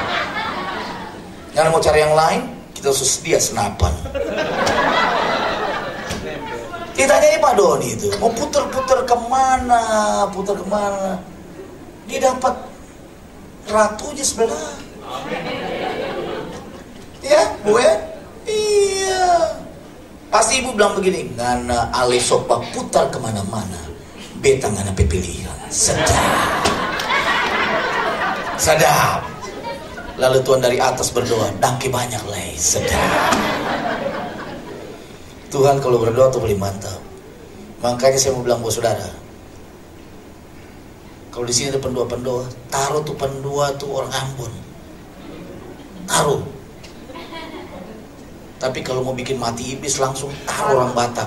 Jangan 1.58 1.70
mau 1.74 1.82
cari 1.82 2.00
yang 2.06 2.14
lain 2.14 2.42
Kita 2.78 2.94
sedia 2.94 3.42
senapan 3.42 3.90
Kita 6.94 7.14
ini 7.18 7.42
Pak 7.42 7.54
Doni 7.58 7.88
itu 7.98 8.14
Mau 8.22 8.30
putar-putar 8.30 9.02
ke 9.10 9.16
mana 9.26 9.82
Putar 10.30 10.54
ke 10.54 10.66
mana 10.70 11.18
Dia 12.06 12.30
dapat 12.30 12.72
ratunya 13.70 14.26
sebelah. 14.26 14.74
Ya, 17.22 17.42
Bu 17.62 17.78
ya? 17.78 17.94
Iya. 18.50 19.28
Pasti 20.32 20.64
ibu 20.64 20.72
bilang 20.72 20.96
begini, 20.96 21.28
ngana 21.36 21.92
ale 21.92 22.16
sopa 22.16 22.64
putar 22.72 23.12
ke 23.12 23.20
mana-mana, 23.20 23.84
beta 24.40 24.72
ngana 24.72 24.96
pepilihan. 24.96 25.52
Sedap. 25.68 26.64
Sedap. 28.56 29.28
Lalu 30.16 30.40
Tuhan 30.40 30.64
dari 30.64 30.80
atas 30.80 31.12
berdoa, 31.12 31.52
dangke 31.60 31.92
banyak 31.92 32.24
lagi, 32.32 32.56
sedap. 32.56 33.36
Tuhan 35.52 35.84
kalau 35.84 36.00
berdoa 36.00 36.32
tuh 36.32 36.40
boleh 36.40 36.56
mantap. 36.56 37.04
Makanya 37.84 38.16
saya 38.16 38.32
mau 38.32 38.46
bilang 38.48 38.64
buat 38.64 38.72
saudara, 38.72 39.12
kalau 41.32 41.44
di 41.44 41.52
sini 41.52 41.76
ada 41.76 41.80
pendua-pendua, 41.84 42.48
taruh 42.72 43.04
tuh 43.04 43.16
pendua 43.20 43.72
tuh 43.76 43.88
orang 44.00 44.12
Ambon. 44.16 44.54
Taruh. 46.08 46.61
Tapi 48.62 48.86
kalau 48.86 49.02
mau 49.02 49.18
bikin 49.18 49.42
mati 49.42 49.74
iblis 49.74 49.98
langsung 49.98 50.30
taruh 50.46 50.78
orang 50.78 50.94
Batak. 50.94 51.26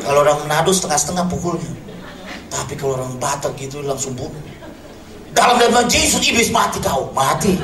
Kalau 0.00 0.24
orang 0.24 0.40
Manado 0.48 0.72
setengah-setengah 0.72 1.28
pukulnya. 1.28 1.68
Tapi 2.48 2.72
kalau 2.80 2.96
orang 2.96 3.12
Batak 3.20 3.52
gitu 3.60 3.84
langsung 3.84 4.16
bunuh. 4.16 4.40
Dalam 5.36 5.60
nama 5.60 5.84
Yesus 5.84 6.24
iblis 6.24 6.48
mati 6.48 6.80
kau, 6.80 7.12
mati. 7.12 7.60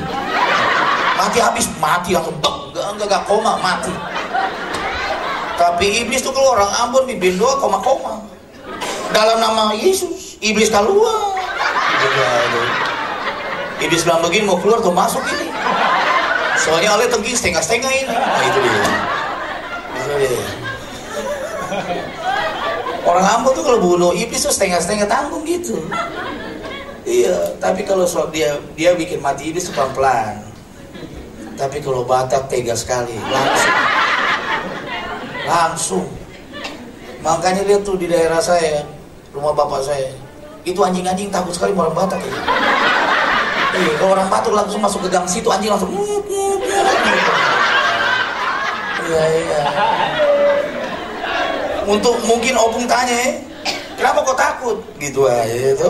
Mati 1.17 1.37
habis, 1.41 1.65
mati 1.81 2.13
langsung 2.13 2.37
enggak, 2.37 2.55
enggak, 2.93 3.05
enggak 3.09 3.23
koma, 3.25 3.57
mati. 3.57 3.93
Tapi 5.57 6.05
iblis 6.05 6.21
tuh 6.21 6.31
kalau 6.31 6.53
orang 6.53 6.69
Ambon 6.85 7.09
bimbing 7.09 7.41
doa 7.41 7.57
koma-koma 7.57 8.29
dalam 9.09 9.41
nama 9.41 9.73
Yesus 9.73 10.37
iblis 10.39 10.69
keluar 10.69 11.33
iblis 13.81 14.05
bilang 14.05 14.21
begini 14.21 14.45
mau 14.45 14.59
keluar 14.61 14.79
atau 14.79 14.93
masuk 14.93 15.23
ini 15.33 15.48
soalnya 16.69 16.93
oleh 16.93 17.09
tengking 17.09 17.33
setengah-setengah 17.33 17.91
ini. 17.91 18.13
Nah 18.13 18.43
itu 18.45 18.59
dia. 18.61 18.81
Itu 19.97 20.13
dia. 20.21 20.43
Orang 23.09 23.25
Ambon 23.25 23.57
tuh 23.57 23.65
kalau 23.65 23.79
bunuh 23.81 24.13
iblis 24.13 24.45
tuh 24.45 24.53
setengah-setengah 24.53 25.09
tanggung 25.09 25.41
gitu. 25.49 25.81
Iya 27.09 27.57
tapi 27.57 27.81
kalau 27.81 28.05
soal 28.05 28.29
dia 28.29 28.61
dia 28.77 28.93
bikin 28.93 29.17
mati 29.17 29.49
iblis 29.49 29.73
pelan-pelan. 29.73 30.45
Tapi 31.57 31.81
kalau 31.81 32.05
Batak 32.05 32.45
tega 32.53 32.77
sekali 32.77 33.17
langsung. 33.17 33.75
Langsung. 35.49 36.05
Makanya 37.25 37.65
lihat 37.65 37.81
tuh 37.81 37.97
di 37.97 38.05
daerah 38.05 38.37
saya 38.37 38.85
rumah 39.33 39.57
bapak 39.57 39.81
saya 39.81 40.13
itu 40.63 40.77
anjing-anjing 40.85 41.33
takut 41.33 41.51
sekali 41.51 41.73
orang 41.73 41.97
Batak 41.97 42.21
ya. 42.21 42.33
Iya, 43.69 43.91
kalau 43.97 44.11
orang 44.13 44.29
Batak 44.29 44.53
langsung 44.53 44.81
masuk 44.85 45.01
ke 45.07 45.09
gang 45.09 45.25
situ 45.25 45.49
anjing 45.49 45.73
langsung 45.73 45.89
Iya, 49.09 49.25
iya. 49.41 49.61
Untuk 51.89 52.21
mungkin 52.29 52.53
opung 52.53 52.85
tanya, 52.85 53.09
eh, 53.25 53.41
kenapa 53.97 54.21
kau 54.21 54.37
takut? 54.37 54.77
Gitu 55.01 55.25
aja 55.25 55.73
itu. 55.73 55.89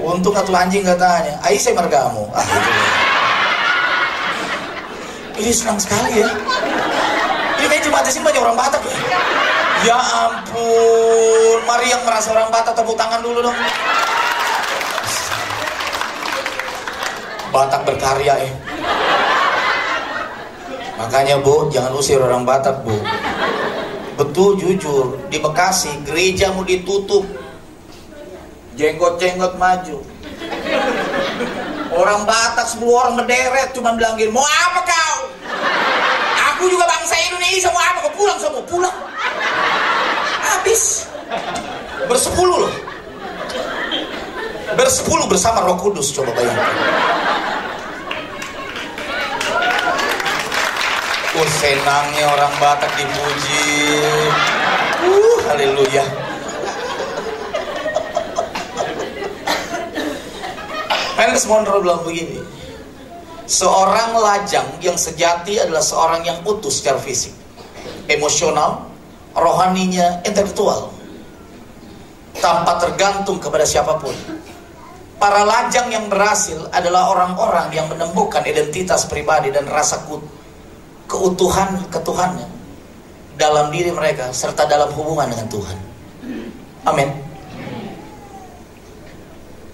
Untung 0.00 0.34
atau 0.34 0.50
anjing 0.50 0.82
gak 0.82 0.98
tanya, 0.98 1.38
ayo 1.46 1.54
saya 1.60 1.78
margamu. 1.78 2.26
Ah, 2.34 2.42
gitu. 2.42 2.70
Ini 5.40 5.52
senang 5.54 5.78
sekali 5.78 6.24
ya. 6.24 6.28
Ini 7.60 7.66
kayak 7.70 7.82
cuma 7.86 8.02
di 8.02 8.10
sini 8.10 8.26
banyak 8.26 8.42
orang 8.42 8.58
Batak 8.58 8.82
ya. 8.82 8.98
Ya 9.80 9.96
ampun, 9.96 11.58
mari 11.64 11.86
yang 11.94 12.02
merasa 12.02 12.34
orang 12.34 12.50
Batak 12.50 12.74
tepuk 12.74 12.98
tangan 12.98 13.22
dulu 13.22 13.38
dong. 13.46 13.58
Batak 17.54 17.80
berkarya 17.86 18.34
ya. 18.34 18.50
Makanya 21.00 21.40
bu, 21.40 21.72
jangan 21.72 21.96
usir 21.96 22.20
orang 22.20 22.44
Batak 22.44 22.84
bu. 22.84 22.92
Betul 24.20 24.60
jujur, 24.60 25.16
di 25.32 25.40
Bekasi 25.40 25.88
gereja 26.04 26.52
mau 26.52 26.60
ditutup. 26.60 27.24
Jenggot-jenggot 28.76 29.56
maju. 29.56 30.04
Orang 31.96 32.28
Batak 32.28 32.68
10 32.76 32.84
orang 32.84 33.16
berderet 33.16 33.72
cuma 33.72 33.96
bilang 33.96 34.20
gini, 34.20 34.28
mau 34.28 34.44
apa 34.44 34.80
kau? 34.84 35.18
Aku 36.52 36.68
juga 36.68 36.84
bangsa 36.84 37.16
Indonesia, 37.32 37.72
mau 37.72 37.80
apa 37.80 37.98
kau 38.04 38.12
pulang 38.20 38.36
semua? 38.36 38.62
Pulang. 38.68 38.96
Habis. 40.44 41.08
Bersepuluh 42.12 42.68
loh. 42.68 42.74
Bersepuluh 44.76 45.26
bersama 45.32 45.64
roh 45.64 45.80
kudus, 45.80 46.12
coba 46.12 46.30
bayangkan. 46.36 46.76
Senangnya 51.60 52.24
orang 52.32 52.54
Batak 52.56 52.88
dipuji. 52.96 54.00
Uh, 55.04 55.38
haleluya. 55.44 56.04
Mendes 61.20 61.44
Monroe 61.44 61.84
bilang 61.84 62.00
begini. 62.00 62.40
Seorang 63.44 64.16
lajang 64.16 64.64
yang 64.80 64.96
sejati 64.96 65.60
adalah 65.60 65.84
seorang 65.84 66.24
yang 66.24 66.40
utuh 66.48 66.72
secara 66.72 66.96
fisik, 66.96 67.34
emosional, 68.08 68.88
rohaninya, 69.36 70.24
intelektual, 70.24 70.88
tanpa 72.40 72.80
tergantung 72.80 73.36
kepada 73.36 73.68
siapa 73.68 74.00
pun. 74.00 74.16
Para 75.20 75.44
lajang 75.44 75.92
yang 75.92 76.08
berhasil 76.08 76.72
adalah 76.72 77.12
orang-orang 77.12 77.68
yang 77.76 77.84
menemukan 77.92 78.40
identitas 78.48 79.04
pribadi 79.04 79.52
dan 79.52 79.68
rasa 79.68 80.00
keutuhan 81.10 81.74
ketuhanan 81.90 82.46
dalam 83.34 83.74
diri 83.74 83.90
mereka 83.90 84.30
serta 84.30 84.70
dalam 84.70 84.94
hubungan 84.94 85.26
dengan 85.26 85.50
Tuhan. 85.50 85.78
Amin. 86.86 87.10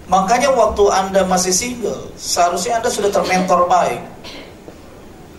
Makanya 0.07 0.55
waktu 0.55 0.85
Anda 0.89 1.27
masih 1.27 1.51
single, 1.53 2.15
seharusnya 2.15 2.79
Anda 2.81 2.89
sudah 2.89 3.11
termentor 3.11 3.67
baik. 3.67 4.01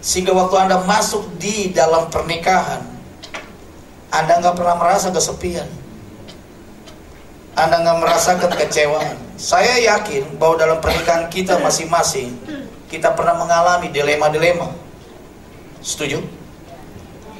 Sehingga 0.04 0.36
waktu 0.36 0.56
Anda 0.68 0.84
masuk 0.84 1.24
di 1.40 1.72
dalam 1.72 2.12
pernikahan, 2.12 2.84
Anda 4.12 4.44
nggak 4.44 4.56
pernah 4.60 4.76
merasa 4.76 5.08
kesepian. 5.10 5.68
Anda 7.58 7.82
nggak 7.82 7.98
merasakan 8.06 8.52
kekecewaan. 8.54 9.18
Saya 9.40 9.82
yakin 9.82 10.38
bahwa 10.38 10.62
dalam 10.62 10.78
pernikahan 10.84 11.26
kita 11.32 11.58
masing-masing, 11.64 12.36
kita 12.92 13.16
pernah 13.16 13.40
mengalami 13.40 13.90
dilema-dilema. 13.90 14.87
Setuju? 15.88 16.20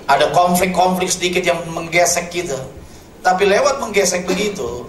Ada 0.08 0.32
konflik-konflik 0.32 1.12
sedikit 1.12 1.44
yang 1.44 1.60
menggesek 1.68 2.32
kita. 2.32 2.56
Tapi 3.20 3.44
lewat 3.44 3.84
menggesek 3.84 4.24
begitu, 4.24 4.88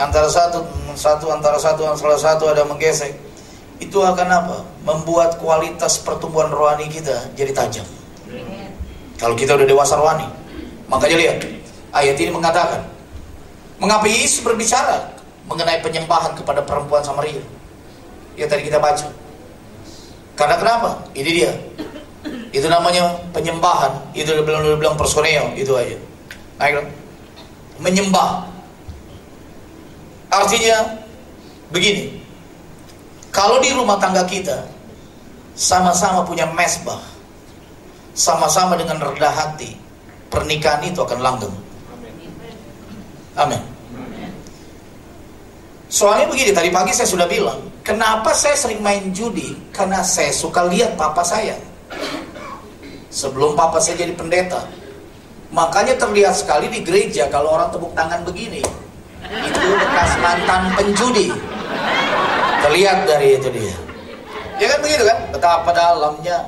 antara 0.00 0.24
satu 0.32 0.64
satu 0.96 1.28
antara 1.28 1.60
satu 1.60 1.84
antara 1.84 2.16
satu 2.16 2.48
ada 2.48 2.64
menggesek 2.64 3.12
itu 3.76 3.98
akan 4.00 4.28
apa? 4.32 4.56
Membuat 4.88 5.36
kualitas 5.36 6.00
pertumbuhan 6.00 6.48
rohani 6.48 6.88
kita 6.88 7.28
jadi 7.36 7.52
tajam. 7.52 7.84
Kalau 9.20 9.36
kita 9.36 9.52
udah 9.52 9.68
dewasa 9.68 10.00
rohani 10.00 10.24
makanya 10.88 11.16
lihat 11.20 11.36
ayat 11.92 12.16
ini 12.16 12.32
mengatakan 12.32 12.80
mengapa 13.76 14.08
Yesus 14.08 14.40
berbicara 14.40 15.12
mengenai 15.44 15.84
penyembahan 15.84 16.32
kepada 16.32 16.64
perempuan 16.64 17.04
Samaria? 17.04 17.44
Ya 18.38 18.48
tadi 18.48 18.64
kita 18.64 18.80
baca. 18.80 19.12
Karena 20.38 20.56
kenapa? 20.56 20.90
Ini 21.12 21.30
dia 21.34 21.52
itu 22.54 22.66
namanya 22.66 23.12
penyembahan 23.34 23.92
itu 24.16 24.28
belum 24.30 24.44
bilang, 24.44 24.62
bilang 24.80 24.96
personeo 24.96 25.52
itu 25.54 25.72
aja 25.76 25.96
Ayo. 26.58 26.82
menyembah 27.78 28.48
Artinya 30.28 30.84
begini, 31.72 32.12
kalau 33.32 33.56
di 33.64 33.72
rumah 33.72 33.96
tangga 33.96 34.28
kita 34.28 34.60
sama-sama 35.56 36.20
punya 36.20 36.44
mesbah, 36.52 37.00
sama-sama 38.12 38.76
dengan 38.76 39.00
rendah 39.00 39.32
hati, 39.32 39.72
pernikahan 40.28 40.84
itu 40.84 41.00
akan 41.00 41.18
langgeng. 41.24 41.56
Amin. 43.40 43.62
Soalnya 45.88 46.28
begini, 46.28 46.52
tadi 46.52 46.68
pagi 46.68 46.92
saya 46.92 47.08
sudah 47.08 47.24
bilang, 47.24 47.56
kenapa 47.80 48.36
saya 48.36 48.52
sering 48.52 48.84
main 48.84 49.08
judi? 49.16 49.56
Karena 49.72 50.04
saya 50.04 50.28
suka 50.28 50.68
lihat 50.68 51.00
papa 51.00 51.24
saya. 51.24 51.56
Sebelum 53.18 53.58
papa 53.58 53.82
saya 53.82 54.06
jadi 54.06 54.14
pendeta. 54.14 54.62
Makanya 55.50 55.98
terlihat 55.98 56.38
sekali 56.38 56.70
di 56.70 56.86
gereja 56.86 57.26
kalau 57.26 57.58
orang 57.58 57.66
tepuk 57.74 57.90
tangan 57.98 58.22
begini, 58.22 58.62
itu 59.26 59.68
bekas 59.74 60.14
mantan 60.22 60.70
penjudi. 60.78 61.34
Terlihat 62.62 63.10
dari 63.10 63.34
itu 63.34 63.50
dia. 63.50 63.74
Ya 64.62 64.70
kan 64.70 64.78
begitu 64.86 65.02
kan? 65.02 65.18
Betapa 65.34 65.70
dalamnya 65.74 66.46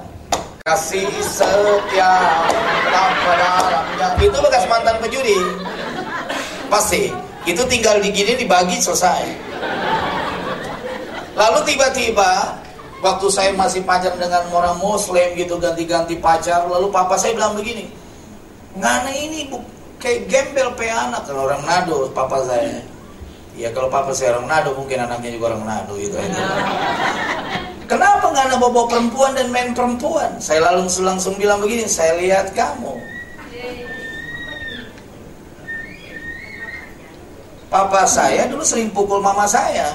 kasih 0.63 1.11
setia 1.27 2.39
betapa 2.87 3.33
dalamnya. 3.35 4.09
Itu 4.23 4.39
bekas 4.39 4.63
mantan 4.71 5.03
penjudi. 5.03 5.43
Pasti 6.71 7.11
itu 7.51 7.67
tinggal 7.67 7.99
digini 7.99 8.47
dibagi 8.47 8.79
selesai. 8.79 9.27
Lalu 11.35 11.67
tiba-tiba 11.67 12.63
waktu 13.01 13.27
saya 13.33 13.51
masih 13.57 13.83
pacar 13.85 14.15
dengan 14.17 14.45
orang 14.53 14.77
muslim 14.81 15.35
gitu 15.37 15.57
ganti-ganti 15.57 16.17
pacar 16.21 16.69
lalu 16.69 16.93
papa 16.93 17.17
saya 17.17 17.37
bilang 17.37 17.57
begini 17.57 17.89
ngana 18.77 19.11
ini 19.11 19.51
bu 19.51 19.59
kayak 20.01 20.27
gembel 20.33 20.73
pe 20.75 20.89
anak. 20.89 21.29
Kalau 21.29 21.47
orang 21.47 21.61
Manado 21.63 22.09
papa 22.17 22.41
saya. 22.49 22.81
Ya 23.55 23.69
kalau 23.77 23.93
papa 23.93 24.11
saya 24.17 24.35
orang 24.35 24.49
Manado 24.49 24.71
mungkin 24.75 24.99
anaknya 25.05 25.31
juga 25.37 25.55
orang 25.55 25.63
Manado 25.69 25.93
gitu. 26.01 26.17
Aja 26.17 26.41
kenapa 27.85 28.25
nggak 28.33 28.45
ada 28.49 28.57
bawa 28.57 28.89
perempuan 28.89 29.33
dan 29.37 29.53
main 29.53 29.71
perempuan? 29.77 30.41
Saya 30.41 30.65
langsung 30.65 31.05
langsung 31.05 31.35
bilang 31.37 31.61
begini 31.61 31.85
saya 31.85 32.17
lihat 32.17 32.57
kamu. 32.57 32.97
Papa 37.71 38.03
saya 38.03 38.51
dulu 38.51 38.67
sering 38.67 38.91
pukul 38.91 39.23
mama 39.23 39.47
saya 39.47 39.95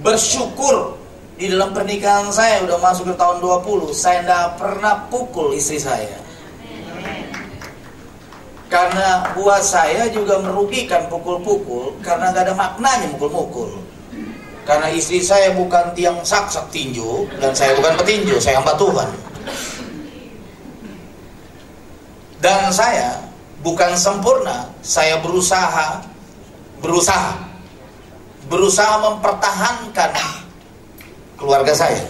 bersyukur 0.00 0.96
di 1.42 1.50
dalam 1.50 1.74
pernikahan 1.74 2.30
saya 2.30 2.62
udah 2.62 2.78
masuk 2.78 3.10
ke 3.10 3.14
tahun 3.18 3.42
20 3.42 3.90
saya 3.90 4.22
tidak 4.22 4.62
pernah 4.62 4.94
pukul 5.10 5.50
istri 5.58 5.82
saya 5.82 6.22
karena 8.70 9.26
buat 9.34 9.58
saya 9.58 10.06
juga 10.14 10.38
merugikan 10.38 11.10
pukul-pukul 11.10 11.98
karena 11.98 12.30
gak 12.32 12.48
ada 12.48 12.54
maknanya 12.56 13.12
mukul-mukul. 13.12 13.68
Karena 14.64 14.88
istri 14.88 15.20
saya 15.20 15.52
bukan 15.52 15.92
tiang 15.92 16.24
saksak 16.24 16.72
tinju 16.72 17.28
dan 17.36 17.52
saya 17.52 17.76
bukan 17.76 18.00
petinju, 18.00 18.40
saya 18.40 18.64
hamba 18.64 18.72
Tuhan. 18.80 19.10
Dan 22.40 22.72
saya 22.72 23.20
bukan 23.60 23.92
sempurna, 23.92 24.72
saya 24.80 25.20
berusaha 25.20 26.00
berusaha 26.80 27.36
berusaha 28.48 28.94
mempertahankan 29.04 30.41
keluarga 31.42 31.74
saya. 31.74 32.06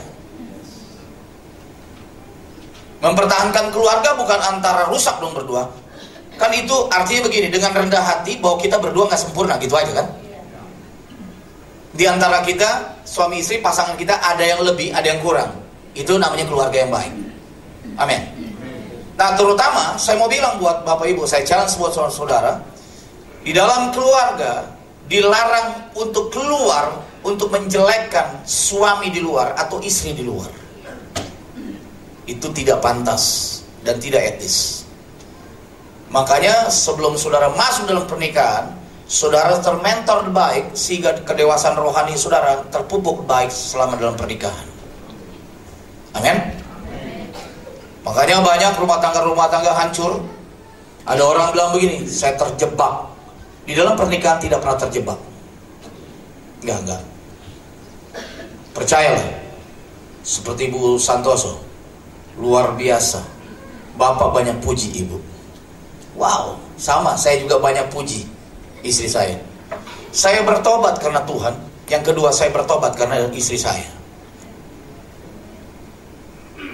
Mempertahankan 3.01 3.73
keluarga 3.73 4.15
bukan 4.15 4.39
antara 4.39 4.87
rusak 4.87 5.19
dong 5.19 5.35
berdua, 5.35 5.67
Kan 6.43 6.51
itu 6.57 6.75
artinya 6.89 7.29
begini, 7.29 7.53
dengan 7.53 7.71
rendah 7.71 8.03
hati 8.03 8.41
bahwa 8.41 8.57
kita 8.59 8.81
berdua 8.81 9.07
nggak 9.07 9.21
sempurna 9.21 9.55
gitu 9.61 9.77
aja 9.77 9.93
kan? 9.95 10.07
Di 11.93 12.09
antara 12.09 12.41
kita, 12.41 12.99
suami 13.05 13.45
istri, 13.45 13.61
pasangan 13.61 13.95
kita 14.01 14.17
ada 14.17 14.41
yang 14.41 14.65
lebih, 14.65 14.91
ada 14.91 15.07
yang 15.07 15.21
kurang. 15.21 15.55
Itu 15.93 16.17
namanya 16.17 16.49
keluarga 16.49 16.77
yang 16.83 16.91
baik. 16.91 17.15
Amin. 18.01 18.21
Nah 19.13 19.37
terutama 19.37 19.95
saya 20.01 20.17
mau 20.17 20.27
bilang 20.27 20.57
buat 20.57 20.89
bapak 20.89 21.05
ibu, 21.13 21.29
saya 21.29 21.45
challenge 21.45 21.77
buat 21.77 21.93
saudara-saudara, 21.93 22.65
di 23.45 23.53
dalam 23.53 23.93
keluarga 23.93 24.67
dilarang 25.07 25.93
untuk 25.95 26.33
keluar 26.33 26.97
untuk 27.23 27.55
menjelekkan 27.55 28.43
suami 28.43 29.11
di 29.15 29.23
luar 29.23 29.55
atau 29.55 29.79
istri 29.83 30.15
di 30.15 30.27
luar. 30.27 30.51
Itu 32.27 32.51
tidak 32.51 32.83
pantas 32.83 33.59
dan 33.83 33.99
tidak 33.99 34.37
etis. 34.37 34.87
Makanya 36.13 36.69
sebelum 36.69 37.17
saudara 37.17 37.49
masuk 37.57 37.89
dalam 37.89 38.05
pernikahan, 38.05 38.69
saudara 39.09 39.59
termentor 39.65 40.29
baik 40.29 40.77
sehingga 40.77 41.17
kedewasaan 41.25 41.79
rohani 41.79 42.15
saudara 42.19 42.63
terpupuk 42.69 43.25
baik 43.25 43.49
selama 43.49 43.97
dalam 43.97 44.15
pernikahan. 44.19 44.69
Amin. 46.13 46.37
Makanya 48.03 48.43
banyak 48.45 48.73
rumah 48.77 48.99
tangga-rumah 49.01 49.49
tangga 49.49 49.73
hancur. 49.73 50.21
Ada 51.03 51.23
orang 51.23 51.51
bilang 51.55 51.71
begini, 51.75 52.07
saya 52.07 52.39
terjebak. 52.39 53.11
Di 53.67 53.75
dalam 53.75 53.95
pernikahan 53.95 54.39
tidak 54.43 54.63
pernah 54.63 54.79
terjebak. 54.79 55.19
Enggak, 56.63 56.79
enggak. 56.87 57.03
Percayalah. 58.73 59.29
Seperti 60.23 60.73
Ibu 60.73 60.97
Santoso. 60.97 61.61
Luar 62.41 62.73
biasa. 62.77 63.21
Bapak 63.97 64.33
banyak 64.33 64.57
puji 64.65 65.05
Ibu. 65.05 65.19
Wow, 66.17 66.61
sama 66.77 67.17
saya 67.17 67.41
juga 67.41 67.57
banyak 67.57 67.89
puji 67.89 68.29
istri 68.85 69.09
saya. 69.09 69.37
Saya 70.13 70.45
bertobat 70.45 71.01
karena 71.01 71.25
Tuhan. 71.25 71.55
Yang 71.89 72.13
kedua 72.13 72.29
saya 72.33 72.53
bertobat 72.53 72.97
karena 72.97 73.29
istri 73.33 73.57
saya. 73.57 73.85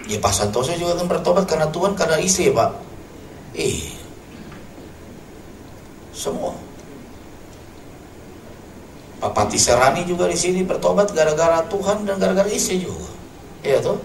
Ya 0.09 0.17
Pak 0.19 0.33
Santoso 0.33 0.73
juga 0.75 0.97
kan 0.97 1.07
bertobat 1.07 1.45
karena 1.45 1.69
Tuhan, 1.69 1.93
karena 1.93 2.17
istri 2.17 2.49
ya 2.49 2.57
Pak. 2.57 2.71
Eh, 3.53 3.93
semua. 6.17 6.57
Pak 9.19 9.35
Pati 9.35 9.59
Serani 9.59 10.07
juga 10.07 10.31
di 10.31 10.39
sini 10.39 10.63
bertobat 10.63 11.11
gara-gara 11.11 11.63
Tuhan 11.67 12.07
dan 12.07 12.23
gara-gara 12.23 12.47
istri 12.47 12.87
juga. 12.87 13.11
Iya 13.67 13.83
tuh. 13.83 13.99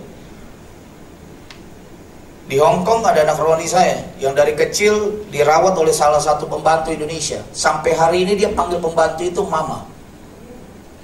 Di 2.49 2.59
Hong 2.59 2.84
Kong 2.84 3.05
ada 3.07 3.24
anak 3.24 3.39
rohani 3.39 3.70
saya 3.70 4.03
yang 4.20 4.36
dari 4.36 4.51
kecil 4.57 5.26
dirawat 5.32 5.78
oleh 5.80 5.95
salah 5.95 6.20
satu 6.20 6.49
pembantu 6.49 6.91
Indonesia. 6.91 7.39
Sampai 7.55 7.95
hari 7.95 8.28
ini 8.28 8.36
dia 8.36 8.51
panggil 8.51 8.82
pembantu 8.84 9.22
itu 9.24 9.41
mama. 9.47 9.86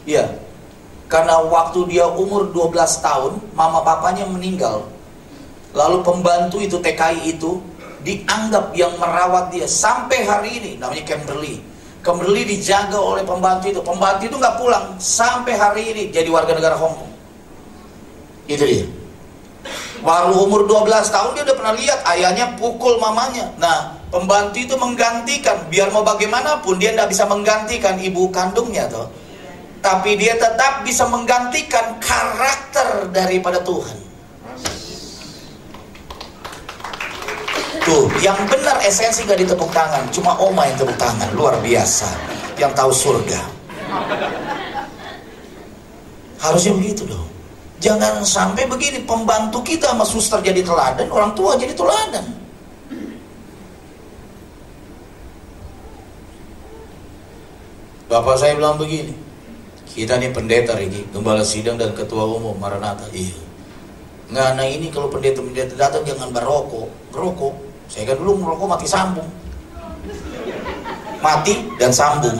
Iya, 0.04 0.26
karena 1.10 1.42
waktu 1.42 1.90
dia 1.90 2.06
umur 2.06 2.54
12 2.54 3.02
tahun, 3.02 3.34
mama 3.58 3.82
papanya 3.82 4.30
meninggal. 4.30 4.86
Lalu 5.74 6.06
pembantu 6.06 6.62
itu 6.62 6.78
TKI 6.78 7.34
itu 7.34 7.58
dianggap 8.06 8.74
yang 8.78 8.94
merawat 9.02 9.50
dia 9.50 9.66
sampai 9.66 10.22
hari 10.26 10.50
ini 10.62 10.72
namanya 10.78 11.04
Kimberly. 11.06 11.62
Kimberly 12.00 12.48
dijaga 12.48 12.96
oleh 12.96 13.24
pembantu 13.28 13.72
itu. 13.72 13.82
Pembantu 13.84 14.24
itu 14.28 14.36
nggak 14.40 14.56
pulang 14.56 14.86
sampai 15.00 15.54
hari 15.56 15.84
ini 15.92 16.04
jadi 16.10 16.28
warga 16.32 16.56
negara 16.56 16.76
Hong 16.80 16.96
Kong. 16.96 17.14
Itu 18.48 18.64
dia. 18.64 18.88
Baru 20.00 20.48
umur 20.48 20.64
12 20.64 20.88
tahun 21.12 21.36
dia 21.36 21.44
udah 21.44 21.58
pernah 21.60 21.76
lihat 21.76 22.00
ayahnya 22.08 22.56
pukul 22.56 22.96
mamanya. 23.04 23.52
Nah, 23.60 24.00
pembantu 24.08 24.56
itu 24.64 24.76
menggantikan 24.80 25.68
biar 25.68 25.92
mau 25.92 26.08
bagaimanapun 26.08 26.80
dia 26.80 26.96
tidak 26.96 27.12
bisa 27.12 27.28
menggantikan 27.28 28.00
ibu 28.00 28.32
kandungnya 28.32 28.88
toh 28.88 29.12
tapi 29.80 30.20
dia 30.20 30.36
tetap 30.36 30.84
bisa 30.84 31.08
menggantikan 31.08 31.96
karakter 32.04 33.08
daripada 33.16 33.64
Tuhan. 33.64 33.98
Tuh, 37.90 38.06
yang 38.22 38.38
benar 38.46 38.78
esensi 38.86 39.26
gak 39.26 39.42
ditepuk 39.42 39.74
tangan, 39.74 40.06
cuma 40.14 40.38
Oma 40.38 40.70
yang 40.70 40.78
tepuk 40.78 40.94
tangan, 41.02 41.26
luar 41.34 41.58
biasa, 41.58 42.06
yang 42.62 42.70
tahu 42.78 42.94
surga. 42.94 43.42
Harusnya 46.38 46.78
begitu 46.78 47.10
dong. 47.10 47.26
Jangan 47.82 48.22
sampai 48.22 48.70
begini 48.70 49.02
pembantu 49.10 49.66
kita 49.66 49.90
sama 49.90 50.06
suster 50.06 50.38
jadi 50.38 50.62
teladan, 50.62 51.10
orang 51.10 51.34
tua 51.34 51.58
jadi 51.58 51.74
teladan. 51.74 52.30
Bapak 58.06 58.38
saya 58.38 58.54
bilang 58.54 58.78
begini, 58.78 59.18
kita 59.90 60.22
nih 60.22 60.30
pendeta 60.30 60.78
ini, 60.78 61.10
gembala 61.10 61.42
sidang 61.42 61.82
dan 61.82 61.98
ketua 61.98 62.22
umum 62.22 62.54
Maranatha. 62.54 63.10
Iya. 63.10 63.34
Nggak, 64.30 64.50
nah 64.62 64.66
ini 64.70 64.94
kalau 64.94 65.10
pendeta-pendeta 65.10 65.74
datang 65.74 66.06
jangan 66.06 66.30
berokok, 66.30 66.86
berokok. 67.10 67.69
Saya 67.90 68.14
kan 68.14 68.16
dulu 68.22 68.38
merokok 68.46 68.70
mati 68.70 68.86
sambung. 68.86 69.26
Mati 71.20 71.54
dan 71.82 71.90
sambung. 71.90 72.38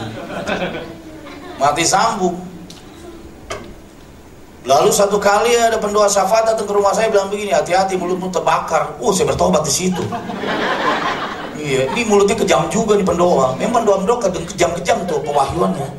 Mati 1.58 1.84
sambung. 1.84 2.38
Lalu 4.70 4.94
satu 4.94 5.18
kali 5.18 5.58
ada 5.58 5.82
pendoa 5.82 6.06
syafaat 6.06 6.54
datang 6.54 6.70
ke 6.70 6.74
rumah 6.78 6.94
saya 6.94 7.10
bilang 7.10 7.34
begini, 7.34 7.50
hati-hati 7.50 7.98
mulutmu 7.98 8.30
terbakar. 8.30 8.94
Oh, 9.02 9.10
saya 9.10 9.34
bertobat 9.34 9.66
di 9.66 9.74
situ. 9.74 10.04
Iya, 11.60 11.92
ini 11.92 12.06
mulutnya 12.06 12.38
kejam 12.38 12.70
juga 12.70 12.94
nih 12.94 13.04
pendoa. 13.04 13.58
Memang 13.58 13.84
pendoa-pendoa 13.84 14.18
kejam-kejam 14.54 15.10
tuh 15.10 15.20
pewahyuannya. 15.26 15.90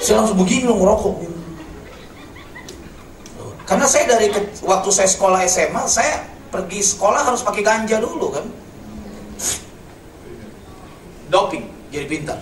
Saya 0.00 0.24
langsung 0.24 0.40
begini 0.40 0.64
loh 0.66 0.80
ngerokok. 0.80 1.14
Karena 3.66 3.86
saya 3.86 4.04
dari 4.14 4.30
waktu 4.62 4.88
saya 4.94 5.10
sekolah 5.10 5.42
SMA, 5.44 5.82
saya 5.90 6.22
pergi 6.48 6.80
sekolah 6.82 7.22
harus 7.26 7.42
pakai 7.42 7.62
ganja 7.62 7.96
dulu 7.98 8.32
kan. 8.32 8.46
Doping, 11.26 11.64
jadi 11.90 12.06
pintar. 12.06 12.38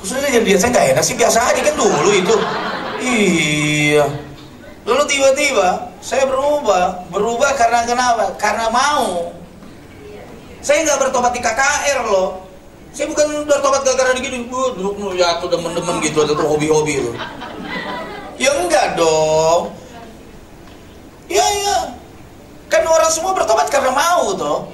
Khususnya 0.00 0.32
jadi 0.32 0.56
saya 0.56 0.70
nggak 0.72 0.86
enak 0.96 1.04
sih 1.04 1.16
biasa 1.16 1.38
aja 1.52 1.60
kan 1.60 1.74
dulu 1.76 2.10
itu. 2.12 2.36
Iya. 3.00 4.04
Lalu 4.88 5.04
tiba-tiba 5.08 5.68
saya 6.00 6.24
berubah, 6.24 7.04
berubah 7.12 7.52
karena 7.56 7.84
kenapa? 7.84 8.32
Karena 8.40 8.72
mau. 8.72 9.32
Saya 10.60 10.84
nggak 10.84 11.08
bertobat 11.08 11.32
di 11.36 11.40
KKR 11.40 12.00
loh. 12.08 12.50
Saya 12.90 13.06
bukan 13.06 13.46
bertobat 13.46 13.86
gara-gara 13.86 14.10
uh, 14.18 14.68
duduk 14.74 15.14
jatuh 15.14 15.48
demen-demen 15.48 16.02
gitu 16.02 16.26
atau 16.26 16.42
hobi-hobi 16.42 16.98
itu. 16.98 17.12
Ya 18.40 18.50
enggak 18.56 18.96
dong. 18.96 19.68
Ya 21.28 21.44
ya. 21.44 21.76
Kan 22.72 22.88
orang 22.88 23.12
semua 23.12 23.36
bertobat 23.36 23.68
karena 23.68 23.92
mau 23.92 24.32
toh. 24.32 24.64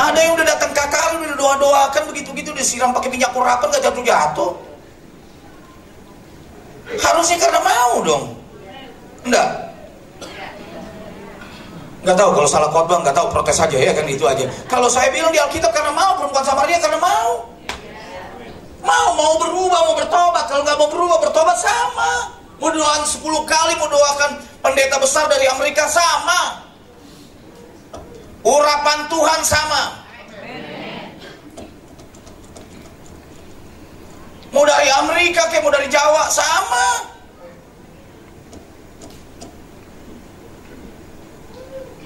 Ada 0.00 0.16
yang 0.16 0.32
udah 0.40 0.46
datang 0.48 0.72
KKR 0.72 1.20
udah 1.20 1.36
doa-doakan 1.36 2.02
begitu-gitu 2.08 2.56
disiram 2.56 2.96
pakai 2.96 3.12
minyak 3.12 3.36
urapan 3.36 3.68
gak 3.68 3.84
jatuh-jatuh. 3.84 4.50
Harusnya 6.96 7.36
karena 7.36 7.60
mau 7.60 7.94
dong. 8.00 8.24
Enggak. 9.28 9.48
Enggak 12.00 12.16
tahu 12.16 12.30
kalau 12.32 12.48
salah 12.48 12.72
khotbah 12.72 13.04
enggak 13.04 13.12
tahu 13.12 13.28
protes 13.28 13.60
aja 13.60 13.76
ya 13.76 13.92
kan 13.92 14.08
itu 14.08 14.24
aja. 14.24 14.48
Kalau 14.64 14.88
saya 14.88 15.12
bilang 15.12 15.28
di 15.28 15.36
Alkitab 15.36 15.76
karena 15.76 15.92
mau 15.92 16.16
perempuan 16.16 16.40
Samaria 16.40 16.80
karena 16.80 16.96
mau. 16.96 17.52
Mau 18.80 19.08
mau 19.12 19.36
berubah 19.36 19.80
mau 19.92 19.94
bertobat 20.00 20.48
kalau 20.48 20.64
nggak 20.64 20.78
mau 20.80 20.88
berubah 20.88 21.18
bertobat 21.20 21.60
sama. 21.60 22.39
Mau 22.60 22.68
doakan 22.68 23.04
10 23.08 23.24
kali 23.24 23.72
mau 23.80 23.88
doakan 23.88 24.36
pendeta 24.60 25.00
besar 25.00 25.24
dari 25.32 25.48
Amerika 25.48 25.88
sama. 25.88 26.68
Urapan 28.44 29.08
Tuhan 29.08 29.40
sama. 29.40 29.82
Mau 34.52 34.64
dari 34.68 34.92
Amerika 34.92 35.48
kayak 35.48 35.64
mau 35.64 35.72
dari 35.72 35.88
Jawa 35.88 36.28
sama. 36.28 37.08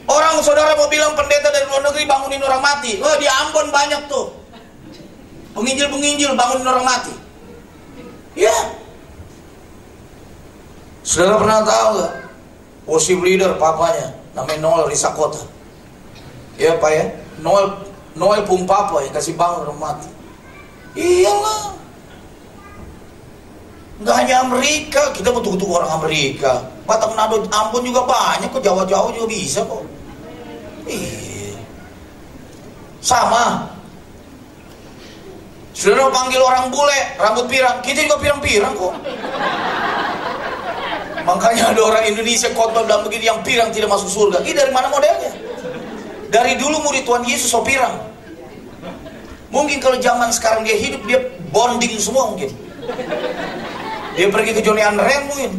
Orang 0.04 0.38
saudara 0.44 0.78
mau 0.78 0.86
bilang 0.86 1.18
pendeta 1.18 1.50
dari 1.50 1.66
luar 1.66 1.82
negeri 1.90 2.06
bangunin 2.06 2.44
orang 2.46 2.62
mati. 2.62 3.02
Wah 3.02 3.18
di 3.18 3.26
Ambon 3.26 3.74
banyak 3.74 4.06
tuh. 4.06 4.30
Penginjil-penginjil 5.56 6.30
bangunin 6.38 6.68
orang 6.68 6.86
mati. 6.86 7.14
Ya. 8.38 8.83
Saudara 11.04 11.36
pernah 11.36 11.60
tahu 11.60 11.88
gak? 12.00 12.14
Worship 12.88 13.20
leader 13.20 13.60
papanya 13.60 14.16
namanya 14.32 14.60
Noel 14.60 14.88
Risakota. 14.88 15.40
Ya 16.56 16.74
Pak 16.80 16.90
ya. 16.90 17.04
Noel 17.44 17.76
Noel 18.16 18.42
pun 18.46 18.64
papa 18.64 19.04
yang 19.04 19.12
kasih 19.12 19.36
bangun 19.36 19.68
orang 19.68 19.80
mati. 19.80 20.10
Iyalah. 20.94 21.74
Nggak 23.94 24.16
hanya 24.20 24.34
Amerika, 24.42 25.02
kita 25.14 25.30
butuh-butuh 25.30 25.70
orang 25.70 25.90
Amerika. 26.02 26.66
Batak 26.82 27.14
Nado, 27.14 27.46
Ambon 27.46 27.86
juga 27.86 28.02
banyak 28.04 28.50
kok, 28.50 28.62
Jawa-Jawa 28.62 29.14
juga 29.14 29.28
bisa 29.30 29.62
kok. 29.62 29.86
Iya. 30.84 31.54
Sama. 32.98 33.70
Sudah 35.74 36.10
panggil 36.10 36.38
orang 36.38 36.70
bule, 36.70 37.00
rambut 37.18 37.46
pirang, 37.50 37.82
kita 37.82 38.06
juga 38.06 38.18
pirang-pirang 38.22 38.74
kok. 38.78 38.94
Makanya 41.24 41.72
ada 41.72 41.80
orang 41.80 42.04
Indonesia 42.04 42.52
khotbah 42.52 42.84
bilang 42.84 43.02
begini, 43.08 43.24
yang 43.32 43.40
pirang 43.40 43.72
tidak 43.72 43.88
masuk 43.88 44.12
surga. 44.12 44.44
Ini 44.44 44.52
dari 44.52 44.72
mana 44.72 44.92
modelnya? 44.92 45.32
Dari 46.28 46.60
dulu 46.60 46.84
murid 46.84 47.08
Tuhan 47.08 47.24
Yesus 47.24 47.48
so 47.48 47.64
pirang. 47.64 47.96
Mungkin 49.48 49.80
kalau 49.80 49.96
zaman 49.96 50.28
sekarang 50.34 50.68
dia 50.68 50.76
hidup, 50.76 51.00
dia 51.08 51.18
bonding 51.48 51.96
semua 51.96 52.28
mungkin. 52.28 52.50
Dia 54.18 54.26
pergi 54.28 54.50
ke 54.52 54.60
Johnny 54.60 54.82
Andren 54.84 55.30
mungkin. 55.30 55.52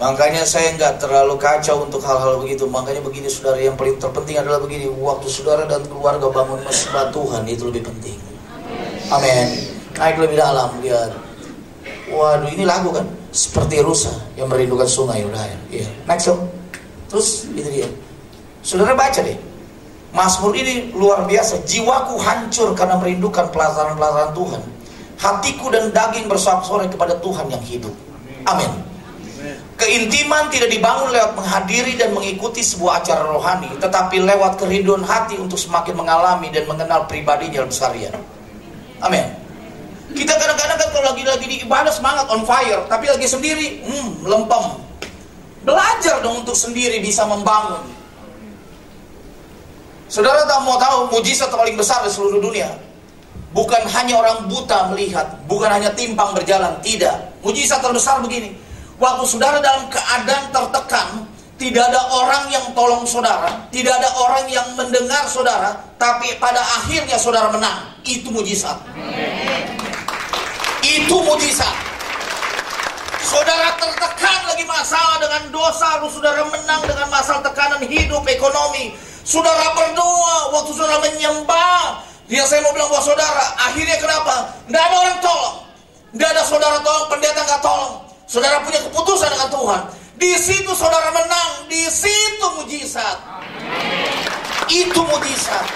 Makanya 0.00 0.48
saya 0.48 0.72
nggak 0.80 0.96
terlalu 0.96 1.36
kacau 1.36 1.84
untuk 1.84 2.00
hal-hal 2.00 2.40
begitu. 2.40 2.64
Makanya 2.64 3.04
begini 3.04 3.28
saudara, 3.28 3.60
yang 3.60 3.76
paling 3.76 4.00
terpenting 4.00 4.40
adalah 4.40 4.58
begini. 4.64 4.88
Waktu 4.88 5.28
saudara 5.28 5.68
dan 5.68 5.84
keluarga 5.84 6.32
bangun 6.32 6.64
mesbah 6.64 7.12
Tuhan 7.12 7.44
itu 7.44 7.68
lebih 7.68 7.84
penting. 7.84 8.16
Amin. 9.12 9.76
Naik 10.00 10.16
lebih 10.16 10.40
dalam, 10.40 10.72
lihat. 10.80 11.29
Waduh, 12.10 12.50
ini 12.50 12.66
lagu 12.66 12.90
kan? 12.90 13.06
Seperti 13.30 13.78
rusa 13.80 14.10
yang 14.34 14.50
merindukan 14.50 14.86
sungai 14.86 15.22
udah 15.22 15.42
ya. 15.46 15.58
Iya. 15.70 15.88
Next 16.10 16.26
song. 16.26 16.42
Terus 17.06 17.46
itu 17.54 17.70
dia. 17.70 17.88
Saudara 18.66 18.98
baca 18.98 19.22
deh. 19.22 19.38
Mazmur 20.10 20.58
ini 20.58 20.90
luar 20.90 21.22
biasa. 21.24 21.62
Jiwaku 21.62 22.18
hancur 22.18 22.74
karena 22.74 22.98
merindukan 22.98 23.46
pelajaran-pelajaran 23.54 24.34
Tuhan. 24.34 24.62
Hatiku 25.20 25.70
dan 25.70 25.94
daging 25.94 26.26
bersorak-sorai 26.26 26.90
kepada 26.90 27.14
Tuhan 27.22 27.46
yang 27.46 27.62
hidup. 27.62 27.94
Amin. 28.48 28.90
Keintiman 29.80 30.52
tidak 30.52 30.68
dibangun 30.68 31.08
lewat 31.08 31.32
menghadiri 31.32 31.96
dan 31.96 32.12
mengikuti 32.12 32.60
sebuah 32.60 33.00
acara 33.00 33.24
rohani, 33.24 33.72
tetapi 33.80 34.20
lewat 34.20 34.60
kerinduan 34.60 35.00
hati 35.00 35.40
untuk 35.40 35.56
semakin 35.56 35.96
mengalami 35.96 36.52
dan 36.52 36.68
mengenal 36.68 37.08
pribadinya 37.08 37.64
dalam 37.64 37.72
seharian. 37.72 38.12
Amin. 39.00 39.39
Kita 40.10 40.32
kadang-kadang 40.36 40.78
kan 40.78 40.88
kalau 40.90 41.06
lagi-lagi 41.14 41.46
di 41.46 41.56
ibadah 41.62 41.92
semangat 41.94 42.26
on 42.30 42.42
fire, 42.42 42.82
tapi 42.90 43.06
lagi 43.06 43.26
sendiri, 43.26 43.82
hmm, 43.86 44.26
lempem. 44.26 44.64
Belajar 45.62 46.24
dong 46.24 46.42
untuk 46.42 46.56
sendiri 46.56 46.98
bisa 47.04 47.28
membangun. 47.28 47.84
Saudara 50.10 50.42
tak 50.42 50.66
mau 50.66 50.74
tahu 50.80 51.14
mujizat 51.14 51.52
paling 51.54 51.78
besar 51.78 52.02
di 52.02 52.10
seluruh 52.10 52.42
dunia? 52.42 52.66
Bukan 53.54 53.82
hanya 53.94 54.18
orang 54.18 54.50
buta 54.50 54.90
melihat, 54.90 55.26
bukan 55.46 55.70
hanya 55.70 55.94
timpang 55.94 56.34
berjalan, 56.34 56.74
tidak. 56.82 57.30
Mujizat 57.42 57.82
terbesar 57.82 58.22
begini 58.22 58.54
Waktu 59.00 59.24
saudara 59.24 59.64
dalam 59.64 59.88
keadaan 59.88 60.52
tertekan, 60.52 61.24
tidak 61.56 61.88
ada 61.88 62.00
orang 62.12 62.52
yang 62.52 62.66
tolong 62.76 63.08
saudara, 63.08 63.48
tidak 63.72 63.96
ada 63.96 64.12
orang 64.20 64.44
yang 64.52 64.68
mendengar 64.76 65.24
saudara, 65.24 65.72
tapi 65.96 66.36
pada 66.36 66.60
akhirnya 66.60 67.16
saudara 67.16 67.48
menang. 67.48 67.96
Itu 68.04 68.28
mujizat. 68.28 68.76
Itu 71.00 71.16
mujizat. 71.24 71.76
Saudara 73.24 73.78
tertekan 73.78 74.40
lagi 74.50 74.64
masalah 74.66 75.16
dengan 75.22 75.42
dosa, 75.54 76.02
saudara 76.02 76.42
menang 76.50 76.82
dengan 76.82 77.08
masalah 77.08 77.40
tekanan 77.46 77.80
hidup, 77.86 78.26
ekonomi. 78.26 78.92
Saudara 79.22 79.70
berdoa, 79.76 80.50
waktu 80.50 80.70
saudara 80.74 80.98
menyembah, 80.98 82.02
dia 82.26 82.42
saya 82.42 82.66
mau 82.66 82.74
bilang 82.74 82.90
buat 82.90 83.06
saudara, 83.06 83.54
akhirnya 83.70 84.02
kenapa? 84.02 84.50
Tidak 84.66 84.82
ada 84.82 84.96
orang 84.98 85.18
tolong. 85.22 85.56
Tidak 86.10 86.28
ada 86.34 86.42
saudara 86.42 86.78
tolong, 86.82 87.06
pendeta 87.06 87.40
nggak 87.46 87.62
tolong. 87.62 87.94
Saudara 88.26 88.58
punya 88.66 88.80
keputusan 88.90 89.30
dengan 89.30 89.50
Tuhan. 89.54 89.82
Di 90.18 90.32
situ 90.36 90.72
saudara 90.74 91.14
menang, 91.14 91.70
di 91.70 91.86
situ 91.86 92.46
mujizat. 92.58 93.16
Itu 94.66 95.00
mujizat. 95.06 95.66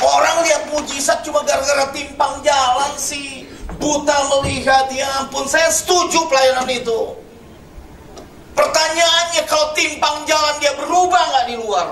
Orang 0.00 0.46
lihat 0.46 0.62
mujizat 0.72 1.26
cuma 1.26 1.42
gara-gara 1.42 1.90
timpang 1.90 2.38
jalan 2.46 2.94
sih. 2.94 3.49
Buta 3.80 4.18
melihat, 4.36 4.92
ya 4.92 5.08
ampun. 5.24 5.48
Saya 5.48 5.72
setuju 5.72 6.28
pelayanan 6.28 6.68
itu. 6.68 7.16
Pertanyaannya 8.52 9.42
kalau 9.48 9.72
timpang 9.72 10.28
jalan 10.28 10.54
dia 10.60 10.76
berubah 10.76 11.22
nggak 11.32 11.46
di 11.48 11.56
luar? 11.56 11.88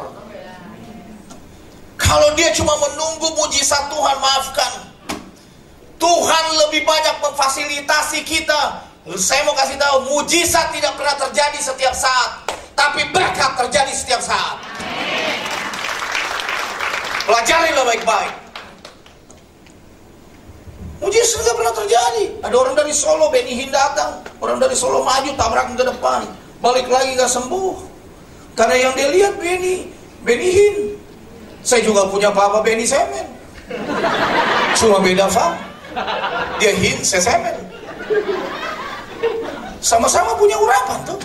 Kalau 1.96 2.28
dia 2.36 2.52
cuma 2.52 2.76
menunggu 2.76 3.32
mujizat 3.40 3.88
Tuhan, 3.88 4.16
maafkan. 4.20 4.72
Tuhan 5.98 6.44
lebih 6.62 6.86
banyak 6.86 7.16
memfasilitasi 7.24 8.22
kita 8.22 8.88
saya 9.16 9.40
mau 9.48 9.56
kasih 9.56 9.80
tahu, 9.80 9.96
mujizat 10.04 10.68
tidak 10.68 10.92
pernah 11.00 11.16
terjadi 11.16 11.56
setiap 11.64 11.94
saat, 11.96 12.44
tapi 12.76 13.08
berkat 13.08 13.56
terjadi 13.56 13.92
setiap 13.96 14.20
saat. 14.20 14.60
Pelajarilah 17.24 17.84
baik-baik. 17.88 18.47
Mujizat 20.98 21.46
tidak 21.46 21.54
pernah 21.62 21.74
terjadi. 21.74 22.24
Ada 22.42 22.56
orang 22.58 22.74
dari 22.74 22.90
Solo, 22.90 23.30
Benny 23.30 23.54
Hin 23.54 23.70
datang. 23.70 24.18
Orang 24.42 24.58
dari 24.58 24.74
Solo 24.74 25.06
maju, 25.06 25.30
tabrak 25.38 25.70
ke 25.78 25.84
depan. 25.86 26.26
Balik 26.58 26.90
lagi 26.90 27.14
gak 27.14 27.30
sembuh. 27.30 27.74
Karena 28.58 28.74
yang 28.74 28.92
dia 28.98 29.08
lihat 29.14 29.38
Benny, 29.38 29.86
Benny 30.26 30.50
Hin. 30.50 30.76
Saya 31.62 31.86
juga 31.86 32.10
punya 32.10 32.34
papa 32.34 32.58
Benny 32.66 32.82
Semen. 32.82 33.26
Cuma 34.74 34.98
beda 34.98 35.30
fam. 35.30 35.54
Dia 36.58 36.74
Hin, 36.74 36.98
saya 37.06 37.22
Semen. 37.22 37.56
Sama-sama 39.78 40.34
punya 40.34 40.58
urapan 40.58 40.98
tuh. 41.06 41.20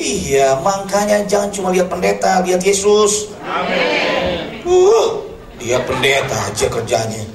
Iya, 0.00 0.58
makanya 0.64 1.22
jangan 1.28 1.52
cuma 1.52 1.68
lihat 1.70 1.92
pendeta, 1.92 2.40
lihat 2.42 2.64
Yesus. 2.64 3.30
Amin. 3.44 4.64
Uh, 4.64 5.22
dia 5.60 5.78
pendeta 5.84 6.34
aja 6.50 6.66
kerjanya. 6.66 7.33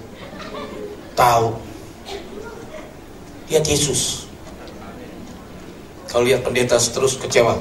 Tahu. 1.19 1.51
Lihat 3.51 3.65
Yesus. 3.67 4.31
Kalau 6.07 6.23
lihat 6.23 6.47
pendeta 6.47 6.79
terus 6.79 7.19
kecewa. 7.19 7.59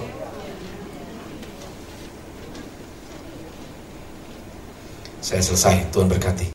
Saya 5.19 5.43
selesai, 5.43 5.91
Tuhan 5.91 6.07
berkati. 6.07 6.55